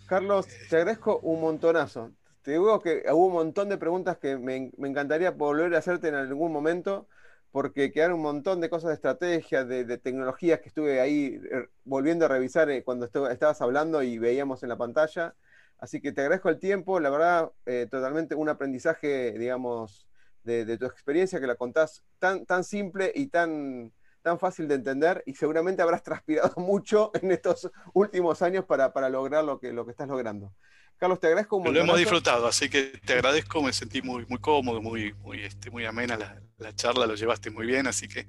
Carlos, 0.08 0.48
te 0.70 0.78
agradezco 0.78 1.20
un 1.20 1.42
montonazo. 1.42 2.12
Te 2.44 2.52
digo 2.52 2.80
que 2.80 3.04
hubo 3.12 3.26
un 3.26 3.34
montón 3.34 3.70
de 3.70 3.78
preguntas 3.78 4.18
que 4.20 4.38
me, 4.38 4.72
encantaría 4.78 5.32
volver 5.32 5.74
a 5.74 5.80
hacerte 5.80 6.10
en 6.10 6.16
algún 6.16 6.52
momento, 6.52 7.08
porque 7.52 7.92
quedaron 7.92 8.18
un 8.18 8.22
montón 8.22 8.62
de 8.62 8.70
cosas 8.70 8.90
de 8.90 8.96
estrategia, 8.96 9.66
de, 9.66 9.98
tecnologías 9.98 10.60
que 10.60 10.68
estuve 10.68 11.00
ahí 11.00 11.40
eh, 11.52 11.68
volviendo 11.86 12.26
a 12.26 12.28
revisar 12.28 12.70
eh, 12.70 12.84
cuando 12.84 13.06
estabas 13.06 13.62
hablando 13.62 14.04
y 14.04 14.20
veíamos 14.20 14.62
en 14.62 14.70
la 14.70 14.78
pantalla. 14.78 15.34
Así 15.80 16.00
que 16.02 16.12
te 16.12 16.22
agradezco 16.22 16.50
el 16.50 16.60
tiempo, 16.60 17.00
la 17.00 17.10
verdad, 17.10 17.52
eh, 17.66 17.88
totalmente 17.90 18.36
un 18.36 18.50
aprendizaje, 18.50 19.32
digamos, 19.40 20.08
de, 20.44 20.66
de, 20.66 20.78
tu 20.78 20.86
experiencia 20.86 21.40
que 21.40 21.48
la 21.48 21.56
contás 21.56 22.04
tan, 22.20 22.46
tan 22.46 22.64
simple 22.64 23.12
y 23.16 23.28
tan, 23.28 23.92
tan 24.26 24.40
fácil 24.40 24.68
de 24.68 24.74
entender 24.74 25.22
y 25.28 25.36
seguramente 25.36 25.84
habrás 25.84 26.02
transpirado 26.10 26.56
mucho 26.58 27.12
en 27.14 27.32
estos 27.32 27.70
últimos 27.94 28.42
años 28.42 28.66
para, 28.66 28.90
lograr 29.08 29.44
lo 29.44 29.60
que, 29.60 29.72
lo 29.72 29.86
que 29.86 29.92
estás 29.92 30.08
logrando. 30.08 30.52
Carlos, 30.98 31.20
te 31.20 31.28
agradezco 31.28 31.58
un 31.58 31.72
Lo 31.72 31.80
hemos 31.80 31.98
disfrutado, 31.98 32.48
así 32.48 32.68
que 32.68 33.00
te 33.06 33.14
agradezco, 33.14 33.62
me 33.62 33.72
sentí 33.72 34.02
muy, 34.02 34.26
muy 34.28 34.40
cómodo, 34.40 34.82
muy, 34.82 35.14
muy, 35.14 35.44
este, 35.44 35.70
muy 35.70 35.86
amena 35.86 36.42
la, 36.58 36.74
charla, 36.74 37.06
lo 37.06 37.14
llevaste 37.16 37.52
muy 37.52 37.68
bien, 37.68 37.86
así 37.86 38.08
que 38.08 38.26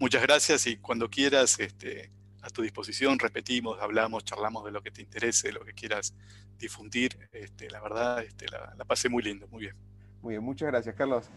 muchas 0.00 0.22
gracias 0.22 0.66
y 0.66 0.78
cuando 0.78 1.08
quieras, 1.10 1.60
este, 1.60 2.10
a 2.42 2.48
tu 2.48 2.62
disposición, 2.62 3.18
repetimos, 3.18 3.78
hablamos, 3.80 4.24
charlamos 4.24 4.64
de 4.64 4.72
lo 4.72 4.82
que 4.82 4.90
te 4.90 5.02
interese, 5.02 5.52
lo 5.52 5.64
que 5.64 5.74
quieras 5.74 6.14
difundir. 6.58 7.28
Este, 7.32 7.70
la 7.70 7.80
verdad, 7.80 8.24
este, 8.24 8.48
la, 8.48 8.74
la 8.76 8.84
pasé 8.84 9.08
muy 9.08 9.22
lindo, 9.22 9.46
muy 9.48 9.60
bien. 9.60 9.76
Muy 10.22 10.32
bien, 10.32 10.42
muchas 10.42 10.68
gracias, 10.68 10.94
Carlos. 10.96 11.30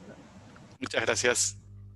Muchas 0.79 1.01
gracias. 1.01 1.59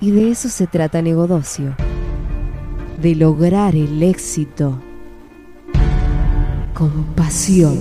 Y 0.00 0.12
de 0.12 0.30
eso 0.30 0.48
se 0.48 0.68
trata 0.68 1.02
Negodocio, 1.02 1.74
de 3.02 3.16
lograr 3.16 3.74
el 3.74 4.00
éxito 4.02 4.80
con 6.72 7.04
pasión. 7.16 7.76